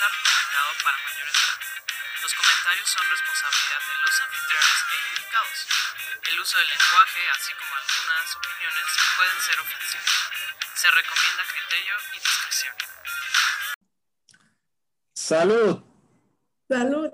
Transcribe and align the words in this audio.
está 0.00 0.08
recomendado 0.16 0.72
para 0.80 0.96
mayores 0.96 1.34
de 1.36 1.44
edad. 1.44 1.60
Los 2.24 2.32
comentarios 2.32 2.88
son 2.88 3.04
responsabilidad 3.04 3.82
de 3.84 3.96
los 4.00 4.16
anfitriones 4.24 4.78
e 4.80 4.96
indicados. 5.12 5.58
El 6.24 6.40
uso 6.40 6.56
del 6.56 6.68
lenguaje, 6.72 7.20
así 7.36 7.52
como 7.60 7.72
algunas 7.76 8.24
opiniones, 8.40 8.88
pueden 9.20 9.38
ser 9.44 9.56
ofensivos. 9.60 10.12
Se 10.72 10.88
recomienda 10.88 11.42
criterio 11.52 11.94
y 12.00 12.16
discreción. 12.16 12.74
Salud. 15.12 15.84
Salud. 16.64 17.10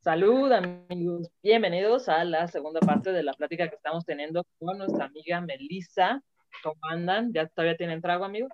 Salud 0.00 0.48
amigos, 0.52 1.28
bienvenidos 1.42 2.08
a 2.08 2.24
la 2.24 2.48
segunda 2.48 2.80
parte 2.80 3.12
de 3.12 3.22
la 3.22 3.34
plática 3.34 3.68
que 3.68 3.76
estamos 3.76 4.06
teniendo 4.06 4.46
con 4.58 4.78
nuestra 4.78 5.04
amiga 5.12 5.42
Melissa. 5.42 6.22
¿Cómo 6.62 6.80
andan? 6.88 7.34
¿Ya 7.34 7.46
todavía 7.48 7.76
tienen 7.76 8.00
trago, 8.00 8.24
amigo? 8.24 8.48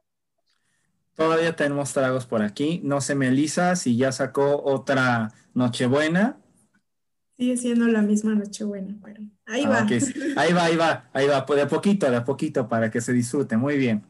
Todavía 1.17 1.57
tenemos 1.57 1.93
tragos 1.93 2.27
por 2.27 2.43
aquí. 2.43 2.81
No 2.85 3.01
sé, 3.01 3.15
Melissa, 3.15 3.75
si 3.75 3.97
ya 3.97 4.13
sacó 4.13 4.63
otra 4.63 5.33
Nochebuena. 5.55 6.37
Sigue 7.39 7.57
siendo 7.57 7.87
la 7.89 8.03
misma 8.03 8.35
Nochebuena, 8.35 8.95
pero 9.03 9.23
ahí 9.47 9.65
ah, 9.65 9.69
va. 9.71 9.87
Ahí 10.37 10.53
va, 10.53 10.65
ahí 10.65 10.77
va, 10.77 11.09
ahí 11.13 11.27
va, 11.27 11.47
de 11.49 11.63
a 11.63 11.69
poquito, 11.69 12.11
de 12.11 12.17
a 12.17 12.25
poquito 12.25 12.69
para 12.69 12.91
que 12.91 13.01
se 13.01 13.13
disfrute. 13.13 13.57
Muy 13.57 13.79
bien. 13.79 14.05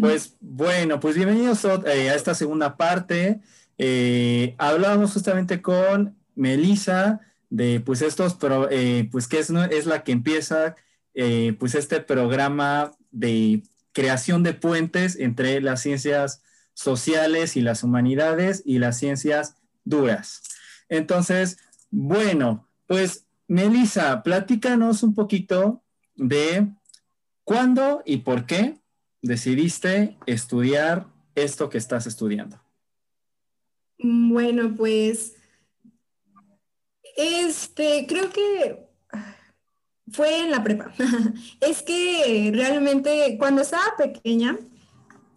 Pues 0.00 0.36
bueno, 0.40 1.00
pues 1.00 1.16
bienvenidos 1.16 1.64
eh, 1.64 2.10
a 2.10 2.14
esta 2.14 2.34
segunda 2.34 2.76
parte. 2.76 3.40
Eh, 3.78 4.54
hablábamos 4.58 5.14
justamente 5.14 5.62
con 5.62 6.14
Melissa 6.34 7.20
de 7.48 7.80
pues 7.80 8.02
estos, 8.02 8.34
pero, 8.34 8.70
eh, 8.70 9.08
pues 9.10 9.28
que 9.28 9.38
es, 9.38 9.50
es 9.50 9.86
la 9.86 10.02
que 10.02 10.12
empieza 10.12 10.76
eh, 11.14 11.54
pues 11.58 11.74
este 11.74 12.00
programa 12.00 12.92
de 13.10 13.62
creación 13.92 14.42
de 14.42 14.54
puentes 14.54 15.16
entre 15.18 15.60
las 15.60 15.82
ciencias 15.82 16.42
sociales 16.74 17.56
y 17.56 17.60
las 17.60 17.82
humanidades 17.82 18.62
y 18.64 18.78
las 18.78 18.98
ciencias 18.98 19.56
duras. 19.84 20.42
Entonces, 20.88 21.58
bueno, 21.90 22.68
pues 22.86 23.26
Melissa, 23.48 24.22
platícanos 24.22 25.02
un 25.02 25.14
poquito 25.14 25.82
de 26.14 26.68
cuándo 27.44 28.02
y 28.06 28.18
por 28.18 28.46
qué 28.46 28.78
decidiste 29.20 30.18
estudiar 30.26 31.06
esto 31.34 31.68
que 31.70 31.78
estás 31.78 32.06
estudiando. 32.06 32.60
Bueno, 33.98 34.74
pues 34.76 35.36
este, 37.16 38.06
creo 38.08 38.30
que 38.30 38.91
fue 40.12 40.40
en 40.40 40.50
la 40.50 40.62
prepa. 40.62 40.92
es 41.60 41.82
que 41.82 42.50
realmente 42.54 43.36
cuando 43.38 43.62
estaba 43.62 43.96
pequeña, 43.96 44.58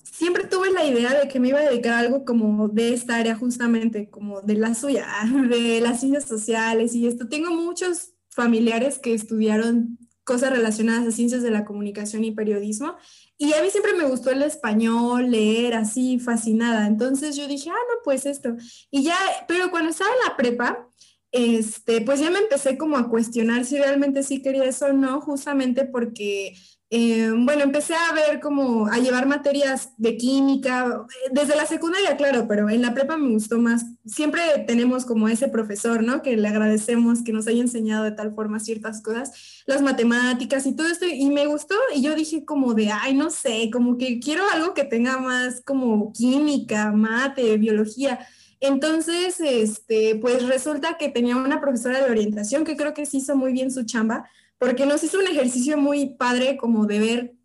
siempre 0.04 0.46
tuve 0.46 0.72
la 0.72 0.86
idea 0.86 1.14
de 1.14 1.28
que 1.28 1.40
me 1.40 1.50
iba 1.50 1.60
a 1.60 1.70
dedicar 1.70 1.94
a 1.94 2.00
algo 2.00 2.24
como 2.24 2.70
de 2.70 2.94
esta 2.94 3.16
área 3.16 3.36
justamente, 3.36 4.10
como 4.10 4.42
de 4.42 4.56
la 4.56 4.74
suya, 4.76 5.08
de 5.50 5.82
las 5.82 6.00
ciencias 6.00 6.26
sociales 6.26 6.96
y 6.96 7.08
esto. 7.08 7.28
Tengo 7.28 7.52
muchos 7.52 8.14
familiares 8.30 9.00
que 9.00 9.14
estudiaron 9.14 9.98
cosas 10.24 10.52
relacionadas 10.52 11.08
a 11.08 11.12
ciencias 11.12 11.44
de 11.44 11.52
la 11.52 11.66
comunicación 11.66 12.24
y 12.24 12.32
periodismo. 12.32 12.96
Y 13.38 13.54
a 13.54 13.62
mí 13.62 13.70
siempre 13.70 13.94
me 13.94 14.06
gustó 14.06 14.32
el 14.32 14.42
español, 14.42 15.30
leer 15.30 15.76
así, 15.76 16.20
fascinada. 16.20 16.88
Entonces 16.88 17.36
yo 17.36 17.48
dije, 17.48 17.70
ah, 17.70 17.74
no, 17.74 18.00
pues 18.04 18.26
esto. 18.26 18.56
Y 18.90 19.04
ya, 19.04 19.18
pero 19.48 19.70
cuando 19.70 19.92
estaba 19.92 20.10
en 20.10 20.30
la 20.30 20.36
prepa, 20.36 20.90
este, 21.36 22.00
pues 22.00 22.22
ya 22.22 22.32
me 22.32 22.40
empecé 22.40 22.78
como 22.78 22.96
a 22.96 23.10
cuestionar 23.10 23.66
si 23.66 23.78
realmente 23.78 24.24
sí 24.24 24.42
quería 24.42 24.64
eso 24.64 24.86
o 24.86 24.94
no, 24.94 25.20
justamente 25.20 25.84
porque, 25.84 26.56
eh, 26.90 27.30
bueno, 27.38 27.64
empecé 27.64 27.94
a 27.94 28.14
ver 28.14 28.40
como, 28.40 28.88
a 28.88 29.00
llevar 29.00 29.28
materias 29.28 29.90
de 29.98 30.16
química, 30.16 31.06
desde 31.34 31.58
la 31.58 31.66
secundaria, 31.66 32.16
claro, 32.16 32.48
pero 32.48 32.70
en 32.70 32.82
la 32.82 32.94
prepa 32.94 33.18
me 33.18 33.32
gustó 33.32 33.60
más. 33.60 33.86
Siempre 34.06 34.42
tenemos 34.66 35.04
como 35.04 35.28
ese 35.28 35.50
profesor, 35.50 36.04
¿no? 36.04 36.22
Que 36.22 36.38
le 36.38 36.48
agradecemos 36.48 37.22
que 37.22 37.34
nos 37.34 37.48
haya 37.48 37.62
enseñado 37.62 38.06
de 38.06 38.14
tal 38.14 38.34
forma 38.34 38.62
ciertas 38.62 39.02
cosas, 39.02 39.34
las 39.66 39.82
matemáticas 39.82 40.66
y 40.66 40.74
todo 40.74 40.88
esto, 40.88 41.06
y 41.06 41.30
me 41.32 41.48
gustó, 41.48 41.76
y 41.94 42.02
yo 42.02 42.16
dije 42.16 42.46
como 42.46 42.74
de, 42.76 42.92
ay, 42.92 43.14
no 43.14 43.30
sé, 43.30 43.70
como 43.74 43.98
que 43.98 44.22
quiero 44.22 44.44
algo 44.54 44.74
que 44.74 44.86
tenga 44.86 45.18
más 45.18 45.62
como 45.66 46.14
química, 46.14 46.94
mate, 46.94 47.58
biología. 47.58 48.26
Entonces, 48.68 49.40
este, 49.40 50.16
pues 50.16 50.46
resulta 50.48 50.98
que 50.98 51.10
tenía 51.10 51.36
una 51.38 51.62
profesora 51.62 52.04
de 52.04 52.12
orientación 52.12 52.64
que 52.64 52.76
creo 52.76 52.94
que 52.94 53.06
sí 53.06 53.18
hizo 53.18 53.36
muy 53.36 53.54
bien 53.54 53.72
su 53.72 53.84
chamba, 53.86 54.30
porque 54.58 54.86
nos 54.86 55.04
hizo 55.04 55.20
un 55.20 55.28
ejercicio 55.28 55.78
muy 55.78 56.16
padre 56.16 56.58
como 56.58 56.86
de 56.86 57.00
ver 57.00 57.36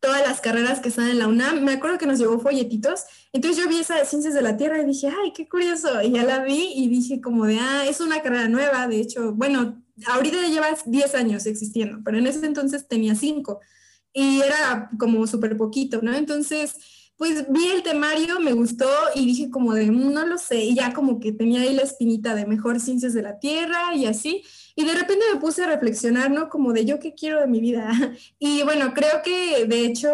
todas 0.00 0.20
las 0.26 0.40
carreras 0.40 0.80
que 0.80 0.88
están 0.88 1.08
en 1.08 1.18
la 1.18 1.28
UNAM. 1.28 1.62
Me 1.62 1.72
acuerdo 1.72 1.96
que 1.96 2.06
nos 2.06 2.18
llevó 2.18 2.38
folletitos. 2.40 3.04
Entonces 3.32 3.62
yo 3.62 3.68
vi 3.68 3.78
esa 3.78 3.96
de 3.96 4.04
Ciencias 4.04 4.34
de 4.34 4.42
la 4.42 4.56
Tierra 4.56 4.82
y 4.82 4.84
dije, 4.84 5.08
ay, 5.08 5.32
qué 5.32 5.48
curioso. 5.48 6.02
Y 6.02 6.12
ya 6.12 6.24
la 6.24 6.42
vi 6.42 6.72
y 6.74 6.88
dije 6.88 7.20
como 7.20 7.46
de, 7.46 7.58
ah, 7.60 7.86
es 7.86 8.00
una 8.00 8.20
carrera 8.20 8.48
nueva. 8.48 8.88
De 8.88 9.00
hecho, 9.00 9.32
bueno, 9.32 9.82
ahorita 10.06 10.40
ya 10.42 10.48
lleva 10.48 10.68
10 10.84 11.14
años 11.14 11.46
existiendo, 11.46 12.00
pero 12.04 12.18
en 12.18 12.26
ese 12.26 12.44
entonces 12.44 12.88
tenía 12.88 13.14
5 13.14 13.60
y 14.12 14.40
era 14.40 14.90
como 14.98 15.26
súper 15.26 15.56
poquito, 15.56 16.00
¿no? 16.02 16.14
Entonces 16.14 16.76
pues 17.16 17.46
vi 17.50 17.68
el 17.68 17.82
temario, 17.82 18.40
me 18.40 18.52
gustó 18.52 18.88
y 19.14 19.26
dije 19.26 19.50
como 19.50 19.74
de, 19.74 19.90
mm, 19.90 20.12
no 20.12 20.26
lo 20.26 20.38
sé, 20.38 20.64
y 20.64 20.74
ya 20.74 20.92
como 20.92 21.20
que 21.20 21.32
tenía 21.32 21.60
ahí 21.60 21.74
la 21.74 21.82
espinita 21.82 22.34
de 22.34 22.46
mejor 22.46 22.80
ciencias 22.80 23.14
de 23.14 23.22
la 23.22 23.38
Tierra 23.38 23.94
y 23.94 24.06
así, 24.06 24.42
y 24.74 24.84
de 24.84 24.94
repente 24.94 25.24
me 25.32 25.40
puse 25.40 25.62
a 25.62 25.66
reflexionar, 25.66 26.30
¿no? 26.30 26.48
Como 26.48 26.72
de 26.72 26.84
yo 26.84 26.98
qué 26.98 27.14
quiero 27.14 27.40
de 27.40 27.46
mi 27.46 27.60
vida. 27.60 27.90
Y 28.38 28.62
bueno, 28.64 28.92
creo 28.94 29.22
que 29.22 29.66
de 29.66 29.84
hecho, 29.84 30.10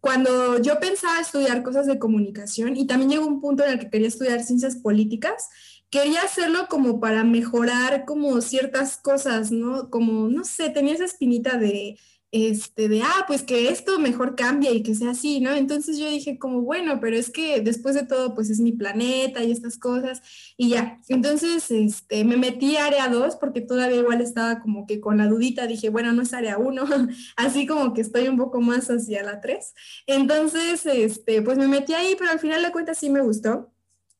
cuando 0.00 0.60
yo 0.60 0.80
pensaba 0.80 1.20
estudiar 1.20 1.62
cosas 1.62 1.86
de 1.86 1.98
comunicación 1.98 2.76
y 2.76 2.86
también 2.86 3.10
llegó 3.10 3.26
un 3.26 3.40
punto 3.40 3.64
en 3.64 3.72
el 3.72 3.78
que 3.78 3.90
quería 3.90 4.08
estudiar 4.08 4.42
ciencias 4.42 4.76
políticas, 4.76 5.48
quería 5.90 6.22
hacerlo 6.22 6.66
como 6.68 7.00
para 7.00 7.24
mejorar 7.24 8.04
como 8.04 8.40
ciertas 8.40 8.96
cosas, 8.96 9.50
¿no? 9.52 9.90
Como, 9.90 10.28
no 10.28 10.44
sé, 10.44 10.70
tenía 10.70 10.94
esa 10.94 11.04
espinita 11.04 11.56
de 11.56 11.98
este, 12.30 12.88
de, 12.88 13.02
ah, 13.02 13.24
pues 13.26 13.42
que 13.42 13.70
esto 13.70 13.98
mejor 13.98 14.36
cambie 14.36 14.70
y 14.72 14.82
que 14.82 14.94
sea 14.94 15.10
así, 15.10 15.40
¿no? 15.40 15.52
Entonces 15.52 15.98
yo 15.98 16.10
dije 16.10 16.38
como, 16.38 16.60
bueno, 16.60 17.00
pero 17.00 17.16
es 17.16 17.30
que 17.30 17.60
después 17.60 17.94
de 17.94 18.04
todo, 18.04 18.34
pues 18.34 18.50
es 18.50 18.60
mi 18.60 18.72
planeta 18.72 19.42
y 19.42 19.50
estas 19.50 19.78
cosas, 19.78 20.20
y 20.56 20.70
ya. 20.70 21.00
Entonces, 21.08 21.70
este, 21.70 22.24
me 22.24 22.36
metí 22.36 22.76
a 22.76 22.86
área 22.86 23.08
2 23.08 23.36
porque 23.36 23.60
todavía 23.62 24.00
igual 24.00 24.20
estaba 24.20 24.60
como 24.60 24.86
que 24.86 25.00
con 25.00 25.18
la 25.18 25.26
dudita, 25.26 25.66
dije, 25.66 25.88
bueno, 25.88 26.12
no 26.12 26.22
es 26.22 26.34
área 26.34 26.58
1, 26.58 26.84
así 27.36 27.66
como 27.66 27.94
que 27.94 28.02
estoy 28.02 28.28
un 28.28 28.36
poco 28.36 28.60
más 28.60 28.88
hacia 28.90 29.22
la 29.22 29.40
3. 29.40 29.74
Entonces, 30.06 30.84
este, 30.86 31.42
pues 31.42 31.56
me 31.58 31.68
metí 31.68 31.94
ahí, 31.94 32.14
pero 32.18 32.30
al 32.30 32.40
final 32.40 32.62
de 32.62 32.72
cuentas 32.72 32.98
sí 32.98 33.10
me 33.10 33.22
gustó, 33.22 33.72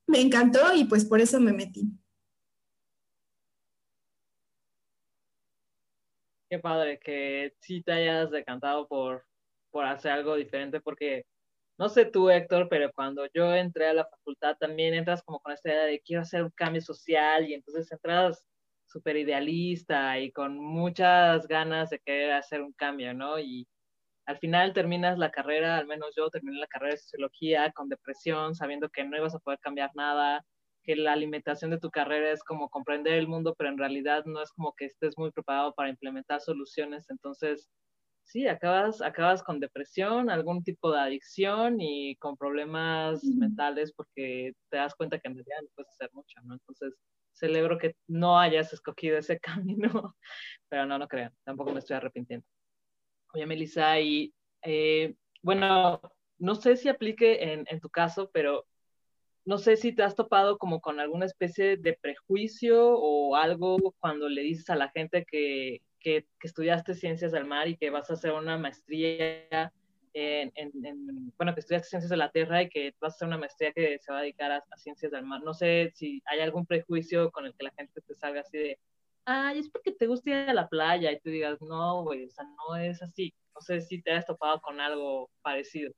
me 0.07 0.21
encantó 0.21 0.61
y 0.75 0.85
pues 0.85 1.05
por 1.05 1.21
eso 1.21 1.41
me 1.41 1.53
metí. 1.53 1.93
Qué 6.51 6.59
padre 6.59 6.99
que 6.99 7.55
sí 7.61 7.83
te 7.83 7.93
hayas 7.93 8.31
decantado 8.31 8.89
por, 8.89 9.27
por 9.71 9.85
hacer 9.85 10.13
algo 10.13 10.35
diferente, 10.37 10.81
porque 10.81 11.25
no 11.79 11.89
sé 11.89 12.07
tú, 12.07 12.31
Héctor, 12.31 12.69
pero 12.71 12.91
cuando 12.93 13.27
yo 13.35 13.55
entré 13.55 13.89
a 13.89 13.95
la 13.95 14.07
facultad 14.07 14.57
también 14.59 14.95
entras 14.95 15.23
como 15.23 15.41
con 15.41 15.53
esta 15.53 15.71
idea 15.71 15.85
de 15.85 16.01
quiero 16.01 16.23
hacer 16.23 16.43
un 16.43 16.51
cambio 16.51 16.81
social 16.83 17.49
y 17.49 17.55
entonces 17.55 17.91
entras 17.93 18.45
súper 18.87 19.17
idealista 19.17 20.19
y 20.19 20.33
con 20.33 20.59
muchas 20.59 21.47
ganas 21.47 21.91
de 21.91 22.01
querer 22.01 22.33
hacer 22.33 22.63
un 22.63 22.73
cambio, 22.73 23.15
¿no? 23.15 23.39
Y 23.39 23.69
al 24.27 24.39
final 24.39 24.73
terminas 24.75 25.19
la 25.19 25.31
carrera, 25.31 25.79
al 25.79 25.87
menos 25.87 26.15
yo 26.17 26.31
terminé 26.31 26.59
la 26.59 26.67
carrera 26.67 26.95
de 26.95 26.99
sociología 26.99 27.73
con 27.73 27.89
depresión, 27.89 28.55
sabiendo 28.55 28.89
que 28.91 29.05
no 29.05 29.17
ibas 29.17 29.35
a 29.35 29.39
poder 29.41 29.59
cambiar 29.61 29.91
nada, 29.95 30.45
que 30.89 30.97
la 30.97 31.13
alimentación 31.13 31.71
de 31.71 31.79
tu 31.79 31.91
carrera 31.91 32.33
es 32.33 32.43
como 32.43 32.71
comprender 32.71 33.13
el 33.13 33.29
mundo, 33.29 33.55
pero 33.59 33.69
en 33.69 33.77
realidad 33.77 34.25
no 34.25 34.41
es 34.41 34.51
como 34.53 34.73
que 34.75 34.87
estés 34.87 35.19
muy 35.19 35.31
preparado 35.31 35.75
para 35.75 35.91
implementar 35.91 36.41
soluciones. 36.41 37.11
Entonces, 37.11 37.69
sí, 38.25 38.47
acabas, 38.49 39.03
acabas 39.03 39.43
con 39.43 39.61
depresión, 39.61 40.31
algún 40.31 40.65
tipo 40.65 40.91
de 40.91 41.01
adicción 41.01 41.79
y 41.79 42.17
con 42.17 42.39
problemas 42.39 43.23
mentales 43.23 43.93
porque 43.93 44.55
te 44.71 44.79
das 44.79 44.95
cuenta 44.95 45.19
que 45.19 45.29
en 45.29 45.35
realidad 45.35 45.59
no 45.61 45.69
puedes 45.75 45.91
hacer 45.91 46.09
mucho, 46.15 46.41
¿no? 46.45 46.55
Entonces, 46.55 46.95
celebro 47.35 47.77
que 47.77 47.95
no 48.07 48.41
hayas 48.41 48.73
escogido 48.73 49.19
ese 49.19 49.39
camino, 50.01 50.17
pero 50.71 50.87
no, 50.87 50.99
no 50.99 51.07
crean, 51.07 51.35
tampoco 51.45 51.71
me 51.71 51.81
estoy 51.81 51.97
arrepintiendo. 51.97 52.47
Oye, 53.35 53.45
Melissa, 53.45 54.01
y 54.01 54.33
eh, 54.63 55.15
bueno, 55.43 56.01
no 56.39 56.55
sé 56.55 56.77
si 56.79 56.89
aplique 56.89 57.53
en, 57.53 57.67
en 57.69 57.79
tu 57.79 57.91
caso, 57.91 58.31
pero 58.33 58.65
no 59.49 59.57
sé 59.57 59.79
si 59.79 59.95
te 59.95 60.03
has 60.03 60.15
topado 60.15 60.59
como 60.59 60.83
con 60.83 61.01
alguna 61.01 61.25
especie 61.25 61.79
de 61.79 61.95
prejuicio 61.95 62.87
o 62.87 63.35
algo 63.35 63.79
cuando 63.99 64.29
le 64.29 64.43
dices 64.43 64.69
a 64.69 64.77
la 64.77 64.91
gente 64.91 65.25
que, 65.25 65.81
que, 66.01 66.27
estudiaste 66.43 66.95
ciencias 66.95 67.33
del 67.33 67.47
mar 67.47 67.67
y 67.67 67.79
que 67.79 67.89
vas 67.89 68.11
a 68.11 68.13
hacer 68.13 68.33
una 68.35 68.59
maestría 68.59 69.73
en, 70.13 70.53
en, 70.55 71.33
bueno, 71.39 71.55
que 71.55 71.61
estudiaste 71.61 71.89
ciencias 71.89 72.11
de 72.11 72.19
la 72.19 72.31
tierra 72.31 72.61
y 72.61 72.69
que 72.69 72.95
vas 73.01 73.15
a 73.15 73.17
hacer 73.17 73.29
una 73.29 73.39
maestría 73.39 73.73
que 73.73 73.99
se 73.99 74.13
va 74.13 74.19
a 74.19 74.23
dedicar 74.23 74.53
a, 74.53 74.63
ciencias 74.77 75.13
del 75.13 75.25
mar. 75.25 75.41
No 75.43 75.55
sé 75.55 75.93
si 75.95 76.23
hay 76.27 76.41
algún 76.41 76.67
prejuicio 76.67 77.31
con 77.31 77.47
el 77.47 77.55
que 77.55 77.65
la 77.65 77.73
gente 77.73 78.03
te 78.03 78.15
salga 78.17 78.43
así 78.43 78.59
de, 78.59 78.79
ay, 79.25 79.61
es 79.61 79.71
porque 79.71 79.93
te 79.93 80.09
gusta 80.09 80.29
ir 80.29 80.37
a 80.51 80.53
la 80.53 80.69
playa 80.69 81.11
y 81.11 81.21
tú 81.21 81.31
digas, 81.31 81.59
no, 81.63 82.03
güey, 82.03 82.27
o 82.27 82.31
sea, 82.31 82.45
no 82.45 82.77
es 82.77 83.01
así. 83.01 83.33
No 83.55 83.63
sé 83.63 83.81
si 83.81 84.03
te 84.03 84.13
has 84.13 84.27
topado 84.27 84.61
con 84.61 84.79
algo 84.79 85.31
parecido. 85.41 85.95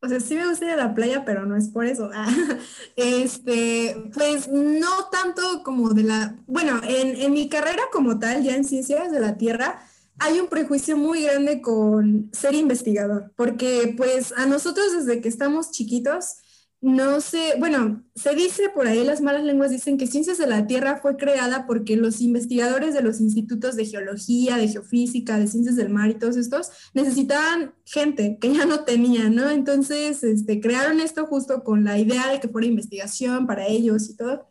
O 0.00 0.08
sea, 0.08 0.20
sí 0.20 0.34
me 0.34 0.46
gusta 0.46 0.66
ir 0.66 0.70
a 0.72 0.76
la 0.76 0.94
playa, 0.94 1.24
pero 1.24 1.44
no 1.46 1.56
es 1.56 1.68
por 1.68 1.86
eso. 1.86 2.10
Este, 2.96 3.96
pues 4.14 4.48
no 4.48 5.04
tanto 5.10 5.62
como 5.62 5.90
de 5.90 6.02
la, 6.02 6.36
bueno, 6.46 6.80
en, 6.82 7.16
en 7.16 7.32
mi 7.32 7.48
carrera 7.48 7.82
como 7.92 8.18
tal, 8.18 8.42
ya 8.42 8.56
en 8.56 8.64
ciencias 8.64 9.12
de 9.12 9.20
la 9.20 9.36
Tierra, 9.36 9.80
hay 10.18 10.40
un 10.40 10.48
prejuicio 10.48 10.96
muy 10.96 11.22
grande 11.22 11.60
con 11.60 12.30
ser 12.32 12.54
investigador, 12.54 13.32
porque 13.36 13.94
pues 13.96 14.32
a 14.36 14.46
nosotros 14.46 14.92
desde 14.92 15.20
que 15.20 15.28
estamos 15.28 15.70
chiquitos, 15.70 16.38
no 16.80 17.20
sé, 17.20 17.54
bueno, 17.58 18.04
se 18.14 18.36
dice 18.36 18.68
por 18.72 18.86
ahí, 18.86 19.02
las 19.02 19.20
malas 19.20 19.42
lenguas 19.42 19.72
dicen 19.72 19.98
que 19.98 20.06
Ciencias 20.06 20.38
de 20.38 20.46
la 20.46 20.68
Tierra 20.68 21.00
fue 21.02 21.16
creada 21.16 21.66
porque 21.66 21.96
los 21.96 22.20
investigadores 22.20 22.94
de 22.94 23.02
los 23.02 23.20
institutos 23.20 23.74
de 23.74 23.84
geología, 23.84 24.56
de 24.56 24.68
geofísica, 24.68 25.40
de 25.40 25.48
ciencias 25.48 25.74
del 25.74 25.88
mar 25.88 26.08
y 26.08 26.14
todos 26.14 26.36
estos 26.36 26.70
necesitaban 26.94 27.74
gente 27.84 28.38
que 28.40 28.54
ya 28.54 28.64
no 28.64 28.84
tenían, 28.84 29.34
¿no? 29.34 29.50
Entonces, 29.50 30.22
este, 30.22 30.60
crearon 30.60 31.00
esto 31.00 31.26
justo 31.26 31.64
con 31.64 31.82
la 31.82 31.98
idea 31.98 32.30
de 32.30 32.38
que 32.38 32.48
fuera 32.48 32.68
investigación 32.68 33.48
para 33.48 33.66
ellos 33.66 34.08
y 34.08 34.16
todo. 34.16 34.48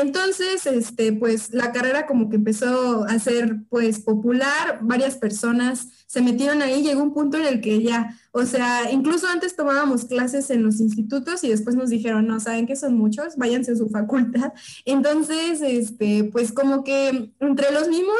Entonces, 0.00 0.64
este, 0.66 1.12
pues 1.12 1.52
la 1.52 1.72
carrera 1.72 2.06
como 2.06 2.30
que 2.30 2.36
empezó 2.36 3.04
a 3.04 3.18
ser 3.18 3.64
pues 3.68 3.98
popular, 3.98 4.78
varias 4.80 5.16
personas 5.16 5.88
se 6.06 6.22
metieron 6.22 6.62
ahí, 6.62 6.82
llegó 6.82 7.02
un 7.02 7.12
punto 7.12 7.36
en 7.36 7.46
el 7.46 7.60
que 7.60 7.82
ya, 7.82 8.16
o 8.32 8.44
sea, 8.44 8.92
incluso 8.92 9.26
antes 9.26 9.56
tomábamos 9.56 10.04
clases 10.04 10.50
en 10.50 10.62
los 10.62 10.80
institutos 10.80 11.42
y 11.42 11.48
después 11.48 11.74
nos 11.74 11.90
dijeron, 11.90 12.26
no, 12.28 12.38
saben 12.38 12.66
que 12.66 12.76
son 12.76 12.96
muchos, 12.96 13.36
váyanse 13.36 13.72
a 13.72 13.76
su 13.76 13.88
facultad. 13.90 14.52
Entonces, 14.84 15.60
este, 15.62 16.24
pues 16.24 16.52
como 16.52 16.84
que 16.84 17.32
entre 17.40 17.72
los 17.72 17.88
mismos 17.88 18.16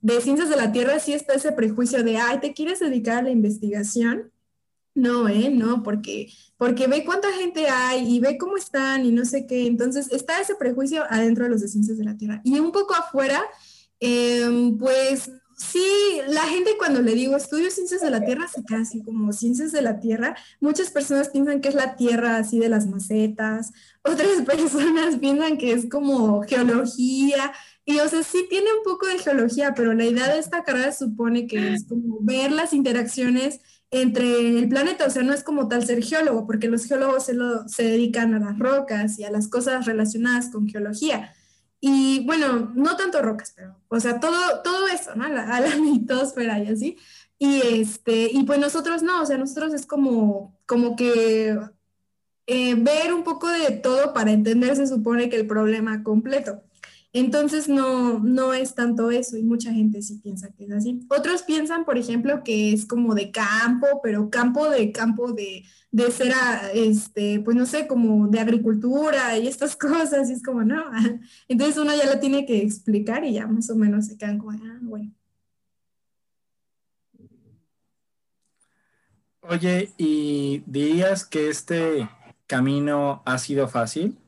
de 0.00 0.20
ciencias 0.20 0.48
de 0.48 0.56
la 0.56 0.72
Tierra 0.72 0.98
sí 0.98 1.12
está 1.12 1.34
ese 1.34 1.52
prejuicio 1.52 2.02
de, 2.02 2.16
ay, 2.16 2.40
¿te 2.40 2.52
quieres 2.52 2.80
dedicar 2.80 3.18
a 3.18 3.22
la 3.22 3.30
investigación? 3.30 4.32
No, 4.96 5.28
¿eh? 5.28 5.50
No, 5.50 5.82
porque, 5.82 6.32
porque 6.56 6.86
ve 6.86 7.04
cuánta 7.04 7.30
gente 7.32 7.68
hay 7.68 8.16
y 8.16 8.18
ve 8.18 8.38
cómo 8.38 8.56
están 8.56 9.04
y 9.04 9.12
no 9.12 9.26
sé 9.26 9.46
qué. 9.46 9.66
Entonces, 9.66 10.10
está 10.10 10.40
ese 10.40 10.54
prejuicio 10.54 11.04
adentro 11.10 11.44
de 11.44 11.50
los 11.50 11.60
de 11.60 11.68
ciencias 11.68 11.98
de 11.98 12.04
la 12.04 12.16
Tierra. 12.16 12.40
Y 12.44 12.58
un 12.58 12.72
poco 12.72 12.94
afuera, 12.94 13.44
em, 14.00 14.78
pues 14.78 15.30
sí, 15.58 15.86
la 16.28 16.44
gente 16.44 16.76
cuando 16.78 17.02
le 17.02 17.14
digo 17.14 17.36
estudio 17.36 17.70
ciencias 17.70 18.00
de 18.00 18.10
la 18.10 18.22
Tierra 18.22 18.48
se 18.48 18.64
queda 18.64 18.80
así 18.80 19.02
como 19.02 19.34
ciencias 19.34 19.70
de 19.70 19.82
la 19.82 20.00
Tierra. 20.00 20.34
Muchas 20.60 20.90
personas 20.90 21.28
piensan 21.28 21.60
que 21.60 21.68
es 21.68 21.74
la 21.74 21.96
Tierra 21.96 22.38
así 22.38 22.58
de 22.58 22.70
las 22.70 22.86
macetas, 22.86 23.72
otras 24.02 24.42
personas 24.46 25.16
piensan 25.16 25.58
que 25.58 25.72
es 25.72 25.90
como 25.90 26.42
geología. 26.42 27.52
Y 27.84 27.98
o 28.00 28.08
sea, 28.08 28.22
sí 28.22 28.46
tiene 28.48 28.72
un 28.72 28.82
poco 28.82 29.06
de 29.06 29.18
geología, 29.18 29.74
pero 29.74 29.92
la 29.92 30.06
idea 30.06 30.32
de 30.32 30.38
esta 30.38 30.64
carrera 30.64 30.90
supone 30.90 31.46
que 31.46 31.74
es 31.74 31.84
como 31.86 32.18
ver 32.20 32.50
las 32.50 32.72
interacciones 32.72 33.60
entre 34.02 34.58
el 34.58 34.68
planeta, 34.68 35.06
o 35.06 35.10
sea, 35.10 35.22
no 35.22 35.32
es 35.32 35.42
como 35.42 35.68
tal 35.68 35.86
ser 35.86 36.02
geólogo, 36.02 36.46
porque 36.46 36.68
los 36.68 36.84
geólogos 36.84 37.24
se, 37.24 37.36
se 37.68 37.82
dedican 37.84 38.34
a 38.34 38.38
las 38.38 38.58
rocas 38.58 39.18
y 39.18 39.24
a 39.24 39.30
las 39.30 39.48
cosas 39.48 39.86
relacionadas 39.86 40.48
con 40.50 40.68
geología. 40.68 41.34
Y 41.80 42.24
bueno, 42.26 42.72
no 42.74 42.96
tanto 42.96 43.22
rocas, 43.22 43.52
pero, 43.54 43.80
o 43.88 44.00
sea, 44.00 44.18
todo, 44.18 44.62
todo 44.62 44.88
eso, 44.88 45.14
¿no? 45.14 45.28
La, 45.28 45.42
a 45.56 45.60
la 45.60 45.76
mitosfera 45.80 46.58
y 46.62 46.68
así. 46.68 46.96
Y, 47.38 47.60
este, 47.80 48.30
y 48.32 48.44
pues 48.44 48.58
nosotros 48.58 49.02
no, 49.02 49.22
o 49.22 49.26
sea, 49.26 49.36
nosotros 49.36 49.74
es 49.74 49.86
como, 49.86 50.58
como 50.66 50.96
que 50.96 51.58
eh, 52.46 52.74
ver 52.76 53.12
un 53.12 53.24
poco 53.24 53.48
de 53.48 53.72
todo 53.72 54.14
para 54.14 54.32
entender, 54.32 54.76
se 54.76 54.86
supone 54.86 55.28
que 55.28 55.36
el 55.36 55.46
problema 55.46 56.02
completo. 56.02 56.62
Entonces 57.18 57.66
no, 57.66 58.18
no 58.18 58.52
es 58.52 58.74
tanto 58.74 59.10
eso 59.10 59.38
y 59.38 59.42
mucha 59.42 59.72
gente 59.72 60.02
sí 60.02 60.18
piensa 60.22 60.52
que 60.52 60.64
es 60.64 60.70
así. 60.70 61.00
Otros 61.08 61.44
piensan, 61.44 61.86
por 61.86 61.96
ejemplo, 61.96 62.44
que 62.44 62.74
es 62.74 62.84
como 62.84 63.14
de 63.14 63.30
campo, 63.30 63.86
pero 64.02 64.28
campo 64.28 64.68
de 64.68 64.92
campo 64.92 65.32
de, 65.32 65.64
de 65.90 66.10
ser, 66.10 66.34
este, 66.74 67.40
pues 67.40 67.56
no 67.56 67.64
sé, 67.64 67.86
como 67.86 68.28
de 68.28 68.38
agricultura 68.38 69.38
y 69.38 69.46
estas 69.48 69.76
cosas, 69.78 70.28
y 70.28 70.34
es 70.34 70.42
como, 70.42 70.62
no. 70.62 70.84
Entonces 71.48 71.78
uno 71.78 71.96
ya 71.96 72.04
lo 72.04 72.20
tiene 72.20 72.44
que 72.44 72.60
explicar 72.60 73.24
y 73.24 73.32
ya 73.32 73.46
más 73.46 73.70
o 73.70 73.76
menos 73.76 74.08
se 74.08 74.18
quedan 74.18 74.36
como, 74.36 74.50
ah, 74.50 74.78
bueno. 74.82 75.10
Oye, 79.40 79.90
¿y 79.96 80.62
dirías 80.66 81.24
que 81.24 81.48
este 81.48 82.10
camino 82.46 83.22
ha 83.24 83.38
sido 83.38 83.68
fácil? 83.68 84.18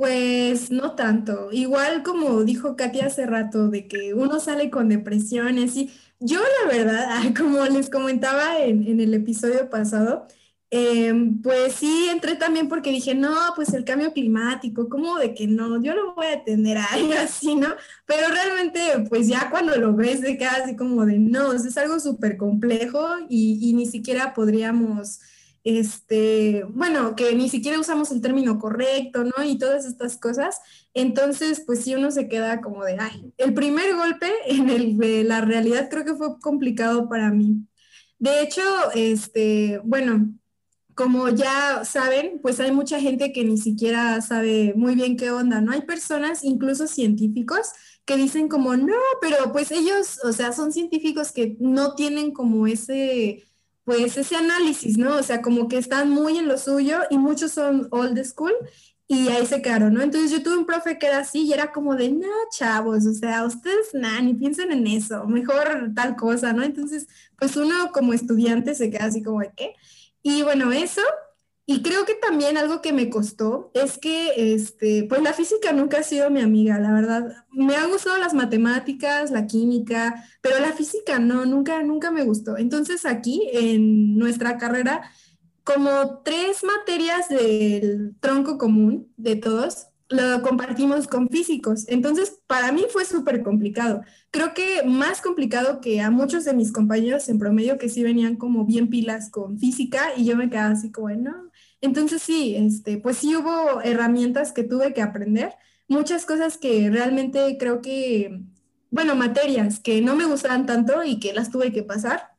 Pues 0.00 0.70
no 0.70 0.94
tanto. 0.94 1.50
Igual 1.52 2.02
como 2.02 2.42
dijo 2.42 2.74
Katia 2.74 3.04
hace 3.04 3.26
rato, 3.26 3.68
de 3.68 3.86
que 3.86 4.14
uno 4.14 4.40
sale 4.40 4.70
con 4.70 4.88
depresiones 4.88 5.76
y 5.76 5.90
yo 6.18 6.40
la 6.40 6.72
verdad, 6.72 7.20
como 7.36 7.66
les 7.66 7.90
comentaba 7.90 8.60
en, 8.60 8.98
el 8.98 9.12
episodio 9.12 9.68
pasado, 9.68 10.26
em, 10.70 11.42
pues 11.42 11.74
sí, 11.74 12.08
entré 12.10 12.36
también 12.36 12.66
porque 12.68 12.90
dije, 12.90 13.14
no, 13.14 13.30
pues 13.54 13.74
el 13.74 13.84
cambio 13.84 14.14
climático, 14.14 14.88
como 14.88 15.18
de 15.18 15.34
que 15.34 15.46
no, 15.46 15.82
yo 15.82 15.94
lo 15.94 16.14
voy 16.14 16.28
a 16.28 16.44
tener 16.44 16.78
ahí 16.90 17.12
así, 17.12 17.54
¿no? 17.54 17.68
Pero 18.06 18.28
realmente, 18.28 18.80
pues 19.10 19.28
ya 19.28 19.50
cuando 19.50 19.76
lo 19.76 19.94
ves, 19.94 20.22
de 20.22 20.38
queda 20.38 20.62
así 20.64 20.76
como 20.76 21.04
de, 21.04 21.18
no, 21.18 21.52
es 21.52 21.76
algo 21.76 22.00
súper 22.00 22.38
complejo 22.38 23.06
y 23.28 23.74
ni 23.74 23.84
siquiera 23.84 24.32
podríamos 24.32 25.20
este, 25.64 26.64
bueno, 26.68 27.14
que 27.16 27.34
ni 27.34 27.48
siquiera 27.48 27.78
usamos 27.78 28.10
el 28.10 28.20
término 28.20 28.58
correcto, 28.58 29.24
¿no? 29.24 29.44
Y 29.44 29.58
todas 29.58 29.84
estas 29.84 30.16
cosas. 30.16 30.60
Entonces, 30.94 31.62
pues 31.66 31.84
sí, 31.84 31.94
uno 31.94 32.10
se 32.10 32.28
queda 32.28 32.60
como 32.60 32.84
de, 32.84 32.96
ay, 32.98 33.32
el 33.36 33.54
primer 33.54 33.94
golpe 33.96 34.30
en 34.46 34.70
el 34.70 34.96
de 34.98 35.24
la 35.24 35.40
realidad 35.40 35.88
creo 35.90 36.04
que 36.04 36.14
fue 36.14 36.38
complicado 36.40 37.08
para 37.08 37.30
mí. 37.30 37.66
De 38.18 38.42
hecho, 38.42 38.62
este, 38.94 39.80
bueno, 39.84 40.34
como 40.94 41.30
ya 41.30 41.84
saben, 41.84 42.40
pues 42.42 42.60
hay 42.60 42.72
mucha 42.72 43.00
gente 43.00 43.32
que 43.32 43.44
ni 43.44 43.56
siquiera 43.56 44.20
sabe 44.20 44.74
muy 44.76 44.94
bien 44.94 45.16
qué 45.16 45.30
onda, 45.30 45.60
¿no? 45.62 45.72
Hay 45.72 45.82
personas, 45.82 46.44
incluso 46.44 46.86
científicos, 46.86 47.72
que 48.04 48.16
dicen 48.16 48.48
como, 48.48 48.76
no, 48.76 48.96
pero 49.20 49.52
pues 49.52 49.70
ellos, 49.70 50.18
o 50.24 50.32
sea, 50.32 50.52
son 50.52 50.72
científicos 50.72 51.32
que 51.32 51.56
no 51.60 51.94
tienen 51.94 52.32
como 52.32 52.66
ese 52.66 53.49
pues 53.84 54.16
ese 54.16 54.36
análisis, 54.36 54.98
¿no? 54.98 55.16
O 55.16 55.22
sea, 55.22 55.42
como 55.42 55.68
que 55.68 55.78
están 55.78 56.10
muy 56.10 56.38
en 56.38 56.48
lo 56.48 56.58
suyo 56.58 57.00
y 57.10 57.18
muchos 57.18 57.52
son 57.52 57.88
old 57.90 58.22
school 58.24 58.52
y 59.08 59.28
ahí 59.28 59.44
se 59.44 59.60
quedaron, 59.60 59.94
¿no? 59.94 60.02
Entonces 60.02 60.30
yo 60.30 60.40
tuve 60.40 60.56
un 60.56 60.66
profe 60.66 60.96
que 60.96 61.06
era 61.06 61.18
así 61.18 61.42
y 61.42 61.52
era 61.52 61.72
como 61.72 61.96
de, 61.96 62.12
no, 62.12 62.28
chavos, 62.56 63.06
o 63.06 63.12
sea, 63.12 63.44
ustedes 63.44 63.88
nada, 63.92 64.20
ni 64.20 64.34
piensen 64.34 64.70
en 64.70 64.86
eso, 64.86 65.26
mejor 65.26 65.90
tal 65.96 66.14
cosa, 66.14 66.52
¿no? 66.52 66.62
Entonces, 66.62 67.08
pues 67.36 67.56
uno 67.56 67.90
como 67.92 68.12
estudiante 68.12 68.74
se 68.76 68.88
queda 68.88 69.06
así 69.06 69.20
como 69.22 69.40
de, 69.40 69.50
¿qué? 69.56 69.74
Y 70.22 70.42
bueno, 70.42 70.70
eso, 70.70 71.02
y 71.72 71.82
creo 71.82 72.04
que 72.04 72.16
también 72.16 72.56
algo 72.56 72.82
que 72.82 72.92
me 72.92 73.10
costó 73.10 73.70
es 73.74 73.96
que, 73.96 74.54
este, 74.54 75.06
pues 75.08 75.22
la 75.22 75.32
física 75.32 75.72
nunca 75.72 75.98
ha 75.98 76.02
sido 76.02 76.28
mi 76.28 76.40
amiga, 76.40 76.80
la 76.80 76.92
verdad. 76.92 77.44
Me 77.52 77.76
ha 77.76 77.86
gustado 77.86 78.18
las 78.18 78.34
matemáticas, 78.34 79.30
la 79.30 79.46
química, 79.46 80.24
pero 80.40 80.58
la 80.58 80.72
física 80.72 81.20
no, 81.20 81.46
nunca, 81.46 81.80
nunca 81.84 82.10
me 82.10 82.24
gustó. 82.24 82.56
Entonces 82.56 83.06
aquí 83.06 83.48
en 83.52 84.18
nuestra 84.18 84.58
carrera, 84.58 85.12
como 85.62 86.22
tres 86.24 86.64
materias 86.64 87.28
del 87.28 88.16
tronco 88.18 88.58
común 88.58 89.12
de 89.16 89.36
todos, 89.36 89.86
lo 90.08 90.42
compartimos 90.42 91.06
con 91.06 91.28
físicos. 91.28 91.86
Entonces, 91.86 92.40
para 92.48 92.72
mí 92.72 92.84
fue 92.90 93.04
súper 93.04 93.44
complicado. 93.44 94.02
Creo 94.32 94.54
que 94.54 94.82
más 94.84 95.20
complicado 95.20 95.80
que 95.80 96.00
a 96.00 96.10
muchos 96.10 96.44
de 96.44 96.52
mis 96.52 96.72
compañeros 96.72 97.28
en 97.28 97.38
promedio 97.38 97.78
que 97.78 97.88
sí 97.88 98.02
venían 98.02 98.34
como 98.34 98.64
bien 98.64 98.90
pilas 98.90 99.30
con 99.30 99.56
física 99.60 100.08
y 100.16 100.24
yo 100.24 100.36
me 100.36 100.50
quedaba 100.50 100.72
así 100.72 100.90
como, 100.90 101.10
no, 101.10 101.49
entonces 101.80 102.22
sí, 102.22 102.54
este, 102.56 102.98
pues 102.98 103.18
sí 103.18 103.34
hubo 103.36 103.80
herramientas 103.82 104.52
que 104.52 104.64
tuve 104.64 104.92
que 104.92 105.02
aprender, 105.02 105.54
muchas 105.88 106.26
cosas 106.26 106.58
que 106.58 106.90
realmente 106.90 107.56
creo 107.58 107.80
que, 107.82 108.42
bueno, 108.90 109.16
materias 109.16 109.80
que 109.80 110.00
no 110.00 110.16
me 110.16 110.26
gustaban 110.26 110.66
tanto 110.66 111.02
y 111.04 111.18
que 111.20 111.32
las 111.32 111.50
tuve 111.50 111.72
que 111.72 111.82
pasar. 111.82 112.30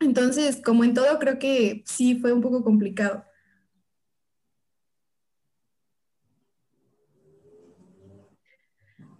Entonces, 0.00 0.60
como 0.62 0.84
en 0.84 0.94
todo, 0.94 1.18
creo 1.18 1.38
que 1.38 1.82
sí 1.86 2.16
fue 2.16 2.32
un 2.32 2.40
poco 2.40 2.64
complicado. 2.64 3.24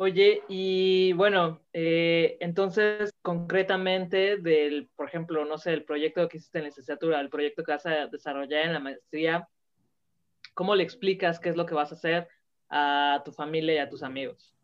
Oye, 0.03 0.43
y 0.49 1.13
bueno, 1.13 1.61
eh, 1.75 2.39
entonces 2.41 3.13
concretamente 3.21 4.39
del, 4.39 4.89
por 4.97 5.07
ejemplo, 5.07 5.45
no 5.45 5.59
sé, 5.59 5.75
el 5.75 5.85
proyecto 5.85 6.27
que 6.27 6.39
hiciste 6.39 6.57
en 6.57 6.65
la 6.65 6.69
licenciatura, 6.71 7.21
el 7.21 7.29
proyecto 7.29 7.63
que 7.63 7.73
vas 7.73 7.85
a 7.85 8.07
desarrollar 8.07 8.65
en 8.65 8.73
la 8.73 8.81
maestría, 8.81 9.47
¿Cómo 10.61 10.75
le 10.75 10.83
explicas 10.83 11.41
qué 11.41 11.49
es 11.49 11.57
lo 11.57 11.65
que 11.65 11.73
vas 11.73 11.91
a 11.91 11.95
hacer 11.95 12.29
a 12.69 13.23
tu 13.25 13.33
familia 13.33 13.77
y 13.77 13.79
a 13.79 13.89
tus 13.89 14.03
amigos? 14.03 14.55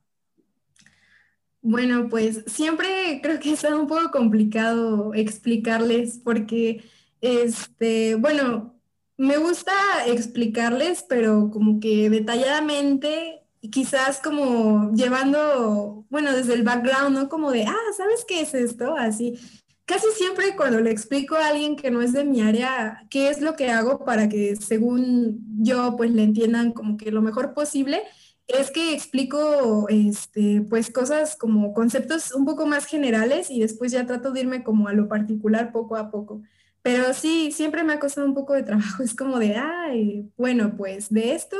Bueno, 1.62 2.08
pues 2.10 2.44
siempre 2.46 3.20
creo 3.22 3.40
que 3.40 3.54
es 3.54 3.64
un 3.64 3.86
poco 3.86 4.10
complicado 4.10 5.14
explicarles 5.14 6.20
porque, 6.22 6.84
este, 7.22 8.14
bueno, 8.16 8.78
me 9.16 9.38
gusta 9.38 9.72
explicarles, 10.06 11.02
pero 11.08 11.48
como 11.50 11.80
que 11.80 12.10
detalladamente, 12.10 13.40
quizás 13.72 14.20
como 14.20 14.92
llevando, 14.92 16.04
bueno, 16.10 16.36
desde 16.36 16.52
el 16.52 16.62
background, 16.62 17.16
¿no? 17.16 17.30
Como 17.30 17.50
de, 17.52 17.64
ah, 17.64 17.92
¿sabes 17.96 18.26
qué 18.28 18.42
es 18.42 18.52
esto? 18.52 18.94
Así. 18.98 19.38
Casi 19.86 20.06
siempre 20.16 20.56
cuando 20.56 20.80
le 20.80 20.90
explico 20.90 21.36
a 21.36 21.48
alguien 21.48 21.76
que 21.76 21.90
no 21.90 22.02
es 22.02 22.12
de 22.12 22.24
mi 22.24 22.42
área 22.42 23.06
qué 23.10 23.30
es 23.30 23.40
lo 23.40 23.54
que 23.56 23.70
hago 23.70 24.04
para 24.04 24.28
que 24.28 24.56
según 24.56 25.38
yo 25.60 25.96
pues 25.96 26.10
le 26.10 26.24
entiendan 26.24 26.72
como 26.72 26.96
que 26.96 27.10
lo 27.10 27.22
mejor 27.22 27.54
posible, 27.54 28.02
es 28.48 28.70
que 28.70 28.94
explico 28.94 29.88
este, 29.88 30.62
pues 30.68 30.90
cosas 30.90 31.36
como 31.36 31.72
conceptos 31.72 32.32
un 32.32 32.44
poco 32.44 32.66
más 32.66 32.86
generales 32.86 33.50
y 33.50 33.60
después 33.60 33.92
ya 33.92 34.06
trato 34.06 34.30
de 34.32 34.40
irme 34.40 34.62
como 34.64 34.88
a 34.88 34.92
lo 34.92 35.08
particular 35.08 35.72
poco 35.72 35.96
a 35.96 36.10
poco. 36.10 36.42
Pero 36.82 37.12
sí, 37.14 37.50
siempre 37.50 37.82
me 37.82 37.94
ha 37.94 37.98
costado 37.98 38.28
un 38.28 38.34
poco 38.34 38.54
de 38.54 38.62
trabajo. 38.62 39.02
Es 39.02 39.14
como 39.14 39.38
de, 39.40 39.56
ay, 39.56 40.30
bueno, 40.36 40.76
pues 40.76 41.08
de 41.10 41.34
esto, 41.34 41.56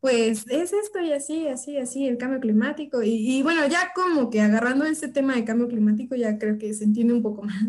pues 0.00 0.46
es 0.48 0.72
esto 0.72 1.00
y 1.00 1.12
así, 1.12 1.48
así, 1.48 1.76
así, 1.76 2.06
el 2.06 2.18
cambio 2.18 2.40
climático. 2.40 3.02
Y, 3.02 3.42
bueno, 3.42 3.66
ya 3.66 3.92
como 3.94 4.30
que 4.30 4.40
agarrando 4.40 4.84
este 4.84 5.08
tema 5.08 5.34
de 5.34 5.44
cambio 5.44 5.68
climático, 5.68 6.14
ya 6.14 6.38
creo 6.38 6.58
que 6.58 6.72
se 6.74 6.84
entiende 6.84 7.14
un 7.14 7.22
poco 7.22 7.42
más. 7.42 7.64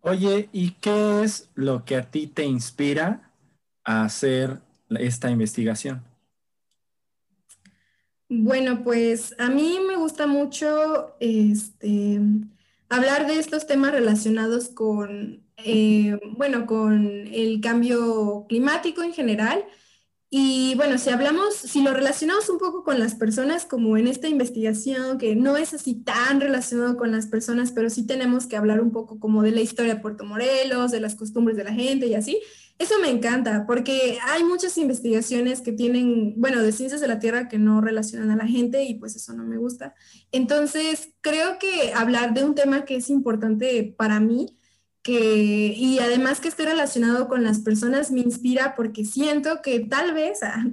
Oye, 0.00 0.50
¿y 0.52 0.72
qué 0.72 1.22
es 1.22 1.48
lo 1.54 1.84
que 1.84 1.96
a 1.96 2.10
ti 2.10 2.26
te 2.26 2.44
inspira 2.44 3.30
a 3.84 4.04
hacer 4.04 4.60
esta 4.90 5.30
investigación? 5.30 6.02
Bueno, 8.28 8.82
pues 8.84 9.34
a 9.38 9.48
mí 9.48 9.78
me 9.86 9.96
gusta 9.96 10.26
mucho 10.26 11.14
este, 11.20 12.20
hablar 12.90 13.26
de 13.26 13.38
estos 13.38 13.66
temas 13.66 13.92
relacionados 13.92 14.68
con, 14.68 15.42
eh, 15.56 16.18
bueno, 16.36 16.66
con 16.66 17.26
el 17.26 17.60
cambio 17.62 18.44
climático 18.46 19.02
en 19.02 19.14
general. 19.14 19.64
Y 20.36 20.74
bueno, 20.74 20.98
si 20.98 21.10
hablamos, 21.10 21.54
si 21.54 21.80
lo 21.80 21.94
relacionamos 21.94 22.48
un 22.48 22.58
poco 22.58 22.82
con 22.82 22.98
las 22.98 23.14
personas, 23.14 23.66
como 23.66 23.96
en 23.96 24.08
esta 24.08 24.26
investigación, 24.26 25.16
que 25.16 25.36
no 25.36 25.56
es 25.56 25.74
así 25.74 25.94
tan 25.94 26.40
relacionado 26.40 26.96
con 26.96 27.12
las 27.12 27.28
personas, 27.28 27.70
pero 27.70 27.88
sí 27.88 28.04
tenemos 28.04 28.48
que 28.48 28.56
hablar 28.56 28.80
un 28.80 28.90
poco 28.90 29.20
como 29.20 29.44
de 29.44 29.52
la 29.52 29.60
historia 29.60 29.94
de 29.94 30.00
Puerto 30.00 30.24
Morelos, 30.24 30.90
de 30.90 30.98
las 30.98 31.14
costumbres 31.14 31.56
de 31.56 31.62
la 31.62 31.72
gente 31.72 32.08
y 32.08 32.16
así, 32.16 32.40
eso 32.80 32.94
me 33.00 33.10
encanta, 33.10 33.64
porque 33.64 34.18
hay 34.26 34.42
muchas 34.42 34.76
investigaciones 34.76 35.60
que 35.60 35.70
tienen, 35.70 36.34
bueno, 36.36 36.62
de 36.62 36.72
ciencias 36.72 37.00
de 37.00 37.06
la 37.06 37.20
Tierra 37.20 37.48
que 37.48 37.60
no 37.60 37.80
relacionan 37.80 38.32
a 38.32 38.36
la 38.36 38.48
gente 38.48 38.82
y 38.82 38.94
pues 38.94 39.14
eso 39.14 39.34
no 39.34 39.44
me 39.44 39.56
gusta. 39.56 39.94
Entonces, 40.32 41.10
creo 41.20 41.60
que 41.60 41.92
hablar 41.94 42.34
de 42.34 42.42
un 42.42 42.56
tema 42.56 42.84
que 42.84 42.96
es 42.96 43.08
importante 43.08 43.94
para 43.96 44.18
mí, 44.18 44.58
que, 45.04 45.74
y 45.76 45.98
además 45.98 46.40
que 46.40 46.48
esté 46.48 46.64
relacionado 46.64 47.28
con 47.28 47.44
las 47.44 47.60
personas, 47.60 48.10
me 48.10 48.20
inspira 48.20 48.74
porque 48.74 49.04
siento 49.04 49.60
que 49.62 49.80
tal 49.80 50.14
vez, 50.14 50.42
ah, 50.42 50.64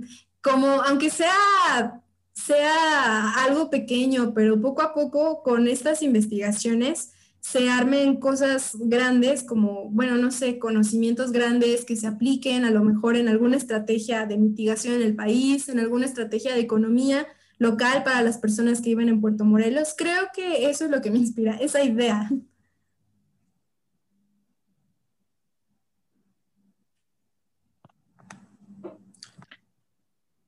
como 0.41 0.67
aunque 0.67 1.09
sea, 1.09 2.01
sea 2.33 3.33
algo 3.43 3.69
pequeño, 3.69 4.33
pero 4.33 4.59
poco 4.59 4.81
a 4.83 4.93
poco 4.93 5.43
con 5.43 5.67
estas 5.67 6.01
investigaciones, 6.01 7.11
se 7.41 7.69
armen 7.69 8.21
cosas 8.21 8.71
grandes 8.79 9.43
como, 9.43 9.89
bueno, 9.89 10.15
no 10.15 10.31
sé, 10.31 10.59
conocimientos 10.59 11.33
grandes 11.33 11.83
que 11.83 11.97
se 11.97 12.07
apliquen 12.07 12.63
a 12.63 12.71
lo 12.71 12.83
mejor 12.83 13.17
en 13.17 13.27
alguna 13.27 13.57
estrategia 13.57 14.25
de 14.27 14.37
mitigación 14.37 14.95
en 14.95 15.01
el 15.01 15.15
país, 15.15 15.67
en 15.67 15.79
alguna 15.79 16.05
estrategia 16.05 16.53
de 16.53 16.61
economía 16.61 17.27
local 17.57 18.03
para 18.03 18.21
las 18.21 18.37
personas 18.37 18.79
que 18.79 18.91
viven 18.91 19.09
en 19.09 19.19
Puerto 19.19 19.43
Morelos. 19.43 19.93
Creo 19.97 20.29
que 20.33 20.69
eso 20.69 20.85
es 20.85 20.91
lo 20.91 21.01
que 21.01 21.11
me 21.11 21.17
inspira, 21.17 21.57
esa 21.57 21.83
idea. 21.83 22.29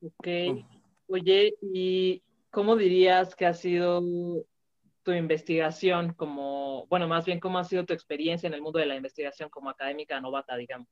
Ok. 0.04 0.28
Oye, 1.08 1.56
¿y 1.62 2.22
cómo 2.50 2.76
dirías 2.76 3.36
que 3.36 3.46
ha 3.46 3.54
sido 3.54 4.04
tu 5.04 5.12
investigación 5.12 6.14
como, 6.14 6.88
bueno, 6.88 7.08
más 7.08 7.26
bien 7.26 7.40
cómo 7.40 7.58
ha 7.58 7.64
sido 7.64 7.86
tu 7.86 7.94
experiencia 7.94 8.48
en 8.48 8.54
el 8.54 8.62
mundo 8.62 8.80
de 8.80 8.86
la 8.86 8.96
investigación 8.96 9.50
como 9.50 9.70
académica 9.70 10.20
novata, 10.20 10.56
digamos? 10.56 10.88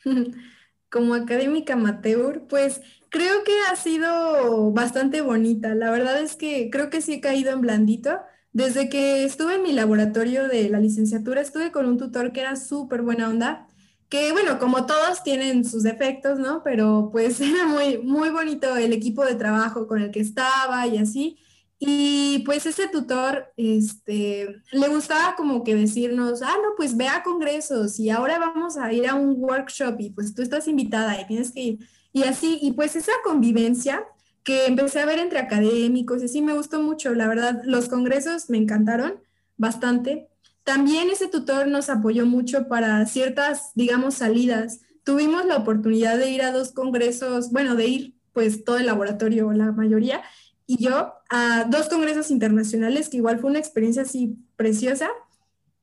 Como 0.90 1.12
académica 1.12 1.74
amateur, 1.74 2.46
pues 2.48 2.80
creo 3.10 3.44
que 3.44 3.52
ha 3.70 3.76
sido 3.76 4.72
bastante 4.72 5.20
bonita. 5.20 5.74
La 5.74 5.90
verdad 5.90 6.18
es 6.18 6.34
que 6.34 6.70
creo 6.70 6.88
que 6.88 7.02
sí 7.02 7.14
he 7.14 7.20
caído 7.20 7.52
en 7.52 7.60
blandito. 7.60 8.18
Desde 8.52 8.88
que 8.88 9.22
estuve 9.24 9.56
en 9.56 9.62
mi 9.64 9.72
laboratorio 9.72 10.48
de 10.48 10.70
la 10.70 10.80
licenciatura, 10.80 11.42
estuve 11.42 11.72
con 11.72 11.84
un 11.84 11.98
tutor 11.98 12.32
que 12.32 12.40
era 12.40 12.56
súper 12.56 13.02
buena 13.02 13.28
onda, 13.28 13.67
que 14.08 14.32
bueno, 14.32 14.58
como 14.58 14.86
todos 14.86 15.22
tienen 15.22 15.64
sus 15.64 15.82
defectos, 15.82 16.38
¿no? 16.38 16.62
Pero 16.62 17.10
pues 17.12 17.40
era 17.40 17.66
muy, 17.66 17.98
muy 17.98 18.30
bonito 18.30 18.76
el 18.76 18.92
equipo 18.92 19.24
de 19.24 19.34
trabajo 19.34 19.86
con 19.86 20.00
el 20.02 20.10
que 20.10 20.20
estaba 20.20 20.86
y 20.86 20.98
así. 20.98 21.38
Y 21.80 22.40
pues 22.44 22.66
ese 22.66 22.88
tutor, 22.88 23.52
este, 23.56 24.62
le 24.72 24.88
gustaba 24.88 25.36
como 25.36 25.62
que 25.62 25.76
decirnos, 25.76 26.42
ah, 26.42 26.56
no, 26.62 26.70
pues 26.76 26.96
ve 26.96 27.06
a 27.06 27.22
congresos 27.22 28.00
y 28.00 28.10
ahora 28.10 28.38
vamos 28.38 28.76
a 28.76 28.92
ir 28.92 29.06
a 29.06 29.14
un 29.14 29.36
workshop 29.38 29.94
y 30.00 30.10
pues 30.10 30.34
tú 30.34 30.42
estás 30.42 30.66
invitada 30.66 31.20
y 31.20 31.26
tienes 31.26 31.52
que 31.52 31.60
ir. 31.60 31.78
Y 32.12 32.24
así, 32.24 32.58
y 32.62 32.72
pues 32.72 32.96
esa 32.96 33.12
convivencia 33.22 34.04
que 34.42 34.66
empecé 34.66 35.00
a 35.00 35.06
ver 35.06 35.18
entre 35.20 35.38
académicos, 35.38 36.22
y 36.22 36.24
así 36.24 36.42
me 36.42 36.54
gustó 36.54 36.82
mucho, 36.82 37.14
la 37.14 37.28
verdad, 37.28 37.60
los 37.64 37.88
congresos 37.88 38.50
me 38.50 38.58
encantaron 38.58 39.20
bastante. 39.56 40.28
También 40.64 41.10
ese 41.10 41.28
tutor 41.28 41.66
nos 41.68 41.88
apoyó 41.88 42.26
mucho 42.26 42.68
para 42.68 43.04
ciertas, 43.06 43.72
digamos, 43.74 44.14
salidas. 44.14 44.80
Tuvimos 45.04 45.44
la 45.46 45.56
oportunidad 45.56 46.18
de 46.18 46.30
ir 46.30 46.42
a 46.42 46.52
dos 46.52 46.72
congresos, 46.72 47.50
bueno, 47.50 47.74
de 47.74 47.86
ir 47.86 48.14
pues 48.32 48.64
todo 48.64 48.76
el 48.76 48.86
laboratorio, 48.86 49.50
la 49.52 49.72
mayoría, 49.72 50.22
y 50.66 50.84
yo 50.84 51.14
a 51.30 51.64
dos 51.64 51.88
congresos 51.88 52.30
internacionales, 52.30 53.08
que 53.08 53.16
igual 53.16 53.40
fue 53.40 53.50
una 53.50 53.58
experiencia 53.58 54.02
así 54.02 54.36
preciosa. 54.54 55.08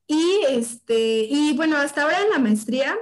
Y, 0.08 0.39
este, 0.50 1.25
y 1.29 1.53
bueno, 1.58 1.75
hasta 1.75 2.03
ahora 2.03 2.22
en 2.22 2.29
la 2.29 2.39
maestría, 2.39 2.96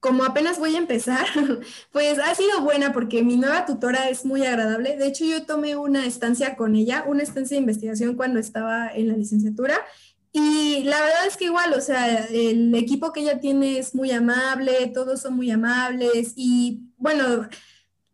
como 0.00 0.24
apenas 0.24 0.58
voy 0.58 0.74
a 0.74 0.78
empezar, 0.78 1.26
pues 1.92 2.18
ha 2.18 2.34
sido 2.34 2.62
buena 2.62 2.92
porque 2.92 3.22
mi 3.22 3.36
nueva 3.36 3.66
tutora 3.66 4.08
es 4.08 4.24
muy 4.24 4.44
agradable. 4.44 4.96
De 4.96 5.06
hecho, 5.06 5.24
yo 5.24 5.44
tomé 5.44 5.76
una 5.76 6.06
estancia 6.06 6.56
con 6.56 6.74
ella, 6.74 7.04
una 7.06 7.22
estancia 7.22 7.56
de 7.56 7.60
investigación 7.60 8.16
cuando 8.16 8.40
estaba 8.40 8.88
en 8.88 9.08
la 9.08 9.16
licenciatura. 9.16 9.76
Y 10.32 10.84
la 10.84 11.00
verdad 11.02 11.26
es 11.26 11.36
que 11.36 11.44
igual, 11.44 11.74
o 11.74 11.80
sea, 11.80 12.24
el 12.24 12.74
equipo 12.74 13.12
que 13.12 13.20
ella 13.20 13.38
tiene 13.38 13.78
es 13.78 13.94
muy 13.94 14.10
amable, 14.10 14.90
todos 14.94 15.20
son 15.20 15.36
muy 15.36 15.50
amables 15.50 16.32
y 16.36 16.80
bueno, 16.96 17.46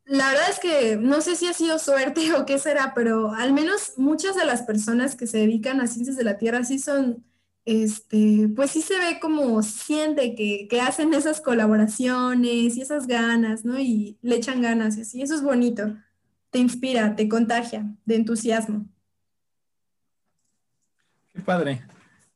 la 0.04 0.30
verdad 0.30 0.50
es 0.50 0.58
que 0.58 0.96
no 0.96 1.20
sé 1.20 1.36
si 1.36 1.46
ha 1.46 1.52
sido 1.52 1.78
suerte 1.78 2.32
o 2.34 2.44
qué 2.44 2.58
será, 2.58 2.92
pero 2.94 3.32
al 3.32 3.52
menos 3.52 3.92
muchas 3.98 4.34
de 4.34 4.46
las 4.46 4.62
personas 4.62 5.14
que 5.14 5.26
se 5.28 5.38
dedican 5.38 5.80
a 5.80 5.86
ciencias 5.86 6.16
de 6.16 6.24
la 6.24 6.38
Tierra 6.38 6.64
sí 6.64 6.80
son, 6.80 7.24
este, 7.64 8.48
pues 8.56 8.72
sí 8.72 8.82
se 8.82 8.98
ve 8.98 9.20
como 9.20 9.62
siente 9.62 10.34
que, 10.34 10.66
que 10.68 10.80
hacen 10.80 11.14
esas 11.14 11.40
colaboraciones 11.40 12.76
y 12.76 12.80
esas 12.80 13.06
ganas, 13.06 13.64
¿no? 13.64 13.78
Y 13.78 14.18
le 14.22 14.36
echan 14.36 14.60
ganas 14.62 14.96
y 14.96 15.02
así, 15.02 15.22
eso 15.22 15.34
es 15.34 15.42
bonito, 15.42 15.94
te 16.50 16.58
inspira, 16.58 17.14
te 17.14 17.28
contagia 17.28 17.86
de 18.06 18.16
entusiasmo. 18.16 18.86
Qué 21.34 21.40
padre, 21.42 21.82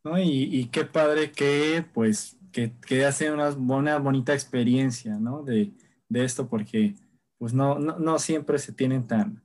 ¿no? 0.04 0.21
Y, 0.21 0.68
qué 0.73 0.85
padre 0.85 1.32
que, 1.32 1.85
pues, 1.92 2.38
que, 2.52 2.73
que 2.87 3.04
hace 3.04 3.30
una, 3.30 3.50
una 3.50 3.99
bonita 3.99 4.35
experiencia, 4.35 5.18
¿no? 5.18 5.42
De, 5.42 5.73
de 6.12 6.25
esto, 6.25 6.49
porque 6.49 6.94
pues 7.38 7.54
no, 7.54 7.76
no, 7.78 8.18
siempre 8.21 8.59
se 8.61 8.73
tienen 8.73 9.06
tan, 9.09 9.42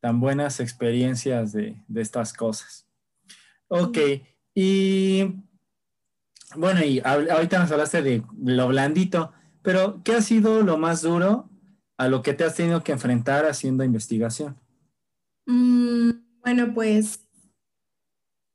tan 0.00 0.20
buenas 0.20 0.60
experiencias 0.60 1.52
de, 1.52 1.74
estas 1.94 2.34
cosas. 2.34 2.86
Ok, 3.68 3.96
y 4.54 5.36
bueno, 6.56 6.84
y 6.84 7.00
ahorita 7.00 7.60
nos 7.60 7.70
hablaste 7.72 8.02
de 8.02 8.22
lo 8.44 8.68
blandito, 8.68 9.32
pero 9.62 10.02
¿qué 10.04 10.16
ha 10.16 10.20
sido 10.20 10.62
lo 10.62 10.76
más 10.76 11.00
duro 11.00 11.48
a 11.96 12.08
lo 12.08 12.20
que 12.20 12.34
te 12.34 12.44
has 12.44 12.56
tenido 12.56 12.82
que 12.82 12.92
enfrentar 12.92 13.46
haciendo 13.46 13.84
investigación? 13.84 14.58
Mm, 15.46 16.10
bueno, 16.42 16.74
pues 16.74 17.26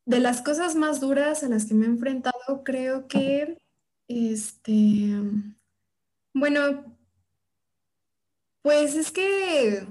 de 0.05 0.19
las 0.19 0.41
cosas 0.41 0.75
más 0.75 0.99
duras 0.99 1.43
a 1.43 1.49
las 1.49 1.65
que 1.65 1.73
me 1.73 1.85
he 1.85 1.89
enfrentado, 1.89 2.63
creo 2.63 3.07
que, 3.07 3.57
este, 4.07 5.09
bueno, 6.33 6.95
pues 8.61 8.95
es 8.95 9.11
que 9.11 9.85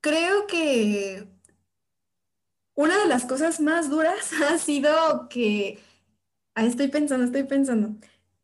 creo 0.00 0.46
que 0.46 1.28
una 2.74 2.98
de 2.98 3.06
las 3.06 3.24
cosas 3.24 3.60
más 3.60 3.90
duras 3.90 4.30
ha 4.50 4.58
sido 4.58 5.28
que, 5.28 5.78
ah, 6.54 6.64
estoy 6.64 6.88
pensando, 6.88 7.24
estoy 7.26 7.44
pensando, 7.44 7.96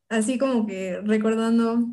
así 0.08 0.38
como 0.38 0.66
que 0.66 1.00
recordando, 1.02 1.86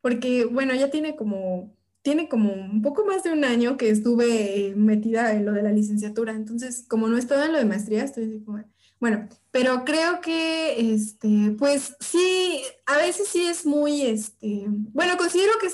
porque 0.00 0.44
bueno, 0.44 0.74
ya 0.74 0.90
tiene 0.90 1.16
como, 1.16 1.74
tiene 2.08 2.26
como 2.26 2.50
un 2.54 2.80
poco 2.80 3.04
más 3.04 3.22
de 3.22 3.32
un 3.32 3.44
año 3.44 3.76
que 3.76 3.90
estuve 3.90 4.72
metida 4.74 5.34
en 5.34 5.44
lo 5.44 5.52
de 5.52 5.62
la 5.62 5.72
licenciatura, 5.72 6.32
entonces 6.32 6.86
como 6.88 7.06
no 7.06 7.18
estaba 7.18 7.44
en 7.44 7.52
lo 7.52 7.58
de 7.58 7.66
maestría, 7.66 8.02
estoy 8.02 8.42
como, 8.46 8.64
bueno, 8.98 9.28
pero 9.50 9.84
creo 9.84 10.22
que, 10.22 10.94
este, 10.94 11.54
pues 11.58 11.96
sí, 12.00 12.62
a 12.86 12.96
veces 12.96 13.28
sí 13.28 13.44
es 13.44 13.66
muy, 13.66 14.00
este, 14.06 14.64
bueno, 14.68 15.18
considero 15.18 15.52
que 15.60 15.66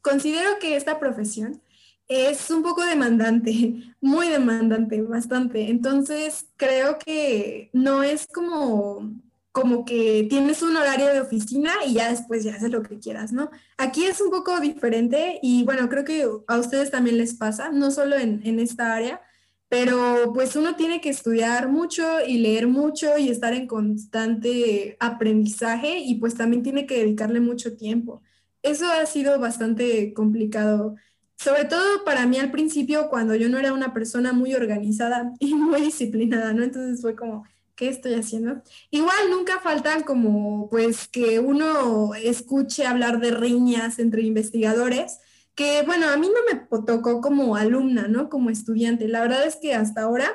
considero 0.00 0.58
que 0.60 0.74
esta 0.74 0.98
profesión 0.98 1.62
Es 2.08 2.50
un 2.50 2.64
poco 2.64 2.84
demandante, 2.84 3.94
muy 4.00 4.28
demandante, 4.28 5.00
bastante. 5.02 5.70
Entonces, 5.70 6.48
creo 6.56 6.98
que 6.98 7.70
no 7.72 8.02
es 8.02 8.26
como, 8.26 9.12
como 9.52 9.84
que 9.84 10.26
tienes 10.28 10.62
un 10.62 10.76
horario 10.76 11.06
de 11.06 11.20
oficina 11.20 11.72
y 11.86 11.94
ya 11.94 12.10
después 12.10 12.42
ya 12.44 12.54
haces 12.54 12.70
lo 12.70 12.82
que 12.82 12.98
quieras, 12.98 13.32
¿no? 13.32 13.50
Aquí 13.76 14.04
es 14.04 14.20
un 14.20 14.30
poco 14.30 14.58
diferente 14.60 15.38
y 15.42 15.64
bueno, 15.64 15.88
creo 15.88 16.04
que 16.04 16.26
a 16.46 16.58
ustedes 16.58 16.90
también 16.90 17.18
les 17.18 17.34
pasa, 17.34 17.70
no 17.70 17.90
solo 17.90 18.16
en, 18.16 18.40
en 18.44 18.58
esta 18.58 18.94
área, 18.94 19.20
pero 19.68 20.32
pues 20.34 20.56
uno 20.56 20.76
tiene 20.76 21.00
que 21.00 21.10
estudiar 21.10 21.68
mucho 21.68 22.04
y 22.26 22.38
leer 22.38 22.66
mucho 22.66 23.18
y 23.18 23.28
estar 23.28 23.54
en 23.54 23.66
constante 23.66 24.96
aprendizaje 25.00 25.98
y 25.98 26.16
pues 26.16 26.34
también 26.34 26.62
tiene 26.62 26.86
que 26.86 26.98
dedicarle 26.98 27.40
mucho 27.40 27.76
tiempo. 27.76 28.22
Eso 28.62 28.86
ha 28.90 29.04
sido 29.06 29.38
bastante 29.38 30.14
complicado 30.14 30.96
sobre 31.42 31.64
todo 31.64 32.04
para 32.04 32.24
mí 32.26 32.38
al 32.38 32.52
principio, 32.52 33.08
cuando 33.08 33.34
yo 33.34 33.48
no 33.48 33.58
era 33.58 33.72
una 33.72 33.92
persona 33.92 34.32
muy 34.32 34.54
organizada 34.54 35.32
y 35.40 35.54
muy 35.54 35.80
disciplinada, 35.80 36.52
¿no? 36.52 36.62
Entonces 36.62 37.00
fue 37.00 37.16
como, 37.16 37.44
¿qué 37.74 37.88
estoy 37.88 38.14
haciendo? 38.14 38.62
Igual 38.90 39.30
nunca 39.30 39.60
faltan 39.60 40.02
como, 40.02 40.68
pues, 40.70 41.08
que 41.08 41.40
uno 41.40 42.14
escuche 42.14 42.86
hablar 42.86 43.20
de 43.20 43.30
riñas 43.30 43.98
entre 43.98 44.22
investigadores, 44.22 45.18
que 45.54 45.82
bueno, 45.84 46.08
a 46.08 46.16
mí 46.16 46.28
no 46.28 46.40
me 46.50 46.82
tocó 46.86 47.20
como 47.20 47.56
alumna, 47.56 48.08
¿no? 48.08 48.28
Como 48.28 48.50
estudiante. 48.50 49.08
La 49.08 49.20
verdad 49.20 49.46
es 49.46 49.56
que 49.56 49.74
hasta 49.74 50.02
ahora, 50.02 50.30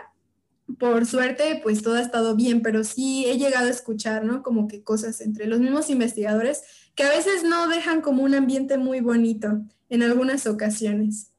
por 0.80 1.06
suerte, 1.06 1.60
pues 1.64 1.82
todo 1.82 1.96
ha 1.96 2.02
estado 2.02 2.36
bien, 2.36 2.62
pero 2.62 2.84
sí 2.84 3.26
he 3.26 3.38
llegado 3.38 3.68
a 3.68 3.72
escuchar, 3.72 4.26
¿no? 4.26 4.44
Como 4.44 4.68
que 4.68 4.84
cosas 4.84 5.22
entre 5.22 5.48
los 5.48 5.60
mismos 5.60 5.90
investigadores 5.90 6.64
que 6.96 7.04
a 7.04 7.10
veces 7.10 7.44
no 7.44 7.68
dejan 7.68 8.02
como 8.02 8.24
un 8.24 8.36
ambiente 8.36 8.78
muy 8.78 9.02
bonito 9.02 9.62
en 9.90 10.04
algunas 10.04 10.46
ocasiones. 10.48 11.32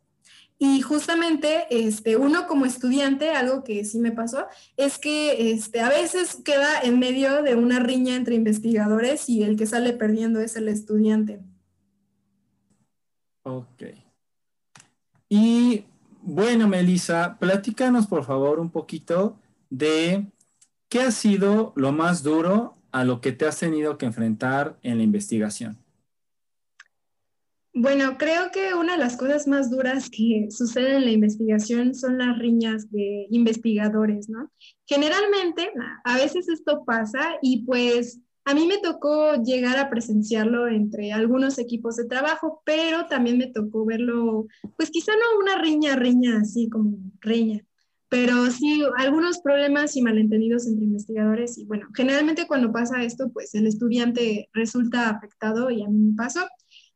Y 0.58 0.80
justamente 0.80 1.66
este, 1.70 2.16
uno 2.16 2.46
como 2.48 2.64
estudiante, 2.66 3.30
algo 3.30 3.62
que 3.62 3.84
sí 3.84 3.98
me 3.98 4.10
pasó, 4.10 4.46
es 4.76 4.98
que 4.98 5.52
este, 5.52 5.80
a 5.80 5.88
veces 5.88 6.36
queda 6.44 6.80
en 6.80 6.98
medio 6.98 7.42
de 7.42 7.54
una 7.54 7.78
riña 7.78 8.16
entre 8.16 8.34
investigadores 8.34 9.28
y 9.28 9.44
el 9.44 9.56
que 9.56 9.66
sale 9.66 9.92
perdiendo 9.92 10.40
es 10.40 10.56
el 10.56 10.68
estudiante. 10.68 11.40
Ok. 13.44 13.84
Y 15.28 15.84
bueno, 16.22 16.66
Melissa, 16.66 17.38
platícanos 17.38 18.06
por 18.06 18.24
favor 18.24 18.58
un 18.58 18.70
poquito 18.70 19.38
de 19.70 20.26
qué 20.88 21.02
ha 21.02 21.10
sido 21.10 21.72
lo 21.76 21.92
más 21.92 22.22
duro 22.22 22.78
a 22.92 23.04
lo 23.04 23.20
que 23.20 23.32
te 23.32 23.46
has 23.46 23.58
tenido 23.58 23.98
que 23.98 24.06
enfrentar 24.06 24.78
en 24.82 24.98
la 24.98 25.04
investigación? 25.04 25.78
Bueno, 27.80 28.18
creo 28.18 28.50
que 28.50 28.74
una 28.74 28.94
de 28.94 28.98
las 28.98 29.16
cosas 29.16 29.46
más 29.46 29.70
duras 29.70 30.10
que 30.10 30.48
suceden 30.50 30.96
en 30.96 31.04
la 31.04 31.12
investigación 31.12 31.94
son 31.94 32.18
las 32.18 32.36
riñas 32.36 32.90
de 32.90 33.28
investigadores, 33.30 34.28
¿no? 34.28 34.50
Generalmente, 34.84 35.70
a 36.02 36.16
veces 36.16 36.48
esto 36.48 36.82
pasa 36.84 37.36
y 37.40 37.64
pues 37.64 38.18
a 38.44 38.54
mí 38.54 38.66
me 38.66 38.78
tocó 38.78 39.36
llegar 39.44 39.78
a 39.78 39.90
presenciarlo 39.90 40.66
entre 40.66 41.12
algunos 41.12 41.56
equipos 41.60 41.94
de 41.94 42.06
trabajo, 42.06 42.62
pero 42.64 43.06
también 43.06 43.38
me 43.38 43.46
tocó 43.46 43.84
verlo, 43.84 44.48
pues 44.76 44.90
quizá 44.90 45.12
no 45.12 45.38
una 45.40 45.62
riña, 45.62 45.94
riña 45.94 46.38
así 46.40 46.68
como 46.68 46.98
riña, 47.20 47.64
pero 48.08 48.50
sí 48.50 48.82
algunos 48.96 49.38
problemas 49.38 49.94
y 49.94 50.02
malentendidos 50.02 50.66
entre 50.66 50.84
investigadores 50.84 51.56
y 51.58 51.64
bueno, 51.64 51.86
generalmente 51.94 52.48
cuando 52.48 52.72
pasa 52.72 53.04
esto, 53.04 53.30
pues 53.32 53.54
el 53.54 53.68
estudiante 53.68 54.48
resulta 54.52 55.10
afectado 55.10 55.70
y 55.70 55.84
a 55.84 55.86
mí 55.86 56.10
me 56.10 56.16
pasó. 56.16 56.40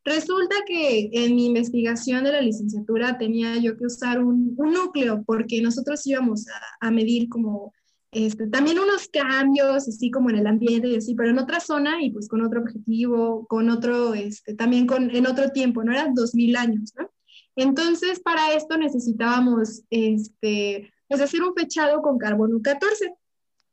Resulta 0.05 0.55
que 0.67 1.09
en 1.13 1.35
mi 1.35 1.45
investigación 1.45 2.25
de 2.25 2.33
la 2.33 2.41
licenciatura 2.41 3.17
tenía 3.17 3.57
yo 3.57 3.77
que 3.77 3.85
usar 3.85 4.21
un, 4.21 4.55
núcleo 4.57 5.23
porque 5.25 5.61
nosotros 5.61 6.05
íbamos 6.05 6.45
a, 6.81 6.91
medir 6.91 7.29
como 7.29 7.73
este, 8.11 8.47
también 8.47 8.79
unos 8.79 9.07
cambios, 9.07 9.87
así 9.87 10.11
como 10.11 10.29
en 10.29 10.37
el 10.37 10.47
ambiente 10.47 10.89
y 10.89 10.97
así, 10.97 11.15
pero 11.15 11.29
en 11.29 11.39
otra 11.39 11.59
zona 11.59 12.03
y 12.03 12.11
pues 12.11 12.27
con 12.27 12.41
otro 12.41 12.61
objetivo, 12.61 13.47
con 13.47 13.69
otro, 13.69 14.13
este, 14.13 14.53
también 14.55 14.87
con, 14.87 15.09
en 15.09 15.25
otro 15.25 15.49
tiempo, 15.49 15.83
no 15.83 15.93
eran 15.93 16.13
2000 16.13 16.55
años. 16.57 16.93
Entonces, 17.55 18.19
para 18.19 18.53
esto 18.53 18.77
necesitábamos 18.77 19.83
este, 19.89 20.91
pues 21.07 21.21
hacer 21.21 21.43
un 21.43 21.53
fechado 21.53 22.01
con 22.01 22.17
carbono 22.17 22.61
14. 22.61 23.13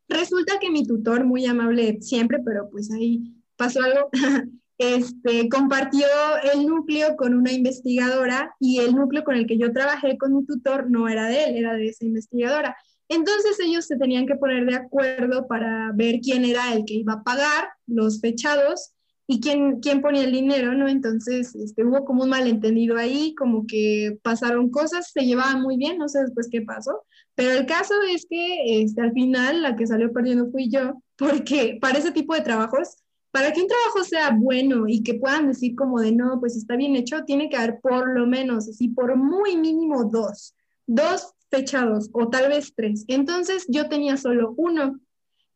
Resulta 0.09 0.59
que 0.59 0.71
mi 0.71 0.85
tutor, 0.85 1.25
muy 1.25 1.47
amable 1.47 1.99
siempre, 2.03 2.39
pero 2.45 2.69
pues 2.71 2.91
ahí 2.93 3.35
pasó 3.57 3.83
algo, 3.83 4.11
este, 4.81 5.51
compartió 5.51 6.07
el 6.55 6.67
núcleo 6.67 7.15
con 7.15 7.35
una 7.35 7.53
investigadora 7.53 8.55
y 8.59 8.79
el 8.79 8.95
núcleo 8.95 9.25
con 9.25 9.35
el 9.35 9.47
que 9.47 9.59
yo 9.59 9.75
trabajé 9.75 10.17
con 10.17 10.35
mi 10.35 10.47
tutor 10.47 10.91
no 10.91 11.07
era 11.07 11.27
de 11.27 11.45
él, 11.45 11.57
era 11.57 11.75
de 11.75 11.89
esa 11.89 12.07
investigadora. 12.07 12.75
Entonces 13.07 13.61
ellos 13.61 13.85
se 13.85 13.99
tenían 13.99 14.27
que 14.27 14.37
poner 14.37 14.65
de 14.65 14.77
acuerdo 14.77 15.47
para 15.47 15.93
ver 15.95 16.21
quién 16.23 16.47
era 16.47 16.73
el 16.73 16.87
que 16.87 16.95
iba 16.95 17.13
a 17.13 17.23
pagar 17.23 17.69
los 17.87 18.23
fechados 18.23 18.93
y 19.27 19.41
quién, 19.41 19.81
quién 19.81 20.01
ponía 20.01 20.25
el 20.25 20.33
dinero, 20.33 20.73
¿no? 20.73 20.89
Entonces 20.89 21.55
este, 21.55 21.85
hubo 21.85 22.07
como 22.07 22.23
un 22.23 22.31
malentendido 22.31 22.97
ahí, 22.97 23.35
como 23.35 23.67
que 23.67 24.19
pasaron 24.23 24.71
cosas, 24.71 25.11
se 25.13 25.27
llevaban 25.27 25.61
muy 25.61 25.77
bien, 25.77 25.99
no 25.99 26.09
sé 26.09 26.21
después 26.21 26.49
qué 26.51 26.63
pasó, 26.63 27.05
pero 27.35 27.51
el 27.51 27.67
caso 27.67 27.93
es 28.09 28.27
que 28.31 28.83
este, 28.83 29.03
al 29.03 29.13
final 29.13 29.61
la 29.61 29.77
que 29.77 29.87
salió 29.87 30.11
perdiendo 30.11 30.51
fui 30.51 30.71
yo, 30.71 31.03
porque 31.17 31.77
para 31.83 31.99
ese 31.99 32.13
tipo 32.13 32.35
de 32.35 32.41
trabajos, 32.41 32.97
para 33.31 33.53
que 33.53 33.63
un 33.63 33.69
trabajo 33.69 34.05
sea 34.05 34.31
bueno 34.31 34.89
y 34.89 35.03
que 35.03 35.15
puedan 35.15 35.49
decir 35.49 35.75
como 35.77 36.01
de 36.01 36.13
no, 36.13 36.41
pues 36.41 36.57
está 36.57 36.77
bien 36.77 36.97
hecho, 36.97 37.25
tiene 37.25 37.49
que 37.49 37.57
haber 37.57 37.81
por 37.81 38.11
lo 38.11 38.27
menos, 38.27 38.69
así 38.69 38.89
por 38.89 39.17
muy 39.17 39.57
mínimo 39.57 40.05
dos, 40.05 40.55
dos 40.87 41.35
fechados 41.51 42.11
o 42.13 42.29
tal 42.29 42.49
vez 42.49 42.73
tres. 42.75 43.05
Entonces 43.09 43.67
yo 43.69 43.89
tenía 43.89 44.17
solo 44.17 44.55
uno 44.57 45.01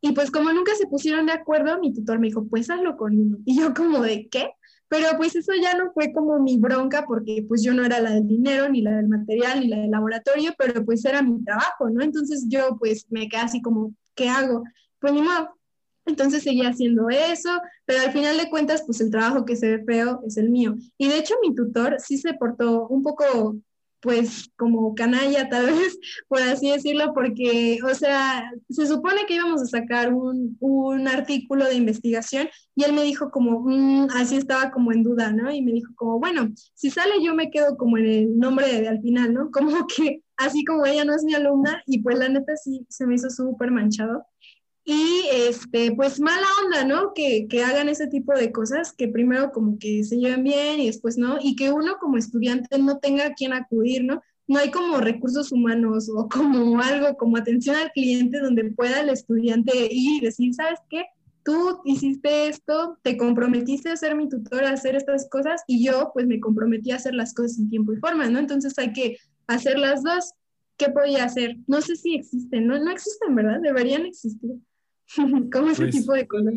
y 0.01 0.11
pues 0.11 0.29
como 0.29 0.53
nunca 0.53 0.75
se 0.75 0.87
pusieron 0.87 1.25
de 1.25 1.31
acuerdo, 1.31 1.79
mi 1.79 1.91
tutor 1.93 2.19
me 2.19 2.27
dijo, 2.27 2.45
pues 2.47 2.69
hazlo 2.69 2.95
con 2.95 3.19
uno. 3.19 3.37
Y 3.43 3.59
yo 3.59 3.73
como 3.73 4.01
de 4.01 4.27
qué? 4.29 4.51
Pero 4.87 5.07
pues 5.17 5.35
eso 5.35 5.51
ya 5.59 5.75
no 5.75 5.91
fue 5.93 6.13
como 6.13 6.39
mi 6.39 6.57
bronca 6.59 7.05
porque 7.07 7.43
pues 7.47 7.63
yo 7.63 7.73
no 7.73 7.83
era 7.83 7.99
la 7.99 8.11
del 8.11 8.27
dinero, 8.27 8.69
ni 8.69 8.81
la 8.81 8.97
del 8.97 9.07
material, 9.07 9.61
ni 9.61 9.67
la 9.67 9.79
del 9.79 9.89
laboratorio, 9.89 10.53
pero 10.57 10.85
pues 10.85 11.03
era 11.05 11.23
mi 11.23 11.43
trabajo, 11.43 11.89
¿no? 11.89 12.03
Entonces 12.03 12.45
yo 12.47 12.77
pues 12.77 13.07
me 13.09 13.27
quedé 13.27 13.41
así 13.41 13.61
como, 13.61 13.95
¿qué 14.13 14.29
hago? 14.29 14.63
Pues 14.99 15.11
ni 15.11 15.21
modo. 15.23 15.54
Entonces 16.05 16.43
seguía 16.43 16.69
haciendo 16.69 17.09
eso, 17.09 17.49
pero 17.85 18.01
al 18.01 18.11
final 18.11 18.37
de 18.37 18.49
cuentas, 18.49 18.83
pues 18.85 19.01
el 19.01 19.11
trabajo 19.11 19.45
que 19.45 19.55
se 19.55 19.77
ve 19.77 19.83
feo 19.85 20.21
es 20.25 20.37
el 20.37 20.49
mío. 20.49 20.75
Y 20.97 21.07
de 21.07 21.17
hecho 21.17 21.35
mi 21.41 21.55
tutor 21.55 21.97
sí 21.99 22.17
se 22.17 22.33
portó 22.33 22.87
un 22.87 23.03
poco 23.03 23.55
pues 24.05 24.51
como 24.55 24.93
canalla 24.93 25.49
tal 25.49 25.65
vez, 25.73 25.97
por 26.27 26.39
así 26.39 26.69
decirlo, 26.69 27.11
porque, 27.13 27.79
o 27.83 27.93
sea, 27.95 28.51
se 28.69 28.85
supone 28.85 29.25
que 29.27 29.33
íbamos 29.33 29.63
a 29.63 29.65
sacar 29.65 30.13
un, 30.13 30.55
un 30.59 31.07
artículo 31.07 31.65
de 31.65 31.73
investigación 31.73 32.47
y 32.75 32.83
él 32.83 32.93
me 32.93 33.03
dijo 33.03 33.31
como, 33.31 33.61
mm", 33.61 34.09
así 34.15 34.37
estaba 34.37 34.69
como 34.69 34.91
en 34.91 35.03
duda, 35.03 35.31
¿no? 35.33 35.51
Y 35.51 35.63
me 35.63 35.71
dijo 35.71 35.91
como, 35.95 36.19
bueno, 36.19 36.51
si 36.75 36.91
sale 36.91 37.15
yo 37.23 37.33
me 37.33 37.49
quedo 37.49 37.77
como 37.77 37.97
en 37.97 38.05
el 38.05 38.37
nombre 38.37 38.67
de, 38.67 38.81
de 38.81 38.87
al 38.89 39.01
final, 39.01 39.33
¿no? 39.33 39.49
Como 39.65 39.87
que 39.87 40.21
así 40.37 40.63
como 40.65 40.85
ella 40.85 41.05
no 41.05 41.15
es 41.15 41.23
mi 41.23 41.33
alumna 41.33 41.81
y 41.87 42.03
pues 42.03 42.19
la 42.19 42.29
neta 42.29 42.55
sí 42.57 42.85
se 42.89 43.07
me 43.07 43.15
hizo 43.15 43.29
súper 43.29 43.71
manchado. 43.71 44.25
Y 44.87 45.23
este, 45.31 45.93
pues 45.95 46.19
mala 46.19 46.45
onda, 46.63 46.85
¿no? 46.85 47.11
Que, 47.15 47.47
que, 47.49 47.63
hagan 47.63 47.89
ese 47.89 48.05
tipo 48.05 48.33
de 48.33 48.51
cosas, 48.51 48.93
que 48.93 49.07
primero 49.07 49.51
como 49.51 49.79
que 49.79 50.03
se 50.03 50.17
lleven 50.17 50.43
bien 50.43 50.79
y 50.79 50.85
después 50.85 51.17
no, 51.17 51.39
y 51.41 51.55
que 51.55 51.71
uno 51.71 51.97
como 51.99 52.17
estudiante 52.17 52.77
no 52.77 52.99
tenga 52.99 53.25
a 53.25 53.33
quien 53.33 53.53
acudir, 53.53 54.03
¿no? 54.03 54.21
No 54.47 54.59
hay 54.59 54.69
como 54.69 54.97
recursos 54.97 55.51
humanos 55.51 56.07
o 56.15 56.29
como 56.29 56.79
algo 56.79 57.17
como 57.17 57.35
atención 57.37 57.75
al 57.75 57.91
cliente 57.93 58.39
donde 58.39 58.63
pueda 58.71 59.01
el 59.01 59.09
estudiante 59.09 59.75
ir 59.91 60.21
y 60.21 60.25
decir, 60.25 60.53
¿sabes 60.53 60.79
qué? 60.87 61.05
Tú 61.43 61.81
hiciste 61.85 62.47
esto, 62.47 62.99
te 63.01 63.17
comprometiste 63.17 63.89
a 63.89 63.97
ser 63.97 64.15
mi 64.15 64.29
tutor, 64.29 64.65
a 64.65 64.71
hacer 64.71 64.95
estas 64.95 65.27
cosas 65.29 65.63
y 65.67 65.83
yo 65.83 66.11
pues 66.13 66.27
me 66.27 66.39
comprometí 66.39 66.91
a 66.91 66.97
hacer 66.97 67.15
las 67.15 67.33
cosas 67.33 67.57
en 67.57 67.69
tiempo 67.71 67.91
y 67.91 67.97
forma, 67.97 68.29
¿no? 68.29 68.37
Entonces 68.37 68.77
hay 68.77 68.93
que 68.93 69.17
hacer 69.47 69.79
las 69.79 70.03
dos. 70.03 70.33
¿Qué 70.77 70.89
podía 70.89 71.23
hacer? 71.23 71.55
No 71.67 71.81
sé 71.81 71.95
si 71.95 72.15
existen, 72.15 72.67
¿no? 72.67 72.77
No 72.77 72.91
existen, 72.91 73.33
¿verdad? 73.33 73.61
Deberían 73.61 74.05
existir. 74.05 74.59
¿Cómo 75.51 75.69
ese 75.69 75.83
pues 75.83 75.95
tipo 75.95 76.13
de 76.13 76.27
cosas? 76.27 76.53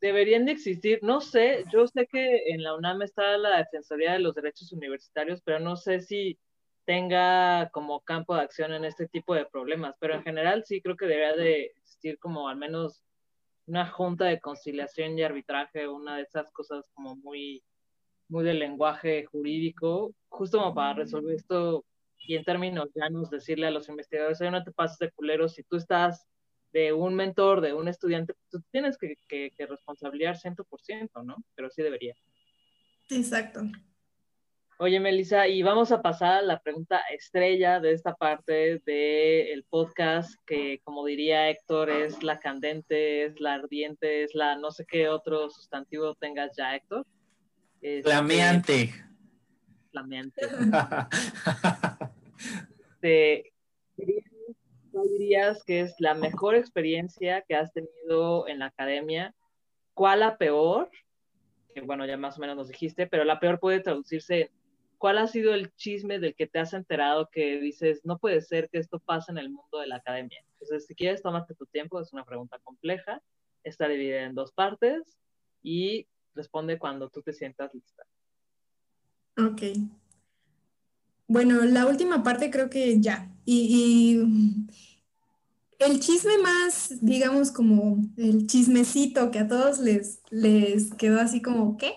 Deberían 0.00 0.46
de 0.46 0.52
existir, 0.52 0.98
no 1.02 1.20
sé, 1.20 1.64
yo 1.70 1.86
sé 1.86 2.06
que 2.06 2.50
en 2.50 2.62
la 2.62 2.74
UNAM 2.74 3.02
está 3.02 3.36
la 3.36 3.58
Defensoría 3.58 4.12
de 4.12 4.20
los 4.20 4.34
Derechos 4.34 4.72
Universitarios, 4.72 5.42
pero 5.44 5.60
no 5.60 5.76
sé 5.76 6.00
si 6.00 6.38
tenga 6.86 7.68
como 7.70 8.00
campo 8.00 8.34
de 8.34 8.40
acción 8.40 8.72
en 8.72 8.84
este 8.84 9.06
tipo 9.06 9.34
de 9.34 9.44
problemas, 9.44 9.94
pero 10.00 10.14
en 10.14 10.22
general 10.22 10.64
sí 10.64 10.80
creo 10.80 10.96
que 10.96 11.06
debería 11.06 11.36
de 11.36 11.64
existir 11.76 12.18
como 12.18 12.48
al 12.48 12.56
menos 12.56 13.02
una 13.66 13.86
junta 13.86 14.24
de 14.24 14.40
conciliación 14.40 15.18
y 15.18 15.22
arbitraje, 15.22 15.86
una 15.86 16.16
de 16.16 16.22
esas 16.22 16.50
cosas 16.50 16.84
como 16.94 17.14
muy, 17.16 17.62
muy 18.28 18.42
del 18.42 18.58
lenguaje 18.58 19.26
jurídico, 19.26 20.12
justo 20.28 20.58
como 20.58 20.74
para 20.74 20.94
resolver 20.94 21.36
esto 21.36 21.84
y 22.18 22.36
en 22.36 22.44
términos 22.44 22.90
llanos 22.94 23.30
decirle 23.30 23.66
a 23.66 23.70
los 23.70 23.88
investigadores, 23.88 24.40
oye, 24.40 24.50
no 24.50 24.64
te 24.64 24.72
pases 24.72 24.98
de 24.98 25.10
culero 25.10 25.48
si 25.48 25.62
tú 25.62 25.76
estás 25.76 26.26
de 26.72 26.92
un 26.92 27.14
mentor, 27.14 27.60
de 27.60 27.72
un 27.72 27.88
estudiante, 27.88 28.34
tú 28.50 28.62
tienes 28.70 28.96
que, 28.96 29.16
que, 29.28 29.52
que 29.56 29.66
responsabilizar 29.66 30.36
100%, 30.36 31.24
¿no? 31.24 31.36
Pero 31.54 31.70
sí 31.70 31.82
debería. 31.82 32.14
Exacto. 33.10 33.62
Oye, 34.82 34.98
Melissa, 34.98 35.46
y 35.46 35.62
vamos 35.62 35.92
a 35.92 36.00
pasar 36.00 36.38
a 36.38 36.42
la 36.42 36.58
pregunta 36.58 37.00
estrella 37.12 37.80
de 37.80 37.92
esta 37.92 38.14
parte 38.14 38.80
del 38.86 39.62
podcast, 39.64 40.32
que 40.46 40.80
como 40.84 41.04
diría 41.04 41.50
Héctor, 41.50 41.90
es 41.90 42.22
la 42.22 42.38
candente, 42.38 43.26
es 43.26 43.38
la 43.40 43.56
ardiente, 43.56 44.24
es 44.24 44.34
la 44.34 44.56
no 44.56 44.70
sé 44.70 44.86
qué 44.86 45.10
otro 45.10 45.50
sustantivo 45.50 46.14
tengas 46.14 46.56
ya, 46.56 46.74
Héctor. 46.74 47.06
Este, 47.82 48.08
flameante. 48.08 48.94
Flameante. 49.90 50.40
¿Cuál 54.92 55.08
dirías 55.08 55.62
que 55.64 55.80
es 55.80 55.94
la 55.98 56.14
mejor 56.14 56.54
experiencia 56.54 57.42
que 57.42 57.54
has 57.54 57.72
tenido 57.72 58.48
en 58.48 58.58
la 58.58 58.66
academia? 58.66 59.34
¿Cuál 59.94 60.20
la 60.20 60.36
peor? 60.36 60.90
Que 61.74 61.80
bueno, 61.80 62.06
ya 62.06 62.16
más 62.16 62.38
o 62.38 62.40
menos 62.40 62.56
nos 62.56 62.68
dijiste, 62.68 63.06
pero 63.06 63.24
la 63.24 63.38
peor 63.38 63.60
puede 63.60 63.80
traducirse 63.80 64.40
en 64.42 64.50
¿cuál 65.00 65.16
ha 65.16 65.26
sido 65.26 65.54
el 65.54 65.74
chisme 65.76 66.18
del 66.18 66.34
que 66.34 66.46
te 66.46 66.58
has 66.58 66.74
enterado 66.74 67.30
que 67.32 67.58
dices, 67.58 68.02
no 68.04 68.18
puede 68.18 68.42
ser 68.42 68.68
que 68.68 68.76
esto 68.76 68.98
pase 68.98 69.32
en 69.32 69.38
el 69.38 69.48
mundo 69.48 69.78
de 69.78 69.86
la 69.86 69.96
academia? 69.96 70.44
Entonces, 70.52 70.86
si 70.86 70.94
quieres, 70.94 71.22
tómate 71.22 71.54
tu 71.54 71.64
tiempo, 71.64 71.98
es 71.98 72.12
una 72.12 72.26
pregunta 72.26 72.58
compleja, 72.62 73.22
está 73.64 73.88
dividida 73.88 74.24
en 74.24 74.34
dos 74.34 74.52
partes 74.52 75.18
y 75.62 76.06
responde 76.34 76.78
cuando 76.78 77.08
tú 77.08 77.22
te 77.22 77.32
sientas 77.32 77.72
lista. 77.72 78.04
Ok. 79.38 79.62
Bueno, 81.30 81.64
la 81.64 81.86
última 81.86 82.24
parte 82.24 82.50
creo 82.50 82.68
que 82.70 83.00
ya. 83.00 83.32
Y, 83.44 84.18
el 85.78 86.00
chisme 86.00 86.38
más, 86.38 86.94
digamos, 87.00 87.52
como 87.52 88.02
el 88.16 88.48
chismecito 88.48 89.30
que 89.30 89.38
a 89.38 89.46
todos 89.46 89.78
les, 89.78 90.20
les 90.30 90.92
quedó 90.94 91.20
así 91.20 91.40
como, 91.40 91.76
¿qué? 91.76 91.92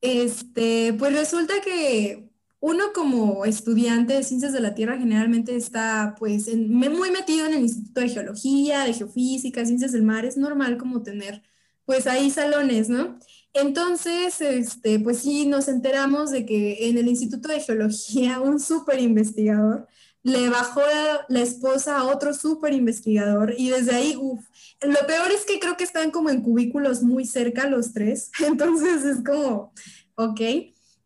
Este, 0.00 0.94
pues 0.98 1.12
resulta 1.12 1.52
que 1.62 2.30
uno 2.60 2.94
como 2.94 3.44
estudiante 3.44 4.14
de 4.14 4.22
ciencias 4.22 4.54
de 4.54 4.60
la 4.60 4.74
Tierra 4.74 4.96
generalmente 4.96 5.54
está 5.54 6.14
pues 6.18 6.48
muy 6.56 7.10
metido 7.10 7.46
en 7.46 7.52
el 7.54 7.62
Instituto 7.62 8.00
de 8.00 8.08
Geología, 8.08 8.84
de 8.84 8.94
Geofísica, 8.94 9.66
Ciencias 9.66 9.92
del 9.92 10.02
Mar, 10.02 10.24
es 10.24 10.38
normal 10.38 10.78
como 10.78 11.02
tener 11.02 11.42
pues 11.84 12.06
ahí 12.06 12.30
salones, 12.30 12.88
¿no? 12.88 13.18
Entonces, 13.54 14.40
este, 14.40 14.98
pues 14.98 15.18
sí, 15.18 15.46
nos 15.46 15.68
enteramos 15.68 16.30
de 16.30 16.46
que 16.46 16.88
en 16.88 16.96
el 16.96 17.08
Instituto 17.08 17.48
de 17.48 17.60
Geología 17.60 18.40
un 18.42 18.60
súper 18.60 19.00
investigador 19.00 19.86
le 20.22 20.48
bajó 20.48 20.80
la, 21.28 21.40
esposa 21.40 21.98
a 21.98 22.04
otro 22.04 22.32
súper 22.32 22.72
investigador 22.72 23.54
y 23.58 23.70
desde 23.70 23.94
ahí, 23.94 24.14
uff, 24.16 24.44
lo 24.80 25.06
peor 25.06 25.30
es 25.32 25.44
que 25.44 25.58
creo 25.58 25.76
que 25.76 25.84
están 25.84 26.10
como 26.12 26.30
en 26.30 26.42
cubículos 26.42 27.02
muy 27.02 27.26
cerca 27.26 27.68
los 27.68 27.92
tres, 27.92 28.30
entonces 28.46 29.04
es 29.04 29.24
como, 29.24 29.72
ok. 30.14 30.40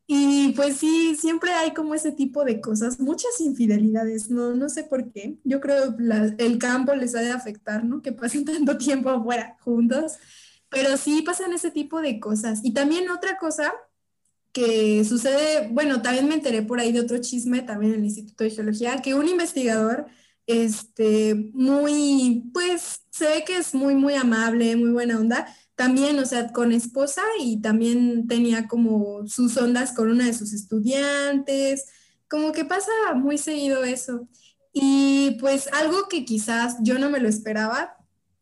Y 0.08 0.52
pues 0.52 0.76
sí, 0.76 1.16
siempre 1.18 1.50
hay 1.50 1.74
como 1.74 1.94
ese 1.94 2.12
tipo 2.12 2.44
de 2.44 2.60
cosas, 2.60 3.00
muchas 3.00 3.40
infidelidades, 3.40 4.30
no, 4.30 4.54
no 4.54 4.68
sé 4.68 4.84
por 4.84 5.10
qué. 5.10 5.36
Yo 5.42 5.60
creo 5.60 5.96
que 5.96 6.44
el 6.44 6.58
campo 6.58 6.94
les 6.94 7.16
ha 7.16 7.22
de 7.22 7.32
afectar, 7.32 7.84
¿no? 7.84 8.02
Que 8.02 8.12
pasen 8.12 8.44
tanto 8.44 8.78
tiempo 8.78 9.10
afuera 9.10 9.56
juntos, 9.60 10.12
pero 10.76 10.98
sí 10.98 11.22
pasan 11.22 11.54
ese 11.54 11.70
tipo 11.70 12.02
de 12.02 12.20
cosas. 12.20 12.60
Y 12.62 12.72
también 12.72 13.08
otra 13.08 13.38
cosa 13.38 13.72
que 14.52 15.02
sucede, 15.06 15.68
bueno, 15.70 16.02
también 16.02 16.28
me 16.28 16.34
enteré 16.34 16.60
por 16.60 16.80
ahí 16.80 16.92
de 16.92 17.00
otro 17.00 17.16
chisme, 17.16 17.62
también 17.62 17.94
en 17.94 18.00
el 18.00 18.04
Instituto 18.04 18.44
de 18.44 18.50
Geología, 18.50 19.00
que 19.00 19.14
un 19.14 19.26
investigador, 19.26 20.04
este, 20.46 21.50
muy, 21.54 22.50
pues, 22.52 23.00
se 23.10 23.26
ve 23.26 23.44
que 23.46 23.56
es 23.56 23.74
muy, 23.74 23.94
muy 23.94 24.12
amable, 24.16 24.76
muy 24.76 24.90
buena 24.90 25.18
onda, 25.18 25.46
también, 25.76 26.18
o 26.18 26.26
sea, 26.26 26.52
con 26.52 26.72
esposa 26.72 27.22
y 27.40 27.62
también 27.62 28.26
tenía 28.28 28.68
como 28.68 29.26
sus 29.26 29.56
ondas 29.56 29.92
con 29.92 30.10
una 30.10 30.26
de 30.26 30.34
sus 30.34 30.52
estudiantes, 30.52 31.86
como 32.28 32.52
que 32.52 32.66
pasa 32.66 32.92
muy 33.14 33.38
seguido 33.38 33.82
eso. 33.82 34.28
Y 34.74 35.38
pues 35.40 35.70
algo 35.72 36.06
que 36.08 36.26
quizás 36.26 36.76
yo 36.82 36.98
no 36.98 37.08
me 37.08 37.20
lo 37.20 37.28
esperaba, 37.28 37.95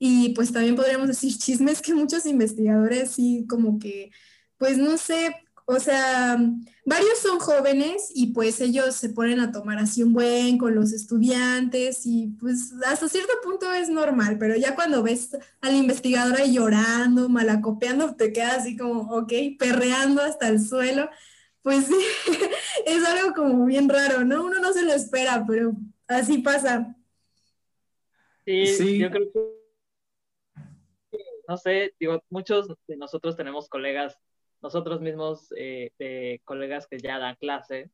y 0.07 0.35
pues 0.35 0.53
también 0.53 0.77
podríamos 0.77 1.09
decir 1.09 1.35
chismes 1.39 1.81
que 1.81 1.95
muchos 1.95 2.27
investigadores 2.27 3.13
sí 3.13 3.47
como 3.49 3.79
que, 3.79 4.11
pues 4.59 4.77
no 4.77 4.99
sé, 4.99 5.35
o 5.65 5.81
sea, 5.81 6.37
varios 6.85 7.19
son 7.21 7.39
jóvenes 7.39 8.11
y 8.15 8.27
pues 8.35 8.61
ellos 8.61 8.95
se 8.97 9.09
ponen 9.09 9.41
a 9.41 9.51
tomar 9.51 9.79
así 9.79 10.03
un 10.03 10.13
buen 10.13 10.59
con 10.59 10.75
los 10.75 10.93
estudiantes 10.93 12.05
y 12.05 12.37
pues 12.39 12.75
hasta 12.87 13.09
cierto 13.09 13.33
punto 13.43 13.73
es 13.73 13.89
normal, 13.89 14.37
pero 14.39 14.57
ya 14.57 14.75
cuando 14.75 15.03
ves 15.03 15.39
al 15.63 15.75
investigador 15.75 16.39
ahí 16.39 16.53
llorando, 16.53 17.31
malacopeando, 17.31 18.15
te 18.15 18.31
quedas 18.31 18.59
así 18.59 18.77
como, 18.77 19.11
ok, 19.11 19.33
perreando 19.59 20.21
hasta 20.21 20.49
el 20.49 20.63
suelo, 20.63 21.09
pues 21.63 21.87
sí, 21.87 21.97
es 22.87 23.03
algo 23.07 23.33
como 23.33 23.65
bien 23.65 23.89
raro, 23.89 24.23
¿no? 24.23 24.45
Uno 24.45 24.61
no 24.61 24.71
se 24.75 24.83
lo 24.83 24.93
espera, 24.93 25.47
pero 25.49 25.73
así 26.09 26.43
pasa. 26.43 26.95
Sí, 28.45 28.67
sí. 28.67 28.99
yo 28.99 29.11
creo 29.11 29.33
que, 29.33 29.64
no 31.49 31.57
sé, 31.57 31.95
digo, 31.99 32.23
muchos 32.31 32.69
de 32.87 32.97
nosotros 32.97 33.37
tenemos 33.37 33.69
colegas 33.69 34.19
nosotros 34.65 35.01
mismos, 35.03 35.53
eh, 35.57 35.91
de 35.99 36.41
colegas 36.45 36.87
que 36.87 36.99
ya 36.99 37.19
dan 37.19 37.37
clase. 37.37 37.91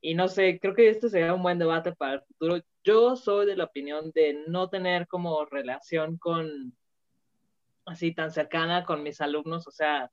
Y 0.00 0.14
no 0.14 0.28
sé, 0.28 0.58
creo 0.58 0.74
que 0.74 0.88
este 0.88 1.10
sería 1.10 1.34
un 1.34 1.42
buen 1.42 1.58
debate 1.58 1.92
para 1.92 2.14
el 2.14 2.22
futuro. 2.22 2.62
Yo 2.82 3.14
soy 3.14 3.46
de 3.46 3.56
la 3.56 3.64
opinión 3.64 4.10
de 4.12 4.44
no 4.48 4.70
tener 4.70 5.06
como 5.06 5.44
relación 5.44 6.16
con, 6.16 6.74
así 7.84 8.14
tan 8.14 8.30
cercana 8.30 8.84
con 8.84 9.02
mis 9.02 9.20
alumnos, 9.20 9.66
o 9.66 9.70
sea, 9.70 10.10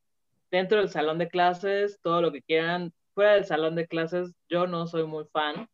dentro 0.52 0.80
del 0.80 0.90
salón 0.90 1.18
de 1.18 1.30
clases, 1.30 2.00
todo 2.02 2.22
lo 2.22 2.32
que 2.32 2.42
quieran, 2.42 2.94
fuera 3.14 3.36
del 3.36 3.46
salón 3.46 3.76
de 3.76 3.88
clases, 3.88 4.34
yo 4.50 4.68
no 4.68 4.88
soy 4.88 5.06
muy 5.06 5.26
fan 5.32 5.70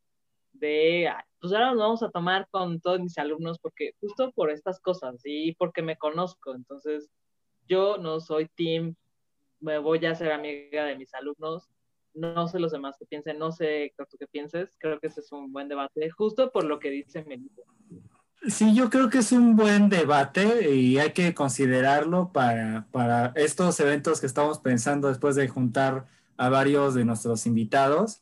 de, 0.54 1.12
pues 1.42 1.52
ahora 1.52 1.72
nos 1.72 1.80
vamos 1.80 2.04
a 2.04 2.12
tomar 2.12 2.48
con 2.52 2.80
todos 2.80 3.02
mis 3.02 3.18
alumnos 3.18 3.60
porque 3.60 3.94
justo 4.00 4.32
por 4.32 4.52
estas 4.52 4.80
cosas 4.80 5.20
y 5.26 5.54
porque 5.56 5.82
me 5.82 5.98
conozco, 5.98 6.54
entonces 6.56 7.10
yo 7.68 7.98
no 7.98 8.22
soy 8.22 8.48
team 8.56 8.96
me 9.62 9.78
voy 9.78 10.06
a 10.06 10.16
ser 10.16 10.32
amiga 10.32 10.86
de 10.86 10.98
mis 10.98 11.14
alumnos. 11.14 11.70
No 12.14 12.48
sé 12.48 12.60
los 12.60 12.74
demás 12.74 12.98
que 13.00 13.06
piensen, 13.06 13.40
no 13.40 13.54
sé 13.54 13.94
tú 14.10 14.18
qué 14.20 14.28
pienses. 14.28 14.76
Creo 14.80 15.00
que 15.00 15.08
ese 15.08 15.22
es 15.22 15.32
un 15.32 15.54
buen 15.54 15.70
debate, 15.70 16.10
justo 16.10 16.52
por 16.52 16.66
lo 16.66 16.80
que 16.80 16.90
dice 16.90 17.24
Melissa. 17.24 17.62
Sí, 18.48 18.76
yo 18.76 18.90
creo 18.90 19.10
que 19.10 19.20
es 19.20 19.32
un 19.32 19.56
buen 19.56 19.88
debate 19.88 20.74
y 20.76 20.98
hay 20.98 21.14
que 21.14 21.34
considerarlo 21.34 22.32
para, 22.34 22.88
para 22.92 23.32
estos 23.36 23.80
eventos 23.80 24.20
que 24.20 24.26
estamos 24.26 24.60
pensando 24.60 25.08
después 25.08 25.36
de 25.36 25.48
juntar 25.48 26.08
a 26.38 26.50
varios 26.50 26.96
de 26.96 27.06
nuestros 27.06 27.46
invitados. 27.46 28.20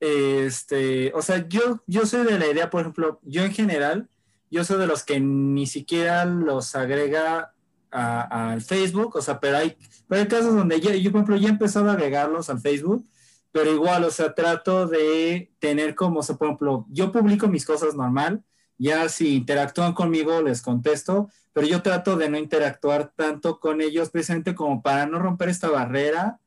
Este, 0.00 1.12
o 1.14 1.22
sea, 1.22 1.48
yo, 1.48 1.82
yo 1.86 2.06
soy 2.06 2.24
de 2.24 2.38
la 2.38 2.46
idea, 2.46 2.70
por 2.70 2.82
ejemplo, 2.82 3.20
yo 3.22 3.44
en 3.44 3.52
general, 3.52 4.08
yo 4.50 4.64
soy 4.64 4.78
de 4.78 4.86
los 4.86 5.04
que 5.04 5.20
ni 5.20 5.66
siquiera 5.66 6.24
los 6.24 6.74
agrega 6.74 7.52
al 7.90 8.60
Facebook, 8.60 9.16
o 9.16 9.22
sea, 9.22 9.40
pero 9.40 9.58
hay, 9.58 9.76
pero 10.06 10.20
hay 10.20 10.28
casos 10.28 10.54
donde 10.54 10.80
yo, 10.80 10.92
yo, 10.92 11.10
por 11.10 11.20
ejemplo, 11.20 11.36
ya 11.36 11.48
he 11.48 11.52
empezado 11.52 11.90
a 11.90 11.94
agregarlos 11.94 12.50
al 12.50 12.60
Facebook, 12.60 13.06
pero 13.50 13.72
igual, 13.72 14.04
o 14.04 14.10
sea, 14.10 14.34
trato 14.34 14.86
de 14.86 15.50
tener 15.58 15.94
como, 15.94 16.20
por 16.20 16.46
ejemplo, 16.46 16.86
yo 16.90 17.10
publico 17.12 17.48
mis 17.48 17.64
cosas 17.64 17.94
normal, 17.94 18.44
ya 18.78 19.08
si 19.08 19.34
interactúan 19.34 19.92
conmigo 19.92 20.40
les 20.42 20.62
contesto, 20.62 21.28
pero 21.52 21.66
yo 21.66 21.82
trato 21.82 22.16
de 22.16 22.28
no 22.28 22.38
interactuar 22.38 23.12
tanto 23.16 23.58
con 23.58 23.80
ellos 23.80 24.10
precisamente 24.10 24.54
como 24.54 24.80
para 24.80 25.06
no 25.06 25.18
romper 25.18 25.48
esta 25.48 25.68
barrera. 25.68 26.38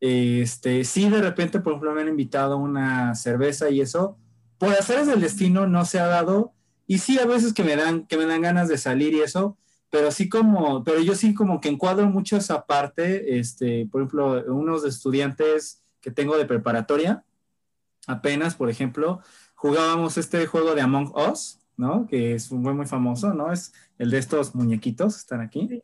Este, 0.00 0.84
sí, 0.84 1.08
de 1.08 1.20
repente, 1.20 1.60
por 1.60 1.72
ejemplo, 1.72 1.92
me 1.92 2.00
han 2.00 2.08
invitado 2.08 2.54
a 2.54 2.56
una 2.56 3.14
cerveza 3.14 3.68
y 3.70 3.80
eso, 3.80 4.16
por 4.58 4.72
hacer 4.72 5.08
el 5.08 5.20
destino 5.20 5.66
no 5.66 5.84
se 5.84 6.00
ha 6.00 6.06
dado, 6.06 6.52
y 6.86 6.98
sí, 6.98 7.18
a 7.18 7.26
veces 7.26 7.52
que 7.52 7.62
me 7.62 7.76
dan, 7.76 8.06
que 8.06 8.16
me 8.16 8.26
dan 8.26 8.42
ganas 8.42 8.68
de 8.68 8.78
salir 8.78 9.14
y 9.14 9.20
eso, 9.20 9.56
pero 9.90 10.10
sí 10.10 10.28
como, 10.28 10.82
pero 10.84 11.00
yo 11.00 11.14
sí 11.14 11.34
como 11.34 11.60
que 11.60 11.68
encuadro 11.68 12.06
mucho 12.06 12.36
esa 12.36 12.64
parte, 12.66 13.38
este, 13.38 13.86
por 13.86 14.00
ejemplo, 14.00 14.44
unos 14.48 14.84
estudiantes 14.84 15.82
que 16.00 16.10
tengo 16.10 16.36
de 16.36 16.46
preparatoria, 16.46 17.24
apenas, 18.06 18.54
por 18.54 18.70
ejemplo, 18.70 19.20
jugábamos 19.54 20.16
este 20.16 20.46
juego 20.46 20.74
de 20.74 20.80
Among 20.80 21.12
Us, 21.14 21.58
¿no? 21.76 22.06
Que 22.06 22.34
es 22.34 22.50
muy, 22.50 22.72
muy 22.72 22.86
famoso, 22.86 23.34
¿no? 23.34 23.52
Es 23.52 23.72
el 23.98 24.10
de 24.10 24.18
estos 24.18 24.54
muñequitos 24.54 25.14
que 25.14 25.20
están 25.20 25.40
aquí. 25.40 25.82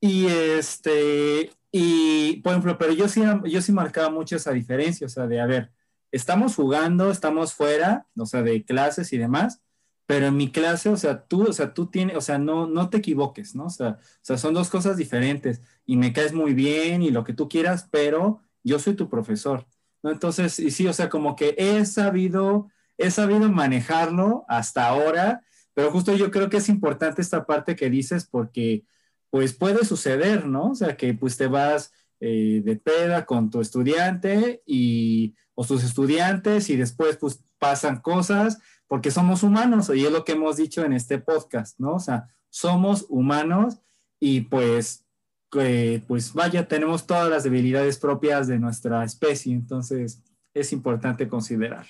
Y 0.00 0.26
este, 0.26 1.50
y 1.72 2.36
por 2.42 2.52
ejemplo, 2.52 2.76
pero 2.78 2.92
yo 2.92 3.08
sí, 3.08 3.22
yo 3.46 3.62
sí 3.62 3.72
marcaba 3.72 4.10
mucho 4.10 4.36
esa 4.36 4.52
diferencia, 4.52 5.06
o 5.06 5.10
sea, 5.10 5.26
de, 5.26 5.40
a 5.40 5.46
ver, 5.46 5.72
estamos 6.12 6.54
jugando, 6.54 7.10
estamos 7.10 7.54
fuera, 7.54 8.06
o 8.16 8.26
sea, 8.26 8.42
de 8.42 8.62
clases 8.64 9.12
y 9.14 9.18
demás, 9.18 9.62
pero 10.06 10.26
en 10.26 10.36
mi 10.36 10.52
clase, 10.52 10.90
o 10.90 10.96
sea, 10.98 11.24
tú, 11.26 11.44
o 11.44 11.52
sea, 11.54 11.72
tú 11.72 11.86
tienes, 11.86 12.16
o 12.16 12.20
sea, 12.20 12.36
no, 12.38 12.66
no 12.66 12.90
te 12.90 12.98
equivoques, 12.98 13.54
¿no? 13.54 13.64
O 13.66 13.70
sea, 13.70 13.98
son 14.20 14.52
dos 14.52 14.68
cosas 14.68 14.98
diferentes 14.98 15.62
y 15.86 15.96
me 15.96 16.12
caes 16.12 16.34
muy 16.34 16.52
bien 16.52 17.02
y 17.02 17.10
lo 17.10 17.24
que 17.24 17.32
tú 17.32 17.48
quieras, 17.48 17.88
pero 17.90 18.42
yo 18.62 18.78
soy 18.78 18.94
tu 18.94 19.08
profesor, 19.08 19.66
¿no? 20.02 20.10
Entonces, 20.10 20.58
y 20.58 20.70
sí, 20.70 20.86
o 20.86 20.92
sea, 20.92 21.08
como 21.08 21.36
que 21.36 21.54
he 21.56 21.86
sabido, 21.86 22.68
he 22.98 23.10
sabido 23.10 23.50
manejarlo 23.50 24.44
hasta 24.48 24.86
ahora, 24.88 25.42
pero 25.72 25.90
justo 25.90 26.14
yo 26.14 26.30
creo 26.30 26.50
que 26.50 26.58
es 26.58 26.68
importante 26.68 27.22
esta 27.22 27.46
parte 27.46 27.76
que 27.76 27.88
dices 27.88 28.26
porque, 28.30 28.84
pues 29.32 29.54
puede 29.54 29.86
suceder, 29.86 30.44
¿no? 30.46 30.72
O 30.72 30.74
sea, 30.74 30.94
que 30.94 31.14
pues 31.14 31.38
te 31.38 31.46
vas 31.46 31.90
eh, 32.20 32.60
de 32.62 32.76
peda 32.76 33.24
con 33.24 33.48
tu 33.48 33.62
estudiante 33.62 34.62
y 34.66 35.34
o 35.54 35.64
sus 35.64 35.82
estudiantes 35.84 36.68
y 36.68 36.76
después 36.76 37.16
pues 37.16 37.42
pasan 37.58 38.00
cosas 38.00 38.58
porque 38.86 39.10
somos 39.10 39.42
humanos 39.42 39.90
y 39.94 40.04
es 40.04 40.12
lo 40.12 40.26
que 40.26 40.32
hemos 40.32 40.58
dicho 40.58 40.84
en 40.84 40.92
este 40.92 41.16
podcast, 41.16 41.80
¿no? 41.80 41.94
O 41.94 41.98
sea, 41.98 42.28
somos 42.50 43.06
humanos 43.08 43.78
y 44.20 44.42
pues, 44.42 45.06
pues 45.48 46.34
vaya, 46.34 46.68
tenemos 46.68 47.06
todas 47.06 47.30
las 47.30 47.44
debilidades 47.44 47.96
propias 47.96 48.48
de 48.48 48.58
nuestra 48.58 49.02
especie, 49.02 49.54
entonces 49.54 50.22
es 50.52 50.74
importante 50.74 51.26
considerar. 51.26 51.86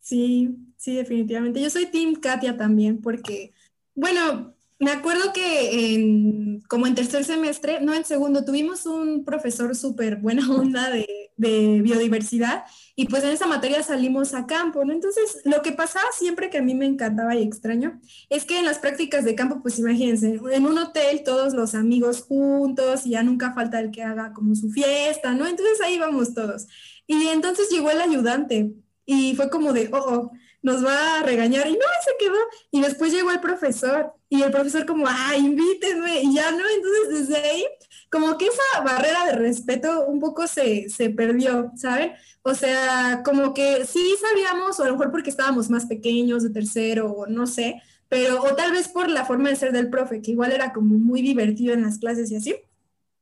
Sí, 0.00 0.56
sí, 0.76 0.96
definitivamente. 0.96 1.62
Yo 1.62 1.70
soy 1.70 1.86
Team 1.86 2.16
Katia 2.16 2.56
también 2.56 3.00
porque, 3.00 3.52
bueno, 3.94 4.56
me 4.80 4.92
acuerdo 4.92 5.34
que 5.34 5.94
en, 5.94 6.62
como 6.62 6.86
en 6.86 6.94
tercer 6.94 7.22
semestre, 7.24 7.80
no 7.82 7.92
en 7.92 8.06
segundo, 8.06 8.46
tuvimos 8.46 8.86
un 8.86 9.24
profesor 9.26 9.76
súper 9.76 10.16
buena 10.16 10.50
onda 10.50 10.88
de, 10.88 11.06
de, 11.36 11.82
biodiversidad 11.82 12.64
y 12.96 13.06
pues 13.06 13.22
en 13.24 13.30
esa 13.30 13.46
materia 13.46 13.82
salimos 13.82 14.32
a 14.32 14.46
campo, 14.46 14.82
¿no? 14.86 14.94
Entonces, 14.94 15.42
lo 15.44 15.60
que 15.60 15.72
pasaba 15.72 16.06
siempre 16.12 16.48
que 16.48 16.58
a 16.58 16.62
mí 16.62 16.74
me 16.74 16.86
encantaba 16.86 17.36
y 17.36 17.42
extraño 17.42 18.00
es 18.30 18.46
que 18.46 18.58
en 18.58 18.64
las 18.64 18.78
prácticas 18.78 19.24
de 19.26 19.34
campo, 19.34 19.60
pues 19.60 19.78
imagínense, 19.78 20.40
en 20.50 20.66
un 20.66 20.78
hotel 20.78 21.24
todos 21.24 21.52
los 21.52 21.74
amigos 21.74 22.22
juntos 22.22 23.04
y 23.04 23.10
ya 23.10 23.22
nunca 23.22 23.52
falta 23.52 23.80
el 23.80 23.90
que 23.90 24.02
haga 24.02 24.32
como 24.32 24.54
su 24.54 24.70
fiesta, 24.70 25.34
¿no? 25.34 25.46
Entonces 25.46 25.78
ahí 25.82 25.98
vamos 25.98 26.32
todos. 26.32 26.66
Y 27.06 27.28
entonces 27.28 27.68
llegó 27.70 27.90
el 27.90 28.00
ayudante 28.00 28.72
y 29.04 29.34
fue 29.36 29.50
como 29.50 29.74
de, 29.74 29.90
oh, 29.92 29.98
oh 29.98 30.30
nos 30.62 30.84
va 30.84 31.18
a 31.18 31.22
regañar 31.22 31.66
y 31.66 31.72
no, 31.72 31.78
se 32.04 32.12
quedó. 32.18 32.38
Y 32.70 32.80
después 32.80 33.12
llegó 33.12 33.30
el 33.30 33.40
profesor 33.40 34.14
y 34.30 34.42
el 34.42 34.50
profesor 34.50 34.86
como, 34.86 35.06
ah, 35.06 35.36
invítenme 35.36 36.22
y 36.22 36.34
ya 36.34 36.50
no. 36.52 36.64
Entonces 36.74 37.28
desde 37.28 37.36
ahí, 37.36 37.64
como 38.10 38.38
que 38.38 38.46
esa 38.46 38.80
barrera 38.82 39.26
de 39.26 39.32
respeto 39.32 40.06
un 40.06 40.20
poco 40.20 40.46
se, 40.46 40.88
se 40.88 41.10
perdió, 41.10 41.72
¿saben? 41.76 42.12
O 42.42 42.54
sea, 42.54 43.22
como 43.24 43.52
que 43.52 43.84
sí 43.84 44.14
sabíamos, 44.20 44.80
o 44.80 44.84
a 44.84 44.86
lo 44.86 44.92
mejor 44.92 45.10
porque 45.10 45.30
estábamos 45.30 45.68
más 45.68 45.86
pequeños, 45.86 46.42
de 46.42 46.50
tercero, 46.50 47.12
o 47.12 47.26
no 47.26 47.46
sé, 47.46 47.82
pero 48.08 48.42
o 48.42 48.54
tal 48.54 48.72
vez 48.72 48.88
por 48.88 49.10
la 49.10 49.26
forma 49.26 49.50
de 49.50 49.56
ser 49.56 49.72
del 49.72 49.90
profe, 49.90 50.22
que 50.22 50.30
igual 50.30 50.52
era 50.52 50.72
como 50.72 50.96
muy 50.96 51.22
divertido 51.22 51.74
en 51.74 51.82
las 51.82 51.98
clases 51.98 52.30
y 52.30 52.36
así 52.36 52.54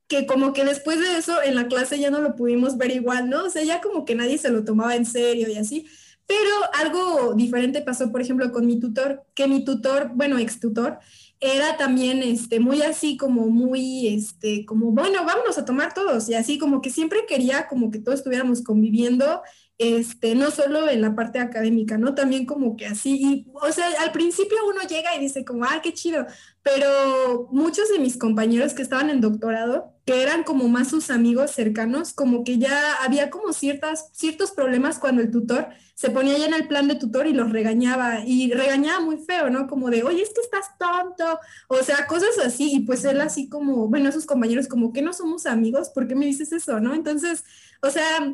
que 0.09 0.25
como 0.25 0.53
que 0.53 0.65
después 0.65 0.99
de 0.99 1.17
eso 1.17 1.41
en 1.43 1.55
la 1.55 1.67
clase 1.67 1.99
ya 1.99 2.09
no 2.09 2.19
lo 2.19 2.35
pudimos 2.35 2.77
ver 2.77 2.91
igual, 2.91 3.29
¿no? 3.29 3.45
O 3.45 3.49
sea, 3.49 3.63
ya 3.63 3.79
como 3.79 4.05
que 4.05 4.15
nadie 4.15 4.39
se 4.39 4.49
lo 4.49 4.65
tomaba 4.65 4.95
en 4.95 5.05
serio 5.05 5.47
y 5.47 5.55
así. 5.55 5.85
Pero 6.29 6.51
algo 6.75 7.33
diferente 7.33 7.81
pasó, 7.81 8.11
por 8.11 8.21
ejemplo, 8.21 8.51
con 8.51 8.67
mi 8.67 8.79
tutor, 8.79 9.23
que 9.33 9.47
mi 9.47 9.65
tutor, 9.65 10.11
bueno, 10.13 10.37
ex 10.37 10.59
tutor, 10.59 10.99
era 11.39 11.75
también 11.75 12.21
este, 12.21 12.59
muy 12.59 12.83
así 12.83 13.17
como 13.17 13.47
muy, 13.47 14.07
este, 14.09 14.63
como, 14.63 14.91
bueno, 14.91 15.25
vámonos 15.25 15.57
a 15.57 15.65
tomar 15.65 15.95
todos. 15.95 16.29
Y 16.29 16.35
así 16.35 16.59
como 16.59 16.81
que 16.81 16.91
siempre 16.91 17.25
quería 17.27 17.67
como 17.67 17.89
que 17.89 17.97
todos 17.97 18.19
estuviéramos 18.19 18.61
conviviendo 18.61 19.41
este, 19.79 20.35
no 20.35 20.51
solo 20.51 20.87
en 20.87 21.01
la 21.01 21.15
parte 21.15 21.39
académica, 21.39 21.97
¿no? 21.97 22.13
También 22.13 22.45
como 22.45 22.75
que 22.77 22.85
así, 22.85 23.17
y, 23.19 23.47
o 23.53 23.71
sea, 23.71 23.87
al 24.01 24.11
principio 24.11 24.57
uno 24.67 24.81
llega 24.87 25.15
y 25.15 25.19
dice 25.19 25.43
como, 25.43 25.63
ah, 25.63 25.79
qué 25.81 25.93
chido, 25.93 26.27
pero 26.61 27.47
muchos 27.51 27.89
de 27.89 27.97
mis 27.97 28.17
compañeros 28.17 28.75
que 28.75 28.83
estaban 28.83 29.09
en 29.09 29.21
doctorado, 29.21 29.95
que 30.09 30.23
eran 30.23 30.43
como 30.43 30.67
más 30.67 30.87
sus 30.87 31.11
amigos 31.11 31.51
cercanos, 31.51 32.13
como 32.13 32.43
que 32.43 32.57
ya 32.57 32.95
había 33.03 33.29
como 33.29 33.53
ciertas, 33.53 34.09
ciertos 34.11 34.49
problemas 34.49 34.97
cuando 34.97 35.21
el 35.21 35.29
tutor 35.29 35.67
se 35.93 36.09
ponía 36.09 36.35
ya 36.35 36.47
en 36.47 36.55
el 36.55 36.67
plan 36.67 36.87
de 36.87 36.95
tutor 36.95 37.27
y 37.27 37.33
los 37.33 37.51
regañaba, 37.51 38.25
y 38.25 38.51
regañaba 38.51 39.01
muy 39.01 39.17
feo, 39.17 39.51
¿no? 39.51 39.67
Como 39.67 39.91
de, 39.91 40.01
oye, 40.01 40.23
es 40.23 40.29
que 40.33 40.41
estás 40.41 40.75
tonto, 40.79 41.39
o 41.67 41.83
sea, 41.83 42.07
cosas 42.07 42.39
así, 42.43 42.73
y 42.73 42.79
pues 42.79 43.05
él 43.05 43.21
así 43.21 43.49
como, 43.49 43.87
bueno, 43.87 44.11
sus 44.11 44.25
compañeros 44.25 44.67
como 44.67 44.91
que 44.93 45.03
no 45.03 45.13
somos 45.13 45.45
amigos, 45.45 45.91
¿por 45.91 46.07
qué 46.07 46.15
me 46.15 46.25
dices 46.25 46.51
eso, 46.53 46.79
no? 46.79 46.95
Entonces, 46.95 47.43
o 47.83 47.91
sea, 47.91 48.33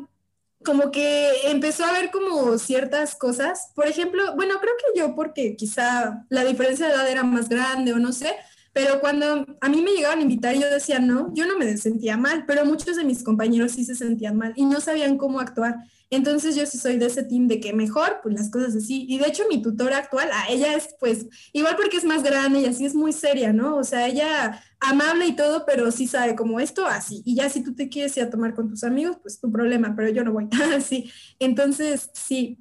como 0.64 0.90
que 0.90 1.50
empezó 1.50 1.84
a 1.84 1.92
ver 1.92 2.10
como 2.10 2.56
ciertas 2.56 3.16
cosas. 3.16 3.72
Por 3.74 3.86
ejemplo, 3.86 4.34
bueno, 4.34 4.54
creo 4.62 4.72
que 4.78 4.98
yo 4.98 5.14
porque 5.14 5.56
quizá 5.56 6.24
la 6.30 6.42
diferencia 6.42 6.86
de 6.86 6.94
edad 6.94 7.10
era 7.10 7.22
más 7.22 7.50
grande 7.50 7.92
o 7.92 7.98
no 7.98 8.12
sé, 8.12 8.34
pero 8.76 9.00
cuando 9.00 9.46
a 9.62 9.68
mí 9.70 9.80
me 9.80 9.92
llegaban 9.92 10.18
a 10.18 10.22
invitar 10.22 10.54
y 10.54 10.60
yo 10.60 10.68
decía 10.68 10.98
no, 10.98 11.32
yo 11.32 11.46
no 11.46 11.56
me 11.56 11.78
sentía 11.78 12.18
mal, 12.18 12.44
pero 12.46 12.66
muchos 12.66 12.98
de 12.98 13.04
mis 13.04 13.22
compañeros 13.22 13.72
sí 13.72 13.86
se 13.86 13.94
sentían 13.94 14.36
mal 14.36 14.52
y 14.54 14.66
no 14.66 14.82
sabían 14.82 15.16
cómo 15.16 15.40
actuar. 15.40 15.76
Entonces 16.10 16.54
yo 16.56 16.66
sí 16.66 16.76
soy 16.76 16.98
de 16.98 17.06
ese 17.06 17.22
team 17.22 17.48
de 17.48 17.58
que 17.58 17.72
mejor, 17.72 18.20
pues 18.22 18.34
las 18.34 18.50
cosas 18.50 18.76
así. 18.76 19.06
Y 19.08 19.16
de 19.16 19.28
hecho 19.28 19.44
mi 19.48 19.62
tutora 19.62 19.96
actual, 19.96 20.28
a 20.30 20.50
ella 20.50 20.74
es 20.74 20.94
pues 21.00 21.24
igual 21.54 21.74
porque 21.76 21.96
es 21.96 22.04
más 22.04 22.22
grande 22.22 22.60
y 22.60 22.66
así 22.66 22.84
es 22.84 22.94
muy 22.94 23.14
seria, 23.14 23.50
¿no? 23.54 23.76
O 23.76 23.82
sea, 23.82 24.08
ella 24.08 24.62
amable 24.78 25.26
y 25.26 25.34
todo, 25.34 25.64
pero 25.64 25.90
sí 25.90 26.06
sabe 26.06 26.36
como 26.36 26.60
esto 26.60 26.84
así. 26.84 27.22
Y 27.24 27.34
ya 27.34 27.48
si 27.48 27.64
tú 27.64 27.74
te 27.74 27.88
quieres 27.88 28.14
ir 28.18 28.24
a 28.24 28.30
tomar 28.30 28.54
con 28.54 28.68
tus 28.68 28.84
amigos, 28.84 29.16
pues 29.22 29.40
tu 29.40 29.50
problema, 29.50 29.94
pero 29.96 30.10
yo 30.10 30.22
no 30.22 30.34
voy. 30.34 30.50
así. 30.76 31.10
Entonces, 31.38 32.10
sí, 32.12 32.58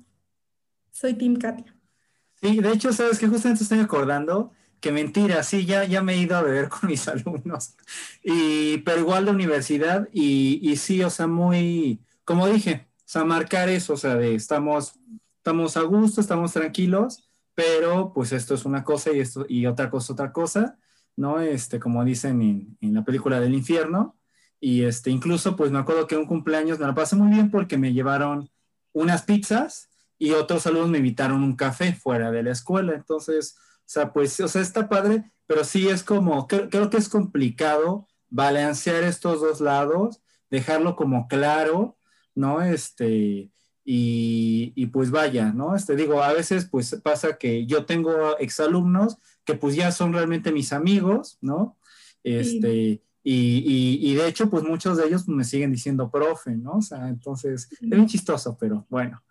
soy 0.92 1.16
team 1.16 1.36
Katia. 1.36 1.76
Sí, 2.42 2.62
de 2.62 2.72
hecho, 2.72 2.94
sabes 2.94 3.20
que 3.20 3.28
justamente 3.28 3.64
estoy 3.64 3.80
acordando 3.80 4.54
que 4.80 4.92
mentira, 4.92 5.44
sí, 5.44 5.66
ya, 5.66 5.86
ya 5.86 6.02
me 6.02 6.14
he 6.14 6.18
ido 6.18 6.38
a 6.38 6.42
beber 6.42 6.70
con 6.70 6.90
mis 6.90 7.08
alumnos. 7.10 7.76
Y, 8.24 8.80
pero 8.80 9.00
igual 9.00 9.26
la 9.26 9.32
universidad 9.32 10.08
y, 10.12 10.60
y 10.62 10.76
sí, 10.78 11.04
o 11.04 11.10
sea, 11.10 11.28
muy, 11.28 12.02
como 12.24 12.48
dije, 12.48 12.88
o 13.00 13.04
sea, 13.06 13.24
marcar 13.24 13.70
eso, 13.70 13.94
o 13.94 13.98
sea, 13.98 14.16
de 14.16 14.36
estamos, 14.36 15.00
estamos 15.38 15.78
a 15.78 15.82
gusto, 15.82 16.22
estamos 16.22 16.54
tranquilos, 16.54 17.30
pero 17.54 18.12
pues 18.14 18.32
esto 18.32 18.54
es 18.56 18.66
una 18.66 18.84
cosa 18.84 19.12
y, 19.12 19.20
esto, 19.20 19.46
y 19.48 19.66
otra 19.68 19.90
cosa, 19.90 20.14
otra 20.14 20.34
cosa, 20.34 20.78
¿no? 21.16 21.40
Este, 21.40 21.80
como 21.80 22.04
dicen 22.04 22.42
en, 22.42 22.78
en, 22.82 22.94
la 22.94 23.06
película 23.06 23.40
del 23.40 23.54
infierno. 23.54 24.18
Y 24.60 24.84
este, 24.84 25.12
incluso, 25.12 25.56
pues 25.56 25.72
me 25.72 25.80
acuerdo 25.80 26.08
que 26.08 26.18
un 26.18 26.26
cumpleaños 26.26 26.80
me 26.80 26.88
lo 26.88 26.96
pasé 26.96 27.16
muy 27.16 27.30
bien 27.30 27.52
porque 27.52 27.78
me 27.78 27.94
llevaron 27.94 28.50
unas 28.94 29.24
pizzas 29.24 29.90
y 30.18 30.32
otros 30.32 30.66
alumnos 30.66 30.90
me 30.90 30.98
invitaron 31.00 31.44
un 31.44 31.56
café 31.56 31.94
fuera 31.94 32.32
de 32.32 32.44
la 32.44 32.52
escuela. 32.52 32.94
Entonces, 32.94 33.58
sea, 33.86 34.12
pues, 34.14 34.40
o 34.40 34.48
sea, 34.48 34.62
está 34.62 34.90
padre, 34.90 35.32
pero 35.48 35.64
sí 35.64 35.90
es 35.90 36.04
como, 36.04 36.48
creo, 36.48 36.70
creo 36.70 36.90
que 36.90 36.98
es 36.98 37.10
complicado 37.10 38.08
balancear 38.30 39.04
estos 39.04 39.42
dos 39.42 39.62
lados, 39.62 40.22
dejarlo 40.50 40.96
como 40.96 41.28
claro 41.28 41.98
¿no? 42.36 42.62
Este, 42.62 43.50
y, 43.84 44.74
y, 44.76 44.86
pues 44.88 45.10
vaya, 45.10 45.52
¿no? 45.54 45.76
Este, 45.76 45.96
digo, 45.96 46.22
a 46.22 46.34
veces 46.34 46.66
pues 46.66 47.00
pasa 47.04 47.38
que 47.38 47.66
yo 47.66 47.86
tengo 47.86 48.38
exalumnos 48.38 49.18
que 49.46 49.56
pues 49.56 49.76
ya 49.76 49.92
son 49.92 50.14
realmente 50.14 50.52
mis 50.52 50.74
amigos, 50.74 51.38
¿no? 51.42 51.78
Este, 52.24 53.02
y, 53.24 54.00
y, 54.02 54.16
de 54.16 54.28
hecho 54.28 54.50
pues 54.50 54.64
muchos 54.64 54.98
de 54.98 55.08
ellos 55.08 55.28
me 55.28 55.44
siguen 55.44 55.72
diciendo 55.72 56.12
profe, 56.12 56.52
¿no? 56.52 56.78
O 56.78 56.82
sea, 56.82 57.08
entonces 57.08 57.68
es 57.72 57.90
bien 57.90 58.08
chistoso, 58.08 58.58
pero 58.60 58.86
bueno. 58.90 59.24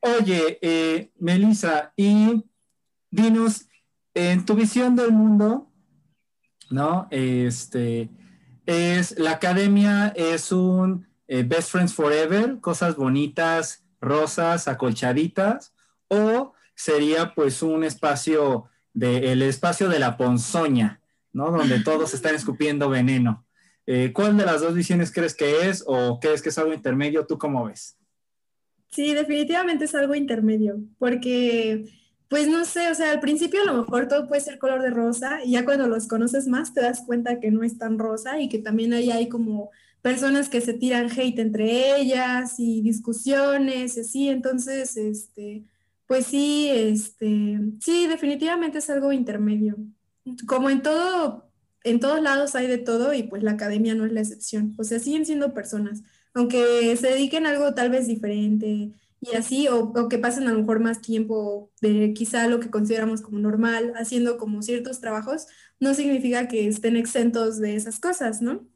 Oye, 0.00 0.58
eh, 0.60 1.10
Melissa, 1.18 1.92
y 1.96 2.44
dinos, 3.10 3.66
en 4.16 4.46
tu 4.46 4.54
visión 4.54 4.96
del 4.96 5.12
mundo, 5.12 5.70
¿no? 6.70 7.06
Este, 7.10 8.08
es, 8.64 9.18
la 9.18 9.32
academia 9.32 10.08
es 10.16 10.52
un 10.52 11.06
eh, 11.28 11.42
Best 11.42 11.70
Friends 11.70 11.92
Forever, 11.92 12.58
cosas 12.60 12.96
bonitas, 12.96 13.84
rosas, 14.00 14.68
acolchaditas, 14.68 15.74
o 16.08 16.54
sería 16.74 17.34
pues 17.34 17.62
un 17.62 17.84
espacio 17.84 18.70
de, 18.94 19.32
el 19.32 19.42
espacio 19.42 19.90
de 19.90 19.98
la 19.98 20.16
ponzoña, 20.16 21.02
¿no? 21.34 21.50
Donde 21.50 21.80
todos 21.80 22.14
están 22.14 22.34
escupiendo 22.34 22.88
veneno. 22.88 23.44
Eh, 23.86 24.12
¿Cuál 24.14 24.38
de 24.38 24.46
las 24.46 24.62
dos 24.62 24.74
visiones 24.74 25.12
crees 25.12 25.34
que 25.34 25.68
es 25.68 25.84
o 25.86 26.20
crees 26.20 26.40
que 26.40 26.48
es 26.48 26.56
algo 26.56 26.72
intermedio? 26.72 27.26
¿Tú 27.26 27.36
cómo 27.36 27.66
ves? 27.66 27.98
Sí, 28.88 29.12
definitivamente 29.12 29.84
es 29.84 29.94
algo 29.94 30.14
intermedio, 30.14 30.78
porque, 30.98 31.84
pues 32.28 32.48
no 32.48 32.64
sé, 32.64 32.90
o 32.90 32.94
sea, 32.94 33.12
al 33.12 33.20
principio 33.20 33.62
a 33.62 33.66
lo 33.66 33.74
mejor 33.74 34.08
todo 34.08 34.26
puede 34.26 34.40
ser 34.40 34.58
color 34.58 34.82
de 34.82 34.90
rosa 34.90 35.44
y 35.44 35.52
ya 35.52 35.64
cuando 35.64 35.86
los 35.86 36.08
conoces 36.08 36.48
más 36.48 36.74
te 36.74 36.80
das 36.80 37.02
cuenta 37.06 37.38
que 37.38 37.50
no 37.50 37.62
es 37.62 37.78
tan 37.78 37.98
rosa 37.98 38.40
y 38.40 38.48
que 38.48 38.58
también 38.58 38.92
ahí 38.92 39.10
hay 39.10 39.28
como 39.28 39.70
personas 40.02 40.48
que 40.48 40.60
se 40.60 40.74
tiran 40.74 41.10
hate 41.10 41.38
entre 41.38 41.96
ellas 42.00 42.58
y 42.58 42.82
discusiones 42.82 43.96
y 43.96 44.00
así, 44.00 44.28
entonces, 44.28 44.96
este, 44.96 45.64
pues 46.06 46.26
sí, 46.26 46.68
este, 46.70 47.58
sí, 47.80 48.06
definitivamente 48.06 48.78
es 48.78 48.90
algo 48.90 49.12
intermedio. 49.12 49.76
Como 50.46 50.70
en 50.70 50.82
todo, 50.82 51.48
en 51.84 52.00
todos 52.00 52.20
lados 52.22 52.54
hay 52.56 52.66
de 52.66 52.78
todo 52.78 53.14
y 53.14 53.24
pues 53.24 53.42
la 53.44 53.52
academia 53.52 53.94
no 53.94 54.04
es 54.04 54.12
la 54.12 54.20
excepción. 54.20 54.74
O 54.78 54.84
sea, 54.84 54.98
siguen 54.98 55.26
siendo 55.26 55.54
personas, 55.54 56.02
aunque 56.34 56.96
se 56.96 57.08
dediquen 57.08 57.46
a 57.46 57.50
algo 57.50 57.74
tal 57.74 57.90
vez 57.90 58.06
diferente 58.06 58.92
y 59.20 59.34
así, 59.34 59.68
o, 59.68 59.80
o 59.80 60.08
que 60.08 60.18
pasen 60.18 60.46
a 60.46 60.52
lo 60.52 60.60
mejor 60.60 60.80
más 60.80 61.00
tiempo 61.00 61.70
de 61.80 62.12
quizá 62.14 62.48
lo 62.48 62.60
que 62.60 62.70
consideramos 62.70 63.22
como 63.22 63.38
normal, 63.38 63.92
haciendo 63.96 64.36
como 64.38 64.62
ciertos 64.62 65.00
trabajos, 65.00 65.46
no 65.80 65.94
significa 65.94 66.48
que 66.48 66.66
estén 66.66 66.96
exentos 66.96 67.58
de 67.58 67.76
esas 67.76 67.98
cosas, 67.98 68.42
¿no? 68.42 68.66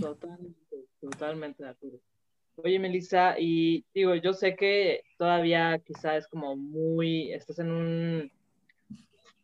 Totalmente, 0.00 0.86
totalmente 1.00 1.62
de 1.62 1.70
acuerdo. 1.70 2.00
Oye, 2.56 2.78
Melissa, 2.78 3.38
y 3.38 3.84
digo, 3.92 4.14
yo 4.14 4.32
sé 4.32 4.56
que 4.56 5.02
todavía 5.18 5.78
quizá 5.84 6.16
es 6.16 6.26
como 6.26 6.56
muy, 6.56 7.32
estás 7.32 7.58
en 7.58 7.70
un, 7.70 8.32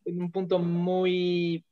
en 0.07 0.23
un 0.23 0.33
punto 0.33 0.59
muy, 0.59 1.65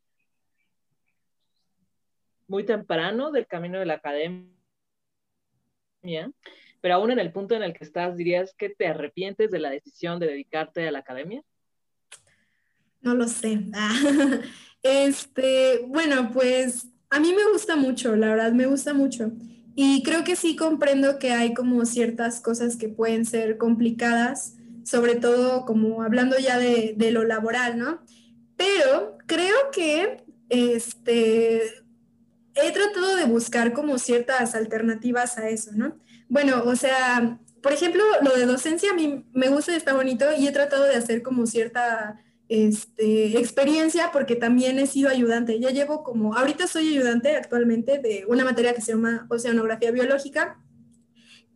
muy 2.46 2.64
temprano 2.64 3.30
del 3.30 3.46
camino 3.46 3.78
de 3.78 3.86
la 3.86 3.94
academia, 3.94 4.50
pero 6.80 6.94
aún 6.94 7.10
en 7.10 7.18
el 7.18 7.32
punto 7.32 7.54
en 7.54 7.62
el 7.62 7.72
que 7.72 7.84
estás, 7.84 8.16
¿dirías 8.16 8.54
que 8.56 8.70
te 8.70 8.86
arrepientes 8.86 9.50
de 9.50 9.58
la 9.58 9.70
decisión 9.70 10.18
de 10.18 10.26
dedicarte 10.26 10.86
a 10.86 10.92
la 10.92 11.00
academia? 11.00 11.42
No 13.00 13.14
lo 13.14 13.28
sé. 13.28 13.60
Este, 14.82 15.84
bueno, 15.88 16.30
pues 16.32 16.86
a 17.10 17.20
mí 17.20 17.34
me 17.34 17.52
gusta 17.52 17.76
mucho, 17.76 18.16
la 18.16 18.28
verdad, 18.28 18.52
me 18.52 18.64
gusta 18.64 18.94
mucho. 18.94 19.30
Y 19.74 20.02
creo 20.02 20.24
que 20.24 20.36
sí 20.36 20.56
comprendo 20.56 21.18
que 21.18 21.32
hay 21.32 21.52
como 21.52 21.84
ciertas 21.84 22.40
cosas 22.40 22.76
que 22.76 22.88
pueden 22.88 23.26
ser 23.26 23.58
complicadas, 23.58 24.54
sobre 24.84 25.16
todo 25.16 25.66
como 25.66 26.02
hablando 26.02 26.38
ya 26.38 26.58
de, 26.58 26.94
de 26.96 27.10
lo 27.10 27.24
laboral, 27.24 27.78
¿no? 27.78 28.00
Pero 28.56 29.18
creo 29.26 29.54
que 29.70 30.24
este, 30.48 31.62
he 32.54 32.72
tratado 32.72 33.16
de 33.16 33.24
buscar 33.24 33.72
como 33.72 33.98
ciertas 33.98 34.54
alternativas 34.54 35.38
a 35.38 35.48
eso, 35.48 35.72
¿no? 35.74 35.98
Bueno, 36.30 36.62
o 36.64 36.76
sea, 36.76 37.40
por 37.60 37.72
ejemplo, 37.72 38.02
lo 38.22 38.36
de 38.36 38.46
docencia 38.46 38.92
a 38.92 38.94
mí 38.94 39.26
me 39.34 39.48
gusta 39.48 39.72
y 39.72 39.76
está 39.76 39.94
bonito 39.94 40.26
y 40.38 40.46
he 40.46 40.52
tratado 40.52 40.84
de 40.84 40.94
hacer 40.94 41.22
como 41.22 41.44
cierta 41.44 42.22
este, 42.48 43.36
experiencia 43.36 44.10
porque 44.12 44.36
también 44.36 44.78
he 44.78 44.86
sido 44.86 45.10
ayudante. 45.10 45.58
Ya 45.58 45.70
llevo 45.70 46.04
como, 46.04 46.36
ahorita 46.36 46.68
soy 46.68 46.90
ayudante 46.90 47.34
actualmente 47.34 47.98
de 47.98 48.24
una 48.28 48.44
materia 48.44 48.74
que 48.74 48.80
se 48.80 48.92
llama 48.92 49.26
oceanografía 49.28 49.90
biológica. 49.90 50.60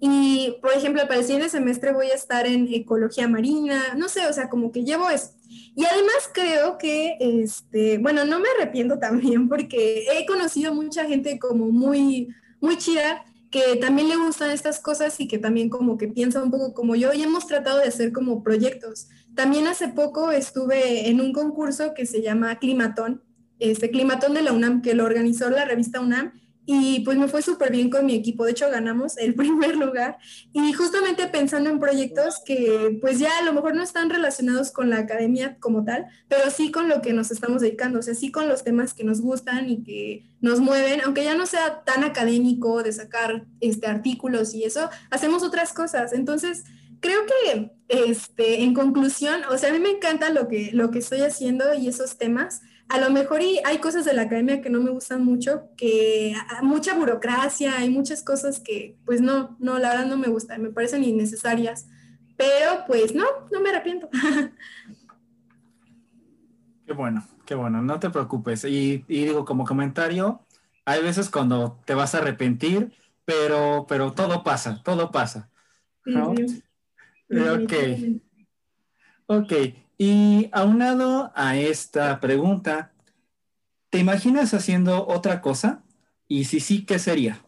Y, 0.00 0.56
por 0.60 0.72
ejemplo, 0.72 1.02
para 1.02 1.20
el 1.20 1.24
siguiente 1.24 1.48
semestre 1.48 1.92
voy 1.92 2.08
a 2.08 2.14
estar 2.14 2.44
en 2.44 2.66
ecología 2.74 3.28
marina, 3.28 3.94
no 3.96 4.08
sé, 4.08 4.26
o 4.26 4.32
sea, 4.32 4.50
como 4.50 4.72
que 4.72 4.84
llevo 4.84 5.08
eso. 5.08 5.30
Y 5.76 5.84
además 5.84 6.30
creo 6.32 6.78
que, 6.78 7.16
este, 7.20 7.98
bueno, 7.98 8.24
no 8.24 8.40
me 8.40 8.48
arrepiento 8.58 8.98
también 8.98 9.48
porque 9.48 10.04
he 10.12 10.26
conocido 10.26 10.74
mucha 10.74 11.04
gente 11.04 11.38
como 11.38 11.66
muy, 11.66 12.34
muy 12.60 12.76
chida 12.76 13.24
que 13.54 13.76
también 13.76 14.08
le 14.08 14.16
gustan 14.16 14.50
estas 14.50 14.80
cosas 14.80 15.20
y 15.20 15.28
que 15.28 15.38
también 15.38 15.68
como 15.68 15.96
que 15.96 16.08
piensa 16.08 16.42
un 16.42 16.50
poco 16.50 16.74
como 16.74 16.96
yo 16.96 17.12
y 17.12 17.22
hemos 17.22 17.46
tratado 17.46 17.78
de 17.78 17.86
hacer 17.86 18.10
como 18.10 18.42
proyectos. 18.42 19.06
También 19.36 19.68
hace 19.68 19.86
poco 19.86 20.32
estuve 20.32 21.08
en 21.08 21.20
un 21.20 21.32
concurso 21.32 21.94
que 21.94 22.04
se 22.04 22.20
llama 22.20 22.58
Climatón, 22.58 23.22
este 23.60 23.92
Climatón 23.92 24.34
de 24.34 24.42
la 24.42 24.52
UNAM, 24.52 24.82
que 24.82 24.94
lo 24.94 25.04
organizó 25.04 25.50
la 25.50 25.64
revista 25.64 26.00
UNAM 26.00 26.32
y 26.66 27.00
pues 27.00 27.18
me 27.18 27.28
fue 27.28 27.42
súper 27.42 27.70
bien 27.72 27.90
con 27.90 28.06
mi 28.06 28.14
equipo, 28.14 28.44
de 28.44 28.52
hecho 28.52 28.70
ganamos 28.70 29.18
el 29.18 29.34
primer 29.36 29.76
lugar 29.76 30.18
y 30.52 30.72
justamente 30.72 31.26
pensando 31.26 31.70
en 31.70 31.78
proyectos 31.78 32.40
que 32.44 32.98
pues 33.00 33.18
ya 33.18 33.38
a 33.38 33.42
lo 33.42 33.52
mejor 33.52 33.74
no 33.74 33.82
están 33.82 34.10
relacionados 34.10 34.70
con 34.70 34.90
la 34.90 34.98
academia 34.98 35.56
como 35.60 35.84
tal, 35.84 36.06
pero 36.28 36.50
sí 36.50 36.70
con 36.70 36.88
lo 36.88 37.02
que 37.02 37.12
nos 37.12 37.30
estamos 37.30 37.62
dedicando, 37.62 37.98
o 37.98 38.02
sea, 38.02 38.14
sí 38.14 38.30
con 38.30 38.48
los 38.48 38.64
temas 38.64 38.94
que 38.94 39.04
nos 39.04 39.20
gustan 39.20 39.68
y 39.68 39.82
que 39.82 40.24
nos 40.40 40.60
mueven, 40.60 41.00
aunque 41.02 41.24
ya 41.24 41.34
no 41.34 41.46
sea 41.46 41.84
tan 41.84 42.04
académico 42.04 42.82
de 42.82 42.92
sacar 42.92 43.46
este, 43.60 43.86
artículos 43.86 44.54
y 44.54 44.64
eso, 44.64 44.90
hacemos 45.10 45.42
otras 45.42 45.72
cosas. 45.72 46.12
Entonces, 46.12 46.64
creo 47.00 47.20
que 47.26 47.72
este, 47.88 48.62
en 48.62 48.74
conclusión, 48.74 49.42
o 49.50 49.58
sea, 49.58 49.70
a 49.70 49.72
mí 49.72 49.78
me 49.78 49.90
encanta 49.90 50.30
lo 50.30 50.48
que, 50.48 50.70
lo 50.72 50.90
que 50.90 50.98
estoy 51.00 51.20
haciendo 51.20 51.74
y 51.74 51.88
esos 51.88 52.18
temas 52.18 52.62
a 52.94 52.98
lo 52.98 53.10
mejor 53.10 53.42
y 53.42 53.58
hay 53.64 53.78
cosas 53.78 54.04
de 54.04 54.12
la 54.12 54.22
academia 54.22 54.62
que 54.62 54.70
no 54.70 54.80
me 54.80 54.90
gustan 54.90 55.24
mucho, 55.24 55.68
que 55.76 56.32
mucha 56.62 56.94
burocracia, 56.94 57.76
hay 57.76 57.90
muchas 57.90 58.22
cosas 58.22 58.60
que 58.60 58.96
pues 59.04 59.20
no, 59.20 59.56
no, 59.58 59.80
la 59.80 59.88
verdad 59.88 60.06
no 60.06 60.16
me 60.16 60.28
gustan, 60.28 60.62
me 60.62 60.70
parecen 60.70 61.02
innecesarias, 61.02 61.88
pero 62.36 62.84
pues 62.86 63.12
no, 63.12 63.24
no 63.50 63.60
me 63.60 63.70
arrepiento. 63.70 64.08
Qué 66.86 66.92
bueno, 66.92 67.26
qué 67.46 67.54
bueno, 67.54 67.80
no 67.80 67.98
te 67.98 68.10
preocupes. 68.10 68.62
Y, 68.66 68.98
digo, 69.08 69.46
como 69.46 69.64
comentario, 69.64 70.44
hay 70.84 71.02
veces 71.02 71.30
cuando 71.30 71.80
te 71.86 71.94
vas 71.94 72.14
a 72.14 72.18
arrepentir, 72.18 72.92
pero, 73.24 73.86
pero 73.88 74.12
todo 74.12 74.44
pasa, 74.44 74.82
todo 74.84 75.10
pasa. 75.10 75.48
Ok. 76.06 76.40
Ok. 79.26 79.52
Y 80.06 80.50
aunado 80.52 81.32
a 81.34 81.56
esta 81.56 82.20
pregunta, 82.20 82.92
¿te 83.88 83.96
imaginas 84.00 84.52
haciendo 84.52 85.06
otra 85.06 85.40
cosa? 85.40 85.82
Y 86.28 86.44
si 86.44 86.60
sí, 86.60 86.84
¿qué 86.84 86.98
sería? 86.98 87.40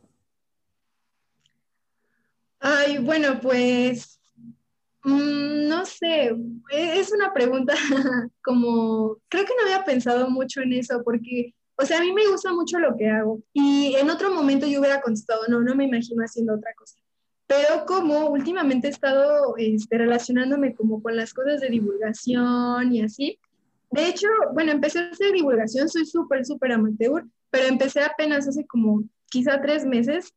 Ay, 2.58 2.96
bueno, 2.96 3.42
pues 3.42 4.18
mm, 5.04 5.68
no 5.68 5.84
sé, 5.84 6.34
e-, 6.72 6.98
es 6.98 7.12
una 7.12 7.34
pregunta 7.34 7.74
como, 8.42 9.18
creo 9.28 9.44
que 9.44 9.52
no 9.54 9.64
había 9.64 9.84
pensado 9.84 10.30
mucho 10.30 10.62
en 10.62 10.72
eso 10.72 11.02
porque, 11.04 11.54
o 11.76 11.84
sea, 11.84 11.98
a 11.98 12.00
mí 12.00 12.10
me 12.14 12.26
gusta 12.26 12.54
mucho 12.54 12.78
lo 12.78 12.96
que 12.96 13.06
hago 13.06 13.42
y 13.52 13.96
en 13.96 14.08
otro 14.08 14.32
momento 14.32 14.66
yo 14.66 14.80
hubiera 14.80 15.02
contestado, 15.02 15.42
no, 15.48 15.60
no 15.60 15.74
me 15.74 15.84
imagino 15.84 16.22
haciendo 16.22 16.54
otra 16.54 16.72
cosa 16.74 16.96
pero 17.46 17.84
como 17.86 18.28
últimamente 18.30 18.88
he 18.88 18.90
estado 18.90 19.54
este, 19.56 19.98
relacionándome 19.98 20.74
como 20.74 21.02
con 21.02 21.16
las 21.16 21.32
cosas 21.32 21.60
de 21.60 21.68
divulgación 21.68 22.92
y 22.92 23.02
así, 23.02 23.38
de 23.90 24.08
hecho, 24.08 24.26
bueno, 24.52 24.72
empecé 24.72 24.98
a 24.98 25.10
hacer 25.10 25.32
divulgación, 25.32 25.88
soy 25.88 26.06
súper, 26.06 26.44
súper 26.44 26.72
amateur, 26.72 27.24
pero 27.50 27.68
empecé 27.68 28.02
apenas 28.02 28.48
hace 28.48 28.66
como 28.66 29.04
quizá 29.30 29.60
tres 29.60 29.84
meses 29.86 30.34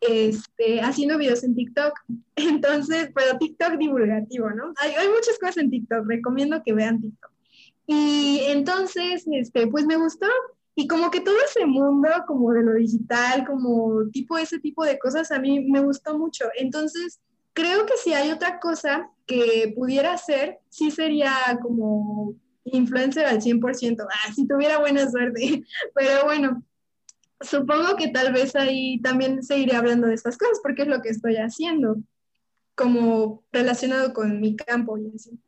este, 0.00 0.80
haciendo 0.80 1.18
videos 1.18 1.44
en 1.44 1.54
TikTok. 1.54 1.92
Entonces, 2.36 3.10
pero 3.14 3.38
TikTok 3.38 3.76
divulgativo, 3.78 4.50
¿no? 4.50 4.72
Hay, 4.76 4.92
hay 4.92 5.08
muchas 5.08 5.38
cosas 5.38 5.58
en 5.58 5.70
TikTok, 5.70 6.06
recomiendo 6.08 6.62
que 6.64 6.72
vean 6.72 7.00
TikTok. 7.00 7.30
Y 7.86 8.40
entonces, 8.46 9.24
este, 9.32 9.66
pues 9.66 9.84
me 9.84 9.96
gustó 9.96 10.26
y 10.74 10.86
como 10.86 11.10
que 11.10 11.20
todo 11.20 11.36
ese 11.44 11.66
mundo, 11.66 12.08
como 12.26 12.52
de 12.52 12.62
lo 12.62 12.74
digital, 12.74 13.46
como 13.46 14.08
tipo 14.12 14.38
ese 14.38 14.58
tipo 14.58 14.84
de 14.84 14.98
cosas, 14.98 15.30
a 15.30 15.38
mí 15.38 15.68
me 15.68 15.80
gustó 15.80 16.16
mucho. 16.16 16.44
Entonces, 16.56 17.20
creo 17.52 17.86
que 17.86 17.96
si 17.96 18.12
hay 18.14 18.30
otra 18.30 18.60
cosa 18.60 19.10
que 19.26 19.72
pudiera 19.76 20.12
hacer, 20.12 20.58
sí 20.68 20.90
sería 20.90 21.32
como 21.62 22.34
influencer 22.64 23.26
al 23.26 23.40
100%, 23.40 24.06
ah, 24.08 24.32
si 24.34 24.46
tuviera 24.46 24.78
buena 24.78 25.08
suerte. 25.10 25.64
Pero 25.94 26.24
bueno, 26.24 26.62
supongo 27.40 27.96
que 27.96 28.08
tal 28.08 28.32
vez 28.32 28.54
ahí 28.54 29.00
también 29.00 29.42
seguiré 29.42 29.76
hablando 29.76 30.06
de 30.06 30.14
estas 30.14 30.38
cosas 30.38 30.60
porque 30.62 30.82
es 30.82 30.88
lo 30.88 31.02
que 31.02 31.08
estoy 31.08 31.36
haciendo, 31.36 31.96
como 32.74 33.42
relacionado 33.52 34.12
con 34.12 34.40
mi 34.40 34.56
campo 34.56 34.98
y 34.98 35.10
así. 35.14 35.38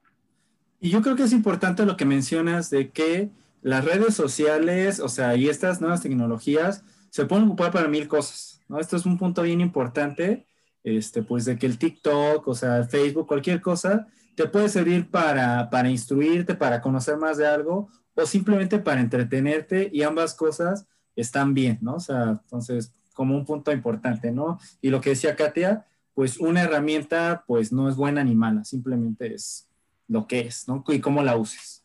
Y 0.81 0.91
yo 0.91 1.01
creo 1.01 1.15
que 1.15 1.23
es 1.23 1.33
importante 1.33 1.87
lo 1.87 1.97
que 1.97 2.05
mencionas 2.05 2.69
de 2.71 2.91
que 2.91 3.31
las 3.62 3.85
redes 3.85 4.14
sociales, 4.14 5.01
o 5.01 5.09
sea, 5.09 5.37
y 5.37 5.48
estas 5.48 5.81
nuevas 5.81 6.03
tecnologías 6.03 6.85
se 7.11 7.25
pueden 7.25 7.46
ocupar 7.46 7.70
para 7.70 7.88
mil 7.88 8.09
cosas, 8.09 8.61
¿no? 8.68 8.81
Esto 8.81 8.96
es 8.96 9.07
un 9.07 9.18
punto 9.18 9.42
bien 9.42 9.61
importante, 9.61 10.46
este, 10.83 11.22
pues 11.22 11.44
de 11.44 11.59
que 11.59 11.66
el 11.66 11.79
TikTok, 11.79 12.46
o 12.46 12.55
sea, 12.55 12.85
Facebook, 12.85 13.27
cualquier 13.27 13.61
cosa, 13.61 14.09
te 14.35 14.48
puede 14.48 14.68
servir 14.68 15.11
para, 15.11 15.70
para 15.70 15.88
instruirte, 15.90 16.55
para 16.55 16.81
conocer 16.81 17.16
más 17.16 17.37
de 17.37 17.46
algo, 17.46 17.88
o 18.14 18.27
simplemente 18.27 18.79
para 18.79 19.01
entretenerte, 19.01 19.90
y 19.92 20.03
ambas 20.03 20.35
cosas 20.35 20.87
están 21.14 21.55
bien, 21.55 21.79
¿no? 21.83 21.96
O 21.96 22.01
sea, 22.01 22.40
entonces, 22.42 22.92
como 23.14 23.37
un 23.37 23.44
punto 23.44 23.72
importante, 23.72 24.33
¿no? 24.33 24.59
Y 24.81 24.90
lo 24.90 25.01
que 25.01 25.11
decía 25.11 25.37
Katia, 25.37 25.87
pues 26.14 26.38
una 26.38 26.62
herramienta, 26.62 27.44
pues 27.46 27.72
no 27.72 27.88
es 27.88 27.96
buena 27.96 28.25
ni 28.25 28.35
mala, 28.35 28.64
simplemente 28.64 29.35
es 29.35 29.68
lo 30.09 30.27
que 30.27 30.40
es, 30.40 30.66
¿no? 30.66 30.83
Y 30.88 31.01
cómo 31.01 31.22
la 31.22 31.37
uses. 31.37 31.82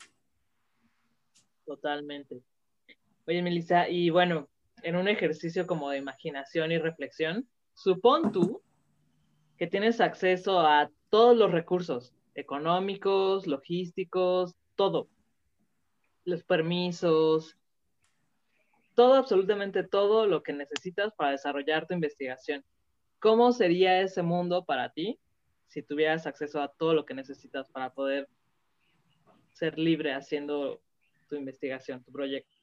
Totalmente. 1.68 2.42
Oye, 3.28 3.42
Melissa, 3.42 3.90
y 3.90 4.10
bueno, 4.10 4.48
en 4.84 4.96
un 4.96 5.10
ejercicio 5.10 5.68
como 5.68 5.90
de 5.90 5.98
imaginación 5.98 6.72
y 6.72 6.78
reflexión, 6.78 7.46
supón 7.74 8.32
tú 8.32 8.62
que 9.58 9.68
tienes 9.68 10.00
acceso 10.00 10.62
a 10.62 10.90
todos 11.10 11.36
los 11.36 11.52
recursos 11.52 12.14
económicos, 12.36 13.48
logísticos, 13.48 14.56
todo. 14.78 15.10
Los 16.24 16.44
permisos, 16.44 17.58
todo, 18.96 19.16
absolutamente 19.16 19.84
todo 19.84 20.26
lo 20.26 20.44
que 20.44 20.54
necesitas 20.54 21.14
para 21.16 21.32
desarrollar 21.32 21.86
tu 21.86 21.94
investigación. 21.94 22.64
¿Cómo 23.20 23.52
sería 23.52 24.00
ese 24.00 24.22
mundo 24.22 24.64
para 24.64 24.94
ti 24.94 25.20
si 25.68 25.84
tuvieras 25.84 26.28
acceso 26.28 26.62
a 26.62 26.70
todo 26.70 26.94
lo 26.94 27.06
que 27.06 27.14
necesitas 27.14 27.70
para 27.72 27.94
poder 27.94 28.30
ser 29.52 29.78
libre 29.78 30.14
haciendo 30.14 30.82
tu 31.28 31.36
investigación, 31.36 32.04
tu 32.04 32.12
proyecto? 32.12 32.56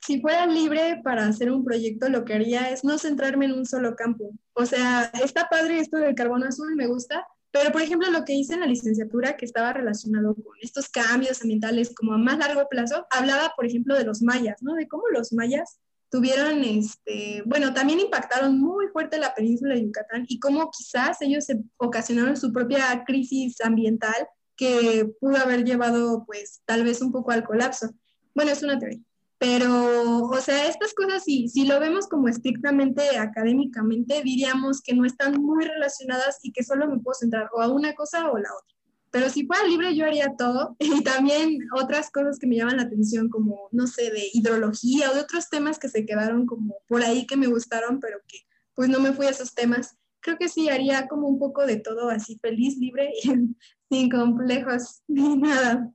Si 0.00 0.20
fuera 0.20 0.46
libre 0.46 1.00
para 1.02 1.26
hacer 1.26 1.50
un 1.50 1.64
proyecto, 1.64 2.08
lo 2.08 2.24
que 2.24 2.34
haría 2.34 2.70
es 2.70 2.84
no 2.84 2.98
centrarme 2.98 3.46
en 3.46 3.52
un 3.52 3.66
solo 3.66 3.94
campo. 3.94 4.30
O 4.54 4.64
sea, 4.64 5.10
está 5.22 5.48
padre 5.48 5.80
esto 5.80 5.98
del 5.98 6.14
carbono 6.14 6.46
azul, 6.46 6.74
me 6.76 6.86
gusta, 6.86 7.26
pero 7.50 7.72
por 7.72 7.82
ejemplo 7.82 8.10
lo 8.10 8.24
que 8.24 8.34
hice 8.34 8.54
en 8.54 8.60
la 8.60 8.66
licenciatura 8.66 9.36
que 9.36 9.44
estaba 9.44 9.72
relacionado 9.72 10.34
con 10.34 10.56
estos 10.60 10.88
cambios 10.88 11.42
ambientales 11.42 11.94
como 11.94 12.12
a 12.14 12.18
más 12.18 12.38
largo 12.38 12.68
plazo, 12.68 13.06
hablaba 13.10 13.52
por 13.56 13.66
ejemplo 13.66 13.96
de 13.96 14.04
los 14.04 14.22
mayas, 14.22 14.62
¿no? 14.62 14.74
De 14.74 14.86
cómo 14.86 15.04
los 15.10 15.32
mayas 15.32 15.80
tuvieron, 16.10 16.62
este, 16.64 17.42
bueno, 17.44 17.74
también 17.74 18.00
impactaron 18.00 18.58
muy 18.58 18.88
fuerte 18.88 19.18
la 19.18 19.34
península 19.34 19.74
de 19.74 19.82
Yucatán 19.82 20.24
y 20.28 20.38
cómo 20.38 20.70
quizás 20.70 21.20
ellos 21.20 21.46
ocasionaron 21.76 22.36
su 22.36 22.52
propia 22.52 23.04
crisis 23.06 23.60
ambiental 23.60 24.26
que 24.58 25.10
pudo 25.20 25.38
haber 25.38 25.64
llevado 25.64 26.24
pues 26.26 26.60
tal 26.66 26.84
vez 26.84 27.00
un 27.00 27.12
poco 27.12 27.30
al 27.30 27.44
colapso. 27.44 27.90
Bueno, 28.34 28.50
es 28.50 28.62
una 28.62 28.78
teoría. 28.78 29.00
Pero, 29.38 30.24
o 30.24 30.40
sea, 30.40 30.66
estas 30.66 30.92
cosas, 30.94 31.22
si, 31.22 31.48
si 31.48 31.64
lo 31.64 31.78
vemos 31.78 32.08
como 32.08 32.26
estrictamente 32.26 33.16
académicamente, 33.18 34.20
diríamos 34.22 34.82
que 34.82 34.94
no 34.94 35.04
están 35.04 35.40
muy 35.40 35.64
relacionadas 35.64 36.40
y 36.42 36.52
que 36.52 36.64
solo 36.64 36.88
me 36.88 36.98
puedo 36.98 37.14
centrar 37.14 37.48
o 37.54 37.62
a 37.62 37.68
una 37.68 37.94
cosa 37.94 38.30
o 38.30 38.36
la 38.36 38.50
otra. 38.52 38.76
Pero 39.10 39.30
si 39.30 39.46
fuera 39.46 39.64
libre, 39.64 39.94
yo 39.94 40.04
haría 40.04 40.34
todo. 40.36 40.76
Y 40.80 41.02
también 41.04 41.58
otras 41.72 42.10
cosas 42.10 42.38
que 42.38 42.48
me 42.48 42.56
llaman 42.56 42.78
la 42.78 42.82
atención, 42.82 43.28
como, 43.28 43.68
no 43.70 43.86
sé, 43.86 44.10
de 44.10 44.28
hidrología 44.32 45.10
o 45.10 45.14
de 45.14 45.20
otros 45.20 45.48
temas 45.48 45.78
que 45.78 45.88
se 45.88 46.04
quedaron 46.04 46.44
como 46.44 46.76
por 46.88 47.02
ahí 47.02 47.24
que 47.24 47.36
me 47.36 47.46
gustaron, 47.46 48.00
pero 48.00 48.18
que 48.26 48.40
pues 48.74 48.88
no 48.88 49.00
me 49.00 49.12
fui 49.12 49.26
a 49.26 49.30
esos 49.30 49.54
temas. 49.54 49.96
Creo 50.20 50.36
que 50.36 50.48
sí 50.48 50.68
haría 50.68 51.06
como 51.08 51.28
un 51.28 51.38
poco 51.38 51.66
de 51.66 51.76
todo 51.76 52.10
así, 52.10 52.38
feliz, 52.38 52.76
libre 52.78 53.12
y 53.22 53.54
sin 53.90 54.10
complejos 54.10 55.02
ni 55.06 55.36
nada. 55.36 55.92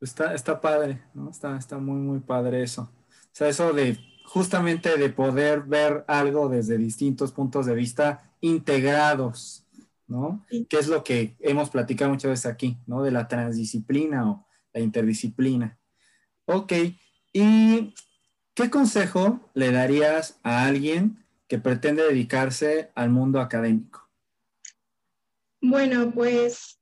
Está, 0.00 0.34
está 0.34 0.60
padre, 0.60 1.00
¿no? 1.14 1.30
Está, 1.30 1.56
está 1.56 1.78
muy, 1.78 2.00
muy 2.00 2.20
padre 2.20 2.62
eso. 2.62 2.82
O 2.82 3.34
sea, 3.34 3.48
eso 3.48 3.72
de 3.72 3.96
justamente 4.24 4.96
de 4.96 5.10
poder 5.10 5.62
ver 5.62 6.04
algo 6.08 6.48
desde 6.48 6.78
distintos 6.78 7.32
puntos 7.32 7.66
de 7.66 7.74
vista 7.74 8.32
integrados, 8.40 9.66
¿no? 10.06 10.44
Que 10.68 10.78
es 10.78 10.88
lo 10.88 11.04
que 11.04 11.36
hemos 11.40 11.70
platicado 11.70 12.10
muchas 12.10 12.30
veces 12.30 12.46
aquí, 12.46 12.78
¿no? 12.86 13.02
De 13.02 13.10
la 13.10 13.28
transdisciplina 13.28 14.30
o 14.30 14.46
la 14.72 14.80
interdisciplina. 14.80 15.78
Ok, 16.46 16.72
¿y 17.32 17.94
qué 18.54 18.70
consejo 18.70 19.50
le 19.54 19.72
darías 19.72 20.38
a 20.42 20.64
alguien 20.64 21.24
que 21.48 21.58
pretende 21.58 22.02
dedicarse 22.02 22.90
al 22.94 23.10
mundo 23.10 23.40
académico? 23.40 24.08
Bueno, 25.60 26.10
pues 26.12 26.80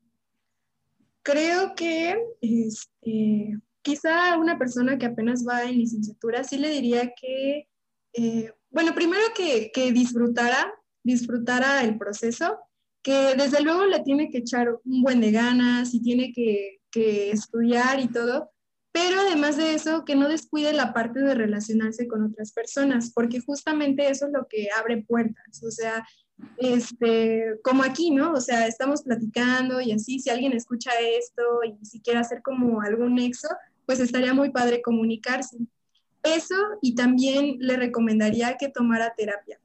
creo 1.23 1.75
que 1.75 2.17
este, 2.41 3.59
quizá 3.83 4.39
una 4.39 4.59
persona 4.59 4.99
que 4.99 5.07
apenas 5.07 5.47
va 5.47 5.65
en 5.65 5.79
licenciatura 5.79 6.45
sí 6.45 6.57
le 6.57 6.71
diría 6.71 7.13
que, 7.21 7.69
eh, 8.15 8.53
bueno, 8.71 8.95
primero 8.95 9.23
que, 9.35 9.71
que, 9.73 9.93
disfrutara, 9.93 10.73
disfrutara 11.03 11.83
el 11.83 11.99
proceso, 11.99 12.59
que 13.03 13.35
desde 13.37 13.63
luego 13.63 13.85
le 13.87 14.01
tiene 14.01 14.31
que 14.31 14.39
echar 14.39 14.69
un 14.85 15.03
buen 15.03 15.21
de 15.21 15.33
ganas 15.33 15.95
y 15.95 16.03
tiene 16.03 16.33
que, 16.33 16.81
que 16.91 17.31
estudiar 17.31 18.01
y 18.01 18.09
todo, 18.09 18.51
pero 18.93 19.21
además 19.21 19.57
de 19.57 19.75
eso, 19.75 20.05
que 20.05 20.17
no 20.17 20.29
descuide 20.29 20.73
la 20.73 20.93
parte 20.93 21.21
de 21.21 21.35
relacionarse 21.35 22.09
con 22.09 22.25
otras 22.25 22.53
personas, 22.53 23.13
porque 23.15 23.41
justamente 23.41 24.09
eso 24.09 24.27
es 24.27 24.33
lo 24.33 24.47
que 24.49 24.69
abre 24.77 25.05
puertas. 25.07 25.63
O 25.63 25.71
sea, 25.71 26.05
este, 26.57 27.59
como 27.63 27.85
aquí, 27.85 28.11
¿no? 28.11 28.33
O 28.33 28.41
sea, 28.41 28.67
estamos 28.67 29.03
platicando 29.03 29.81
y 29.81 29.93
así, 29.93 30.19
si 30.19 30.31
alguien 30.31 30.53
escucha 30.53 30.91
esto 31.01 31.43
y 31.65 31.85
si 31.85 32.01
quiere 32.01 32.19
hacer 32.19 32.43
como 32.43 32.81
algún 32.81 33.15
nexo, 33.15 33.49
pues 33.87 34.01
estaría 34.01 34.35
muy 34.35 34.51
padre 34.51 34.83
comunicarse. 34.83 35.59
Eso 36.23 36.57
y 36.83 36.95
también 36.95 37.57
le 37.61 37.77
recomendaría 37.77 38.57
que 38.57 38.69
tomara 38.69 39.15
terapia. 39.17 39.61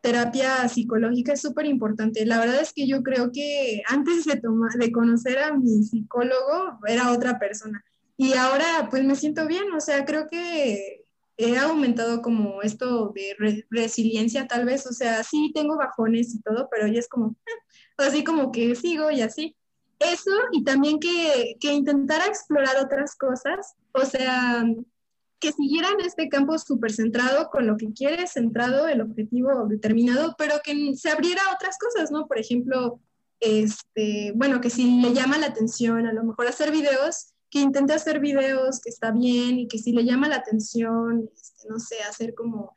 Terapia 0.00 0.68
psicológica 0.68 1.34
es 1.34 1.42
súper 1.42 1.66
importante. 1.66 2.26
La 2.26 2.40
verdad 2.40 2.60
es 2.60 2.72
que 2.72 2.88
yo 2.88 3.02
creo 3.02 3.30
que 3.32 3.82
antes 3.86 4.24
de, 4.24 4.36
tomar, 4.40 4.72
de 4.72 4.90
conocer 4.90 5.38
a 5.38 5.56
mi 5.56 5.84
psicólogo 5.84 6.78
era 6.88 7.12
otra 7.12 7.38
persona. 7.38 7.84
Y 8.16 8.34
ahora 8.34 8.88
pues 8.90 9.04
me 9.04 9.16
siento 9.16 9.46
bien, 9.46 9.72
o 9.72 9.80
sea, 9.80 10.04
creo 10.04 10.26
que 10.28 11.04
he 11.36 11.58
aumentado 11.58 12.22
como 12.22 12.62
esto 12.62 13.12
de 13.14 13.64
resiliencia 13.70 14.46
tal 14.46 14.64
vez, 14.64 14.86
o 14.86 14.92
sea, 14.92 15.24
sí 15.24 15.50
tengo 15.54 15.76
bajones 15.76 16.34
y 16.34 16.40
todo, 16.42 16.68
pero 16.70 16.86
ya 16.86 17.00
es 17.00 17.08
como, 17.08 17.36
así 17.96 18.24
como 18.24 18.52
que 18.52 18.74
sigo 18.74 19.10
y 19.10 19.22
así. 19.22 19.56
Eso 19.98 20.32
y 20.50 20.64
también 20.64 20.98
que, 20.98 21.56
que 21.60 21.72
intentara 21.72 22.26
explorar 22.26 22.76
otras 22.84 23.14
cosas, 23.16 23.74
o 23.92 24.04
sea, 24.04 24.64
que 25.38 25.52
siguieran 25.52 26.00
este 26.00 26.28
campo 26.28 26.58
súper 26.58 26.92
centrado 26.92 27.50
con 27.50 27.66
lo 27.66 27.76
que 27.76 27.92
quiere, 27.92 28.26
centrado, 28.26 28.88
el 28.88 29.00
objetivo 29.00 29.66
determinado, 29.68 30.34
pero 30.38 30.60
que 30.62 30.94
se 30.96 31.10
abriera 31.10 31.42
a 31.42 31.54
otras 31.54 31.78
cosas, 31.78 32.10
¿no? 32.10 32.26
Por 32.26 32.38
ejemplo, 32.38 33.00
este, 33.40 34.32
bueno, 34.36 34.60
que 34.60 34.70
si 34.70 35.00
le 35.00 35.12
llama 35.12 35.38
la 35.38 35.46
atención 35.46 36.06
a 36.06 36.12
lo 36.12 36.22
mejor 36.22 36.46
hacer 36.46 36.70
videos, 36.70 37.31
que 37.52 37.60
intente 37.60 37.92
hacer 37.92 38.18
videos, 38.18 38.80
que 38.80 38.88
está 38.88 39.10
bien 39.10 39.58
y 39.58 39.68
que 39.68 39.76
si 39.76 39.92
le 39.92 40.06
llama 40.06 40.26
la 40.26 40.36
atención, 40.36 41.28
este, 41.34 41.68
no 41.68 41.78
sé, 41.78 41.96
hacer 42.08 42.34
como, 42.34 42.74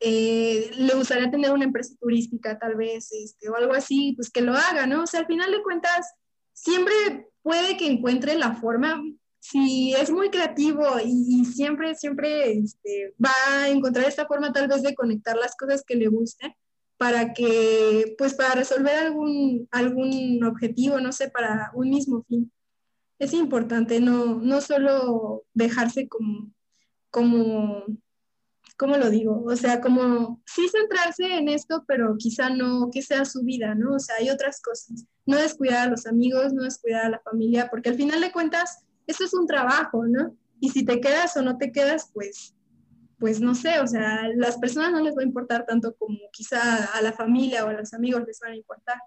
eh, 0.00 0.70
le 0.76 0.94
gustaría 0.94 1.30
tener 1.30 1.50
una 1.50 1.64
empresa 1.64 1.94
turística 1.98 2.58
tal 2.58 2.76
vez, 2.76 3.10
este, 3.10 3.48
o 3.48 3.56
algo 3.56 3.72
así, 3.72 4.12
pues 4.16 4.28
que 4.30 4.42
lo 4.42 4.52
haga, 4.52 4.86
¿no? 4.86 5.04
O 5.04 5.06
sea, 5.06 5.20
al 5.20 5.26
final 5.26 5.50
de 5.50 5.62
cuentas, 5.62 6.12
siempre 6.52 6.92
puede 7.40 7.78
que 7.78 7.90
encuentre 7.90 8.36
la 8.36 8.54
forma, 8.54 9.02
si 9.40 9.94
es 9.94 10.10
muy 10.10 10.28
creativo 10.28 10.84
y, 11.02 11.46
siempre, 11.46 11.94
siempre 11.94 12.52
este, 12.52 13.14
va 13.24 13.32
a 13.48 13.70
encontrar 13.70 14.06
esta 14.06 14.26
forma 14.26 14.52
tal 14.52 14.68
vez 14.68 14.82
de 14.82 14.94
conectar 14.94 15.38
las 15.38 15.56
cosas 15.56 15.82
que 15.86 15.96
le 15.96 16.08
gusten 16.08 16.52
para 16.98 17.32
que, 17.32 18.14
pues 18.18 18.34
para 18.34 18.56
resolver 18.56 18.94
algún, 18.94 19.68
algún 19.70 20.44
objetivo, 20.44 21.00
no 21.00 21.12
sé, 21.12 21.30
para 21.30 21.70
un 21.74 21.88
mismo 21.88 22.24
fin 22.28 22.52
es 23.18 23.32
importante 23.32 24.00
no, 24.00 24.36
no 24.36 24.60
solo 24.60 25.44
dejarse 25.54 26.08
como, 26.08 26.52
como, 27.10 27.84
¿cómo 28.76 28.96
lo 28.96 29.10
digo? 29.10 29.44
O 29.44 29.56
sea, 29.56 29.80
como 29.80 30.40
sí 30.46 30.68
centrarse 30.68 31.36
en 31.36 31.48
esto, 31.48 31.84
pero 31.86 32.16
quizá 32.16 32.50
no 32.50 32.90
que 32.92 33.02
sea 33.02 33.24
su 33.24 33.42
vida, 33.42 33.74
¿no? 33.74 33.94
O 33.94 33.98
sea, 33.98 34.16
hay 34.20 34.30
otras 34.30 34.60
cosas. 34.60 35.04
No 35.26 35.36
descuidar 35.36 35.88
a 35.88 35.90
los 35.90 36.06
amigos, 36.06 36.52
no 36.52 36.62
descuidar 36.62 37.06
a 37.06 37.10
la 37.10 37.20
familia, 37.20 37.68
porque 37.70 37.90
al 37.90 37.96
final 37.96 38.20
de 38.20 38.32
cuentas, 38.32 38.84
esto 39.06 39.24
es 39.24 39.34
un 39.34 39.46
trabajo, 39.46 40.06
¿no? 40.06 40.36
Y 40.60 40.70
si 40.70 40.84
te 40.84 41.00
quedas 41.00 41.36
o 41.36 41.42
no 41.42 41.58
te 41.58 41.72
quedas, 41.72 42.10
pues, 42.14 42.54
pues 43.18 43.40
no 43.40 43.54
sé, 43.54 43.80
o 43.80 43.86
sea, 43.86 44.28
las 44.36 44.58
personas 44.58 44.92
no 44.92 45.00
les 45.00 45.16
va 45.16 45.22
a 45.22 45.26
importar 45.26 45.66
tanto 45.66 45.94
como 45.96 46.18
quizá 46.32 46.84
a 46.84 47.02
la 47.02 47.12
familia 47.12 47.64
o 47.64 47.68
a 47.68 47.72
los 47.72 47.92
amigos 47.94 48.22
les 48.26 48.38
van 48.38 48.52
a 48.52 48.56
importar. 48.56 48.98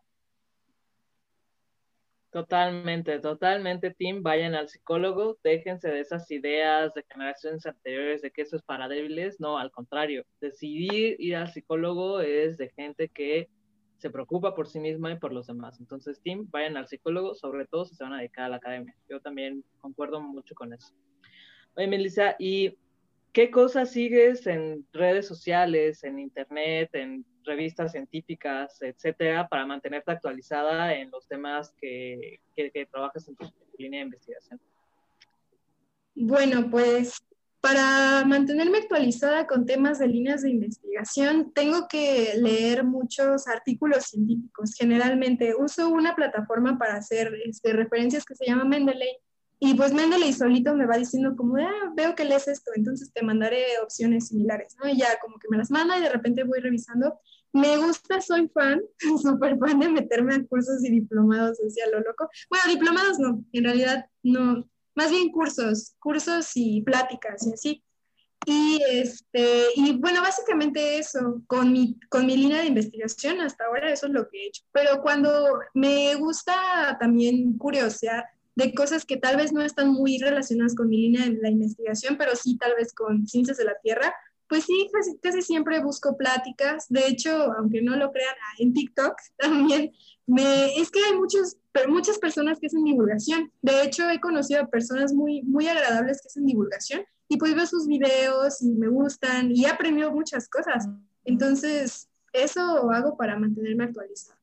Totalmente, 2.31 3.19
totalmente, 3.19 3.93
Tim. 3.93 4.23
Vayan 4.23 4.55
al 4.55 4.69
psicólogo, 4.69 5.37
déjense 5.43 5.89
de 5.89 5.99
esas 5.99 6.31
ideas 6.31 6.93
de 6.93 7.03
generaciones 7.11 7.65
anteriores 7.65 8.21
de 8.21 8.31
que 8.31 8.43
eso 8.43 8.55
es 8.55 8.61
para 8.63 8.87
débiles. 8.87 9.41
No, 9.41 9.57
al 9.57 9.69
contrario, 9.69 10.23
decidir 10.39 11.17
ir 11.19 11.35
al 11.35 11.51
psicólogo 11.51 12.21
es 12.21 12.57
de 12.57 12.69
gente 12.69 13.09
que 13.09 13.49
se 13.97 14.09
preocupa 14.09 14.55
por 14.55 14.67
sí 14.67 14.79
misma 14.79 15.11
y 15.11 15.19
por 15.19 15.33
los 15.33 15.47
demás. 15.47 15.79
Entonces, 15.81 16.21
Tim, 16.21 16.49
vayan 16.49 16.77
al 16.77 16.87
psicólogo, 16.87 17.35
sobre 17.35 17.67
todo 17.67 17.83
si 17.83 17.95
se 17.95 18.03
van 18.05 18.13
a 18.13 18.19
dedicar 18.19 18.45
a 18.45 18.49
la 18.49 18.55
academia. 18.55 18.95
Yo 19.09 19.19
también 19.19 19.65
concuerdo 19.81 20.21
mucho 20.21 20.55
con 20.55 20.71
eso. 20.71 20.93
Oye, 21.75 21.87
Melissa, 21.87 22.37
¿y 22.39 22.77
qué 23.31 23.49
cosas 23.51 23.91
sigues 23.91 24.45
en 24.47 24.85
redes 24.93 25.27
sociales, 25.27 26.03
en 26.03 26.19
internet, 26.19 26.89
en 26.93 27.25
revistas 27.43 27.91
científicas, 27.91 28.81
etcétera, 28.81 29.47
para 29.47 29.65
mantenerte 29.65 30.11
actualizada 30.11 30.93
en 30.93 31.09
los 31.11 31.27
temas 31.27 31.73
que, 31.79 32.39
que, 32.55 32.85
trabajas 32.91 33.27
en 33.27 33.35
tu 33.35 33.45
línea 33.77 33.99
de 34.01 34.05
investigación? 34.05 34.59
Bueno, 36.13 36.69
pues 36.69 37.21
para 37.61 38.25
mantenerme 38.25 38.79
actualizada 38.79 39.45
con 39.45 39.65
temas 39.65 39.99
de 39.99 40.07
líneas 40.07 40.41
de 40.41 40.49
investigación, 40.49 41.51
tengo 41.53 41.87
que 41.87 42.33
leer 42.35 42.83
muchos 42.83 43.47
artículos 43.47 44.05
científicos. 44.05 44.73
Generalmente 44.75 45.53
uso 45.55 45.89
una 45.89 46.15
plataforma 46.15 46.79
para 46.79 46.95
hacer 46.95 47.31
este, 47.45 47.73
referencias 47.73 48.25
que 48.25 48.35
se 48.35 48.45
llama 48.45 48.65
Mendeley. 48.65 49.15
Y 49.63 49.75
pues 49.75 49.93
Mendeley 49.93 50.33
solito 50.33 50.75
me 50.75 50.87
va 50.87 50.97
diciendo 50.97 51.35
como, 51.37 51.55
ah, 51.57 51.93
veo 51.95 52.15
que 52.15 52.25
lees 52.25 52.47
esto, 52.47 52.71
entonces 52.75 53.13
te 53.13 53.23
mandaré 53.23 53.63
opciones 53.83 54.29
similares, 54.29 54.75
¿no? 54.83 54.89
Y 54.89 54.97
ya 54.97 55.19
como 55.21 55.37
que 55.37 55.47
me 55.49 55.57
las 55.57 55.69
manda 55.69 55.97
y 55.97 56.01
de 56.01 56.09
repente 56.09 56.43
voy 56.43 56.59
revisando 56.59 57.19
me 57.53 57.77
gusta, 57.77 58.21
soy 58.21 58.49
fan, 58.49 58.81
súper 59.21 59.57
fan 59.57 59.79
de 59.79 59.89
meterme 59.89 60.35
a 60.35 60.43
cursos 60.45 60.83
y 60.83 60.91
diplomados 60.91 61.57
decía 61.57 61.85
lo 61.91 61.99
loco. 61.99 62.29
Bueno, 62.49 62.65
diplomados 62.69 63.19
no, 63.19 63.43
en 63.51 63.63
realidad 63.63 64.05
no, 64.23 64.67
más 64.95 65.11
bien 65.11 65.31
cursos, 65.31 65.95
cursos 65.99 66.51
y 66.55 66.81
pláticas 66.81 67.45
y 67.47 67.53
así. 67.53 67.83
Y, 68.45 68.81
este, 68.89 69.65
y 69.75 69.97
bueno, 69.97 70.21
básicamente 70.21 70.97
eso, 70.97 71.43
con 71.45 71.71
mi, 71.71 71.99
con 72.09 72.25
mi 72.25 72.35
línea 72.35 72.61
de 72.61 72.67
investigación 72.67 73.39
hasta 73.39 73.65
ahora 73.65 73.93
eso 73.93 74.07
es 74.07 74.13
lo 74.13 74.27
que 74.29 74.37
he 74.37 74.47
hecho. 74.47 74.63
Pero 74.71 75.01
cuando 75.01 75.59
me 75.75 76.15
gusta 76.15 76.97
también 76.99 77.55
curiosear 77.57 78.25
de 78.55 78.73
cosas 78.73 79.05
que 79.05 79.17
tal 79.17 79.37
vez 79.37 79.53
no 79.53 79.61
están 79.61 79.93
muy 79.93 80.17
relacionadas 80.17 80.75
con 80.75 80.89
mi 80.89 80.97
línea 80.97 81.25
de 81.25 81.37
la 81.41 81.49
investigación, 81.49 82.17
pero 82.17 82.35
sí 82.35 82.57
tal 82.57 82.75
vez 82.75 82.93
con 82.93 83.25
ciencias 83.27 83.57
de 83.57 83.65
la 83.65 83.77
Tierra, 83.81 84.13
pues 84.51 84.65
sí, 84.65 84.89
casi, 85.21 85.41
siempre 85.41 85.81
busco 85.81 86.17
pláticas. 86.17 86.87
De 86.89 87.07
hecho, 87.07 87.53
aunque 87.53 87.81
no 87.81 87.95
lo 87.95 88.11
crean, 88.11 88.35
en 88.59 88.73
TikTok 88.73 89.15
también 89.37 89.91
me, 90.27 90.75
es 90.75 90.91
que 90.91 90.99
hay 90.99 91.17
muchos, 91.17 91.55
muchas 91.87 92.19
personas 92.19 92.59
que 92.59 92.67
hacen 92.67 92.83
divulgación. 92.83 93.49
De 93.61 93.81
hecho, 93.83 94.09
he 94.09 94.19
conocido 94.19 94.61
a 94.61 94.67
personas 94.67 95.13
muy, 95.13 95.41
muy 95.43 95.67
agradables 95.69 96.21
que 96.21 96.27
hacen 96.27 96.45
divulgación 96.45 97.03
y 97.29 97.37
pues 97.37 97.55
veo 97.55 97.65
sus 97.65 97.87
videos 97.87 98.61
y 98.61 98.71
me 98.71 98.89
gustan 98.89 99.51
y 99.55 99.63
he 99.63 99.69
aprendido 99.69 100.11
muchas 100.11 100.49
cosas. 100.49 100.85
Entonces, 101.23 102.09
eso 102.33 102.91
hago 102.91 103.15
para 103.15 103.39
mantenerme 103.39 103.85
actualizado. 103.85 104.40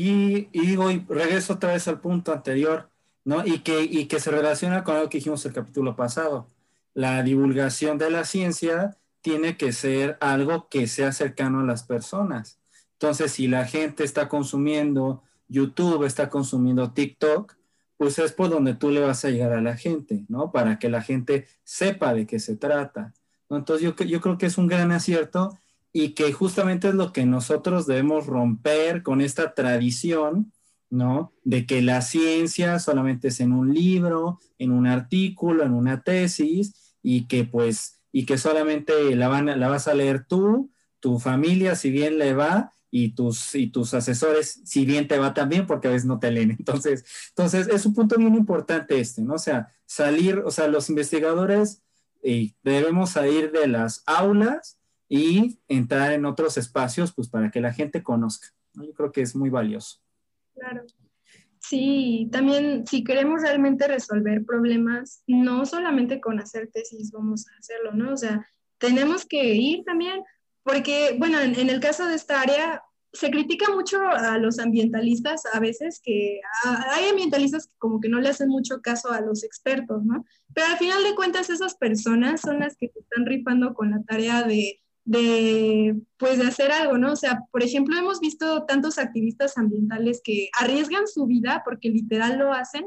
Y, 0.00 0.48
y 0.52 0.66
digo, 0.66 0.90
y 0.90 1.04
regreso 1.08 1.54
otra 1.54 1.72
vez 1.72 1.86
al 1.88 2.00
punto 2.00 2.32
anterior. 2.32 2.90
¿no? 3.24 3.46
Y 3.46 3.60
que, 3.60 3.82
y 3.82 4.06
que 4.06 4.20
se 4.20 4.30
relaciona 4.30 4.84
con 4.84 4.96
algo 4.96 5.08
que 5.08 5.18
dijimos 5.18 5.44
el 5.44 5.52
capítulo 5.52 5.96
pasado. 5.96 6.48
La 6.94 7.22
divulgación 7.22 7.98
de 7.98 8.10
la 8.10 8.24
ciencia 8.24 8.96
tiene 9.20 9.56
que 9.56 9.72
ser 9.72 10.16
algo 10.20 10.68
que 10.68 10.86
sea 10.86 11.12
cercano 11.12 11.60
a 11.60 11.64
las 11.64 11.82
personas. 11.82 12.58
Entonces, 12.94 13.32
si 13.32 13.48
la 13.48 13.66
gente 13.66 14.04
está 14.04 14.28
consumiendo 14.28 15.22
YouTube, 15.48 16.04
está 16.04 16.28
consumiendo 16.28 16.92
TikTok, 16.92 17.56
pues 17.96 18.18
es 18.18 18.32
por 18.32 18.48
donde 18.48 18.74
tú 18.74 18.90
le 18.90 19.00
vas 19.00 19.24
a 19.24 19.30
llegar 19.30 19.52
a 19.52 19.60
la 19.60 19.76
gente, 19.76 20.24
¿no? 20.28 20.52
Para 20.52 20.78
que 20.78 20.88
la 20.88 21.02
gente 21.02 21.46
sepa 21.64 22.14
de 22.14 22.26
qué 22.26 22.38
se 22.38 22.56
trata. 22.56 23.12
Entonces, 23.50 23.84
yo, 23.84 23.94
yo 24.04 24.20
creo 24.20 24.38
que 24.38 24.46
es 24.46 24.56
un 24.56 24.66
gran 24.66 24.92
acierto 24.92 25.58
y 25.92 26.10
que 26.10 26.32
justamente 26.32 26.88
es 26.88 26.94
lo 26.94 27.12
que 27.12 27.26
nosotros 27.26 27.86
debemos 27.86 28.26
romper 28.26 29.02
con 29.02 29.20
esta 29.20 29.54
tradición, 29.54 30.52
¿no? 30.88 31.32
De 31.44 31.66
que 31.66 31.82
la 31.82 32.02
ciencia 32.02 32.78
solamente 32.78 33.28
es 33.28 33.40
en 33.40 33.52
un 33.52 33.74
libro, 33.74 34.38
en 34.58 34.72
un 34.72 34.86
artículo, 34.86 35.64
en 35.64 35.72
una 35.72 36.02
tesis 36.02 36.96
y 37.02 37.26
que 37.26 37.44
pues, 37.44 38.00
y 38.12 38.26
que 38.26 38.38
solamente 38.38 39.14
la, 39.16 39.28
van, 39.28 39.58
la 39.58 39.68
vas 39.68 39.88
a 39.88 39.94
leer 39.94 40.24
tú, 40.26 40.70
tu 41.00 41.18
familia, 41.18 41.74
si 41.74 41.90
bien 41.90 42.18
le 42.18 42.34
va, 42.34 42.72
y 42.90 43.14
tus, 43.14 43.54
y 43.54 43.68
tus 43.68 43.94
asesores, 43.94 44.60
si 44.64 44.84
bien 44.84 45.06
te 45.06 45.18
va 45.18 45.32
también, 45.32 45.66
porque 45.66 45.88
a 45.88 45.92
veces 45.92 46.06
no 46.06 46.18
te 46.18 46.30
leen. 46.30 46.50
Entonces, 46.58 47.04
entonces 47.30 47.68
es 47.68 47.86
un 47.86 47.94
punto 47.94 48.16
bien 48.16 48.34
importante 48.34 48.98
este, 48.98 49.22
¿no? 49.22 49.34
O 49.34 49.38
sea, 49.38 49.68
salir, 49.86 50.42
o 50.44 50.50
sea, 50.50 50.66
los 50.66 50.90
investigadores 50.90 51.82
eh, 52.22 52.52
debemos 52.62 53.10
salir 53.10 53.52
de 53.52 53.68
las 53.68 54.02
aulas 54.06 54.79
y 55.12 55.58
entrar 55.66 56.12
en 56.12 56.24
otros 56.24 56.56
espacios, 56.56 57.12
pues 57.12 57.28
para 57.28 57.50
que 57.50 57.60
la 57.60 57.72
gente 57.72 58.02
conozca. 58.02 58.46
Yo 58.74 58.94
creo 58.94 59.10
que 59.10 59.22
es 59.22 59.34
muy 59.34 59.50
valioso. 59.50 59.98
Claro. 60.54 60.84
Sí, 61.58 62.28
también 62.30 62.86
si 62.86 63.02
queremos 63.02 63.42
realmente 63.42 63.88
resolver 63.88 64.44
problemas, 64.46 65.24
no 65.26 65.66
solamente 65.66 66.20
con 66.20 66.38
hacer 66.38 66.70
tesis 66.72 67.10
vamos 67.10 67.46
a 67.48 67.58
hacerlo, 67.58 67.92
¿no? 67.92 68.12
O 68.12 68.16
sea, 68.16 68.46
tenemos 68.78 69.26
que 69.26 69.54
ir 69.54 69.84
también, 69.84 70.22
porque, 70.62 71.16
bueno, 71.18 71.40
en, 71.40 71.68
el 71.68 71.80
caso 71.80 72.06
de 72.06 72.14
esta 72.14 72.40
área, 72.40 72.82
se 73.12 73.32
critica 73.32 73.74
mucho 73.74 74.00
a 74.06 74.38
los 74.38 74.60
ambientalistas 74.60 75.42
a 75.52 75.58
veces, 75.58 76.00
que 76.02 76.40
hay 76.64 77.08
ambientalistas 77.08 77.66
que 77.66 77.74
como 77.78 78.00
que 78.00 78.08
no 78.08 78.20
le 78.20 78.28
hacen 78.28 78.48
mucho 78.48 78.80
caso 78.80 79.10
a 79.10 79.20
los 79.20 79.42
expertos, 79.42 80.04
¿no? 80.04 80.24
Pero 80.54 80.68
al 80.68 80.78
final 80.78 81.02
de 81.02 81.16
cuentas 81.16 81.50
esas 81.50 81.74
personas 81.74 82.40
son 82.40 82.60
las 82.60 82.76
que 82.76 82.88
te 82.88 83.00
están 83.00 83.26
rifando 83.26 83.74
con 83.74 83.90
la 83.90 84.02
tarea 84.04 84.44
de 84.44 84.80
de, 85.10 86.00
pues, 86.18 86.38
de 86.38 86.46
hacer 86.46 86.70
algo, 86.70 86.96
¿no? 86.96 87.14
O 87.14 87.16
sea, 87.16 87.40
por 87.50 87.64
ejemplo, 87.64 87.98
hemos 87.98 88.20
visto 88.20 88.64
tantos 88.64 88.96
activistas 88.96 89.58
ambientales 89.58 90.20
que 90.22 90.50
arriesgan 90.60 91.08
su 91.08 91.26
vida, 91.26 91.62
porque 91.64 91.90
literal 91.90 92.38
lo 92.38 92.52
hacen, 92.52 92.86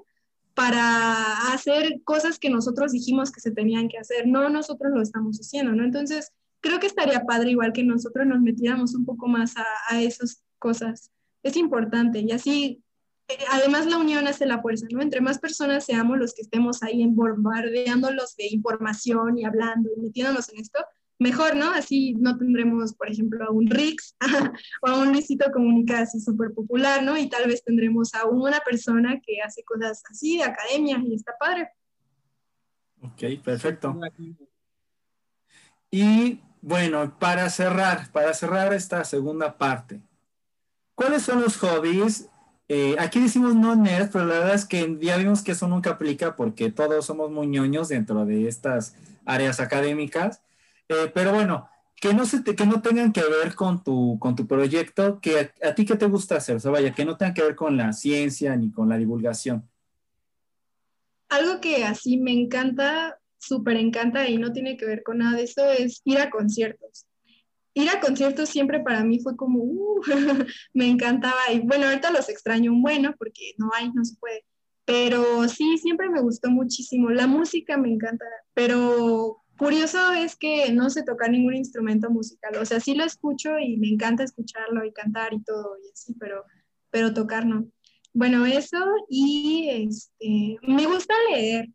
para 0.54 1.52
hacer 1.52 2.00
cosas 2.06 2.40
que 2.40 2.50
nosotros 2.50 2.94
dijimos 2.94 3.30
que 3.30 3.42
se 3.42 3.52
tenían 3.52 3.90
que 3.90 3.98
hacer, 3.98 4.26
no 4.26 4.50
nosotros 4.50 4.94
lo 4.96 5.02
estamos 5.02 5.38
haciendo, 5.38 5.74
¿no? 5.74 5.84
Entonces, 5.84 6.32
creo 6.62 6.80
que 6.80 6.88
estaría 6.88 7.26
padre 7.26 7.52
igual 7.52 7.74
que 7.74 7.84
nosotros 7.84 8.26
nos 8.26 8.40
metiéramos 8.40 8.96
un 8.96 9.04
poco 9.04 9.28
más 9.28 9.58
a, 9.58 9.66
a 9.90 10.02
esas 10.02 10.46
cosas. 10.60 11.12
Es 11.42 11.58
importante 11.58 12.20
y 12.20 12.32
así, 12.32 12.82
eh, 13.28 13.38
además 13.52 13.86
la 13.86 13.98
unión 13.98 14.28
hace 14.30 14.46
la 14.46 14.62
fuerza, 14.62 14.88
¿no? 14.92 15.02
Entre 15.02 15.20
más 15.20 15.40
personas 15.40 15.84
seamos 15.84 16.18
los 16.18 16.34
que 16.34 16.44
estemos 16.44 16.84
ahí 16.84 17.06
bombardeándolos 17.06 18.38
de 18.38 18.48
información 18.50 19.38
y 19.38 19.44
hablando 19.44 19.90
y 19.94 20.00
metiéndonos 20.00 20.48
en 20.54 20.62
esto, 20.62 20.80
mejor, 21.20 21.56
¿no? 21.56 21.72
Así 21.72 22.14
no 22.16 22.38
tendremos, 22.38 22.94
por 22.94 23.10
ejemplo, 23.10 23.46
a 23.46 23.52
un 23.52 23.68
Rix 23.68 24.16
o 24.82 24.88
a 24.88 25.00
un 25.00 25.12
Luisito 25.12 25.52
Comunica 25.52 26.00
así 26.00 26.20
súper 26.20 26.54
popular, 26.54 27.04
¿no? 27.04 27.18
Y 27.18 27.30
tal 27.30 27.48
vez 27.48 27.64
tendremos 27.64 28.14
a 28.14 28.26
una 28.26 28.60
persona 28.60 29.20
que 29.26 29.42
hace 29.42 29.64
cosas 29.64 30.04
así 30.10 30.38
de 30.38 30.44
academia 30.44 31.02
y 31.06 31.16
está 31.16 31.34
padre. 31.40 31.70
Ok, 33.02 33.44
perfecto. 33.44 34.00
Y 35.92 36.40
bueno, 36.62 37.18
para 37.20 37.50
cerrar, 37.50 38.12
para 38.12 38.34
cerrar 38.34 38.74
esta 38.74 39.04
segunda 39.04 39.58
parte, 39.58 40.02
¿cuáles 40.96 41.24
son 41.24 41.42
los 41.42 41.58
hobbies? 41.58 42.30
Eh, 42.70 42.96
aquí 42.98 43.20
decimos 43.20 43.56
no 43.56 43.76
nerd, 43.76 44.10
pero 44.12 44.26
la 44.26 44.40
verdad 44.40 44.56
es 44.56 44.66
que 44.66 44.98
ya 45.02 45.18
vimos 45.18 45.44
que 45.44 45.52
eso 45.52 45.68
nunca 45.68 45.92
aplica 45.92 46.36
porque 46.36 46.72
todos 46.72 47.06
somos 47.06 47.30
muy 47.30 47.48
ñoños 47.48 47.90
dentro 47.90 48.26
de 48.26 48.48
estas 48.48 48.96
áreas 49.26 49.60
académicas. 49.60 50.42
Eh, 50.90 51.12
pero 51.14 51.34
bueno, 51.34 51.70
que 52.04 52.14
no, 52.14 52.26
se 52.26 52.44
que 52.44 52.66
no 52.66 52.82
tengan 52.82 53.14
que 53.14 53.24
ver 53.24 53.56
con 53.56 53.82
tu, 53.84 54.18
con 54.20 54.36
tu 54.36 54.46
proyecto, 54.46 55.22
que 55.22 55.52
a, 55.62 55.74
ti 55.74 55.86
qué 55.86 55.96
te 55.96 56.08
gusta 56.08 56.36
hacer, 56.36 56.58
o 56.58 56.94
que 56.94 57.06
no 57.06 57.16
tengan 57.16 57.34
que 57.34 57.44
ver 57.44 57.56
con 57.56 57.78
la 57.78 57.94
ciencia 57.94 58.56
ni 58.58 58.72
con 58.72 58.90
la 58.90 58.98
divulgación. 58.98 59.70
Algo 61.30 61.62
que 61.62 61.86
así 61.86 62.18
me 62.18 62.34
encanta, 62.34 63.18
súper 63.38 63.78
encanta 63.78 64.28
y 64.28 64.38
no 64.38 64.52
tiene 64.52 64.76
que 64.76 64.86
ver 64.86 65.02
con 65.02 65.20
nada 65.20 65.38
de 65.38 65.44
eso 65.44 65.66
es 65.72 66.02
ir 66.04 66.20
a 66.20 66.30
conciertos. 66.30 67.06
Ir 67.74 67.90
a 67.90 68.02
conciertos 68.02 68.50
siempre 68.50 68.82
para 68.82 69.04
mí 69.04 69.20
fue 69.20 69.38
como, 69.38 69.60
uh, 69.64 70.02
me 70.74 70.90
encantaba 70.90 71.54
y 71.54 71.62
bueno, 71.62 71.88
ahorita 71.88 72.12
los 72.12 72.28
extraño 72.28 72.72
un 72.72 72.82
bueno 72.82 73.16
porque 73.18 73.54
no 73.58 73.72
hay, 73.74 73.92
no 73.94 74.04
se 74.04 74.16
puede. 74.18 74.46
Pero 74.86 75.48
sí, 75.48 75.78
siempre 75.78 76.10
me 76.10 76.20
gustó 76.20 76.52
muchísimo. 76.52 77.10
La 77.10 77.28
música 77.28 77.78
me 77.78 77.90
encanta, 77.90 78.26
pero 78.54 79.43
Curioso 79.58 80.14
es 80.14 80.36
que 80.36 80.72
no 80.72 80.90
sé 80.90 81.04
tocar 81.04 81.30
ningún 81.30 81.56
instrumento 81.56 82.10
musical, 82.10 82.56
o 82.58 82.66
sea, 82.66 82.80
sí 82.80 82.96
lo 82.96 83.04
escucho 83.04 83.60
y 83.60 83.78
me 83.78 83.88
encanta 83.88 84.24
escucharlo 84.24 84.84
y 84.84 84.92
cantar 84.92 85.34
y 85.34 85.44
todo 85.44 85.78
y 85.84 85.92
así, 85.92 86.16
pero, 86.20 86.44
pero 86.90 87.14
tocar 87.14 87.46
no. 87.46 87.68
Bueno, 88.14 88.46
eso 88.46 88.78
y 89.10 89.70
este, 89.70 90.58
me 90.68 90.86
gusta 90.86 91.14
leer. 91.30 91.70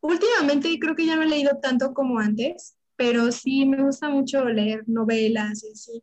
Últimamente 0.00 0.78
creo 0.80 0.94
que 0.94 1.06
ya 1.06 1.16
no 1.16 1.22
he 1.22 1.28
leído 1.28 1.58
tanto 1.60 1.92
como 1.94 2.18
antes, 2.18 2.76
pero 2.96 3.32
sí 3.32 3.66
me 3.66 3.82
gusta 3.82 4.08
mucho 4.08 4.44
leer 4.44 4.84
novelas 4.86 5.64
y 5.64 5.72
así. 5.72 6.02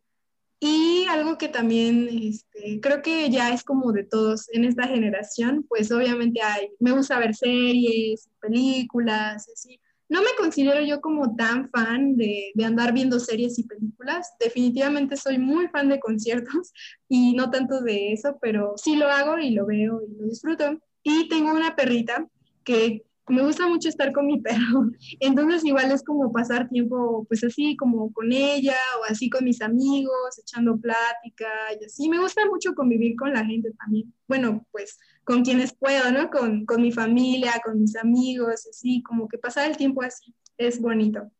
Y 0.60 1.06
algo 1.08 1.38
que 1.38 1.48
también 1.48 2.08
este, 2.10 2.80
creo 2.80 3.00
que 3.02 3.30
ya 3.30 3.52
es 3.54 3.64
como 3.64 3.92
de 3.92 4.04
todos 4.04 4.48
en 4.52 4.64
esta 4.64 4.86
generación, 4.86 5.64
pues 5.68 5.90
obviamente 5.92 6.42
hay, 6.42 6.70
me 6.80 6.92
gusta 6.92 7.18
ver 7.18 7.34
series, 7.34 8.28
películas, 8.40 9.48
así 9.52 9.80
no 10.08 10.22
me 10.22 10.28
considero 10.38 10.80
yo 10.84 11.00
como 11.00 11.36
tan 11.36 11.68
fan 11.70 12.16
de, 12.16 12.52
andar 12.64 12.92
viendo 12.92 13.20
series 13.20 13.58
y 13.58 13.64
películas. 13.64 14.34
Definitivamente 14.40 15.16
soy 15.16 15.38
muy 15.38 15.68
fan 15.68 15.88
de 15.88 16.00
conciertos 16.00 16.72
y 17.08 17.34
no 17.34 17.50
tanto 17.50 17.80
de 17.80 18.12
eso, 18.12 18.38
pero 18.40 18.74
sí 18.76 18.96
lo 18.96 19.08
hago 19.08 19.38
y 19.38 19.50
lo 19.50 19.66
veo 19.66 20.00
y 20.02 20.14
lo 20.16 20.26
disfruto. 20.26 20.78
Y 21.02 21.28
tengo 21.28 21.52
una 21.52 21.76
perrita 21.76 22.26
que 22.64 23.04
me 23.28 23.42
gusta 23.42 23.68
mucho 23.68 23.88
estar 23.88 24.12
con 24.12 24.26
mi 24.26 24.40
perro. 24.40 24.90
Entonces 25.20 25.64
igual 25.64 25.90
es 25.92 26.02
como 26.02 26.32
pasar 26.32 26.68
tiempo 26.68 27.26
pues 27.28 27.44
así 27.44 27.76
como 27.76 28.12
con 28.12 28.32
ella 28.32 28.76
o 29.00 29.04
así 29.04 29.28
con 29.28 29.44
mis 29.44 29.60
amigos, 29.60 30.38
echando 30.38 30.78
plática 30.78 31.48
y 31.80 31.84
así. 31.84 32.08
Me 32.08 32.18
gusta 32.18 32.46
mucho 32.46 32.74
convivir 32.74 33.16
con 33.16 33.32
la 33.32 33.44
gente 33.44 33.72
también. 33.78 34.12
Bueno, 34.26 34.66
pues 34.70 34.98
con 35.28 35.44
quienes 35.44 35.76
puedo, 35.76 36.10
¿no? 36.10 36.30
Con, 36.30 36.64
con 36.64 36.80
mi 36.80 36.90
familia, 36.90 37.60
con 37.62 37.78
mis 37.78 37.94
amigos, 37.96 38.66
así, 38.66 39.02
como 39.02 39.28
que 39.28 39.36
pasar 39.36 39.70
el 39.70 39.76
tiempo 39.76 40.02
así 40.02 40.34
es 40.56 40.80
bonito. 40.80 41.30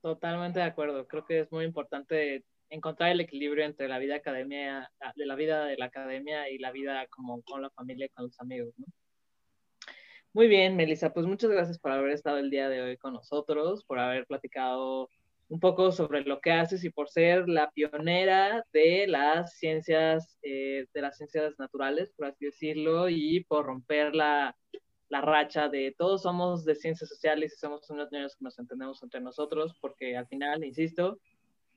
Totalmente 0.00 0.60
de 0.60 0.64
acuerdo. 0.64 1.06
Creo 1.06 1.26
que 1.26 1.40
es 1.40 1.52
muy 1.52 1.66
importante 1.66 2.46
encontrar 2.70 3.10
el 3.10 3.20
equilibrio 3.20 3.66
entre 3.66 3.88
la 3.88 3.98
vida 3.98 4.16
academia, 4.16 4.90
de 5.14 5.26
la 5.26 5.34
vida 5.34 5.66
de 5.66 5.76
la 5.76 5.84
academia 5.84 6.48
y 6.48 6.56
la 6.56 6.72
vida 6.72 7.06
como 7.08 7.42
con 7.42 7.60
la 7.60 7.68
familia 7.68 8.06
y 8.06 8.08
con 8.08 8.24
los 8.24 8.40
amigos, 8.40 8.72
¿no? 8.78 8.86
Muy 10.32 10.48
bien, 10.48 10.76
Melissa, 10.76 11.12
pues 11.12 11.26
muchas 11.26 11.50
gracias 11.50 11.78
por 11.78 11.92
haber 11.92 12.12
estado 12.12 12.38
el 12.38 12.48
día 12.48 12.70
de 12.70 12.80
hoy 12.80 12.96
con 12.96 13.12
nosotros, 13.12 13.84
por 13.84 13.98
haber 13.98 14.26
platicado 14.26 15.10
un 15.54 15.60
poco 15.60 15.92
sobre 15.92 16.22
lo 16.24 16.40
que 16.40 16.50
haces 16.50 16.82
y 16.82 16.90
por 16.90 17.08
ser 17.08 17.48
la 17.48 17.70
pionera 17.70 18.64
de 18.72 19.06
las 19.06 19.56
ciencias, 19.56 20.36
eh, 20.42 20.86
de 20.92 21.00
las 21.00 21.16
ciencias 21.16 21.56
naturales, 21.60 22.12
por 22.16 22.26
así 22.26 22.46
decirlo, 22.46 23.08
y 23.08 23.44
por 23.44 23.66
romper 23.66 24.16
la, 24.16 24.56
la, 25.08 25.20
racha 25.20 25.68
de 25.68 25.94
todos 25.96 26.22
somos 26.22 26.64
de 26.64 26.74
ciencias 26.74 27.08
sociales 27.08 27.52
y 27.54 27.60
somos 27.60 27.88
unos 27.88 28.10
niños 28.10 28.34
que 28.34 28.44
nos 28.44 28.58
entendemos 28.58 29.00
entre 29.04 29.20
nosotros, 29.20 29.76
porque 29.80 30.16
al 30.16 30.26
final, 30.26 30.64
insisto, 30.64 31.20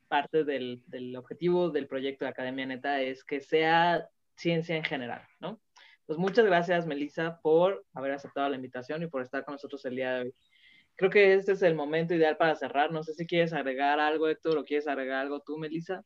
parte 0.07 0.43
del, 0.43 0.81
del 0.87 1.15
objetivo 1.15 1.69
del 1.69 1.85
proyecto 1.87 2.25
de 2.25 2.31
Academia 2.31 2.65
Neta 2.65 2.99
es 3.03 3.23
que 3.23 3.41
sea 3.41 4.09
ciencia 4.35 4.75
en 4.75 4.85
general, 4.85 5.21
¿no? 5.39 5.61
Pues 6.07 6.17
muchas 6.17 6.45
gracias, 6.45 6.87
Melissa, 6.87 7.39
por 7.43 7.85
haber 7.93 8.13
aceptado 8.13 8.49
la 8.49 8.55
invitación 8.55 9.03
y 9.03 9.07
por 9.07 9.21
estar 9.21 9.45
con 9.45 9.53
nosotros 9.53 9.85
el 9.85 9.97
día 9.97 10.13
de 10.13 10.21
hoy 10.21 10.33
creo 10.97 11.09
que 11.09 11.35
este 11.35 11.53
es 11.53 11.61
el 11.61 11.75
momento 11.75 12.13
ideal 12.13 12.35
para 12.35 12.55
cerrar. 12.55 12.91
No 12.91 13.03
sé 13.03 13.13
si 13.13 13.25
quieres 13.25 13.53
agregar 13.53 13.99
algo, 13.99 14.27
Héctor, 14.27 14.57
o 14.57 14.65
quieres 14.65 14.87
agregar 14.87 15.21
algo 15.21 15.39
tú, 15.39 15.57
Melissa. 15.57 16.03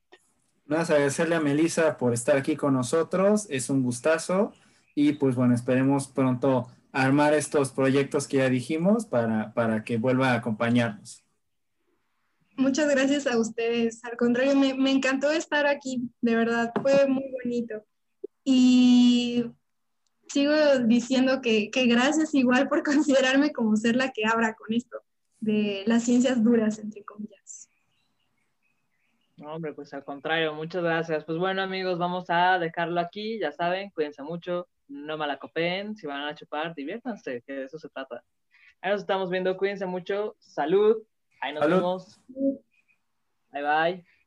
Nada, 0.66 0.84
agradecerle 0.84 1.36
a 1.36 1.40
Melissa 1.40 1.98
por 1.98 2.14
estar 2.14 2.38
aquí 2.38 2.56
con 2.56 2.74
nosotros. 2.74 3.48
Es 3.50 3.70
un 3.70 3.82
gustazo. 3.82 4.54
Y 4.94 5.14
pues 5.14 5.36
bueno, 5.36 5.56
esperemos 5.56 6.08
pronto 6.08 6.68
armar 6.92 7.34
estos 7.34 7.72
proyectos 7.72 8.28
que 8.28 8.38
ya 8.38 8.50
dijimos 8.50 9.06
para, 9.06 9.54
para 9.54 9.84
que 9.84 9.98
vuelva 9.98 10.32
a 10.32 10.36
acompañarnos. 10.36 11.24
Muchas 12.58 12.90
gracias 12.90 13.26
a 13.28 13.40
ustedes. 13.40 14.04
Al 14.04 14.18
contrario, 14.18 14.56
me, 14.56 14.74
me 14.74 14.92
encantó 14.92 15.32
estar 15.32 15.66
aquí. 15.66 16.10
De 16.20 16.36
verdad, 16.36 16.72
fue 16.82 17.08
muy 17.08 17.32
bonito. 17.44 17.86
Y 18.44 19.46
sigo 20.32 20.54
diciendo 20.86 21.42
que, 21.42 21.70
que 21.72 21.86
gracias 21.86 22.34
igual 22.34 22.68
por 22.70 22.84
considerarme 22.84 23.52
como 23.52 23.76
ser 23.76 23.96
la 23.96 24.12
que 24.12 24.26
abra 24.26 24.56
con 24.56 24.74
esto 24.74 25.02
de 25.40 25.84
las 25.88 26.04
ciencias 26.04 26.44
duras, 26.44 26.80
entre 26.80 27.04
comillas. 27.04 27.70
No, 29.38 29.56
hombre, 29.56 29.74
pues 29.74 29.92
al 29.94 30.04
contrario, 30.04 30.54
muchas 30.54 30.84
gracias. 30.84 31.26
Pues 31.26 31.40
bueno, 31.40 31.64
amigos, 31.64 31.98
vamos 31.98 32.26
a 32.30 32.60
dejarlo 32.60 33.00
aquí. 33.02 33.40
Ya 33.40 33.52
saben, 33.52 33.90
cuídense 33.90 34.22
mucho, 34.22 34.68
no 34.88 35.18
malacopen, 35.18 35.96
si 35.96 36.06
van 36.06 36.28
a 36.28 36.36
chupar, 36.36 36.76
diviértanse, 36.76 37.42
que 37.46 37.54
de 37.54 37.64
eso 37.66 37.80
se 37.80 37.90
trata. 37.90 38.24
Ahí 38.82 38.92
nos 38.92 39.02
estamos 39.02 39.30
viendo, 39.32 39.58
cuídense 39.58 39.88
mucho, 39.88 40.36
salud, 40.40 40.98
ahí 41.42 41.54
nos 41.54 41.64
Salud. 41.64 41.76
vemos. 41.78 42.22
Bye 43.52 43.64
bye. 43.64 44.21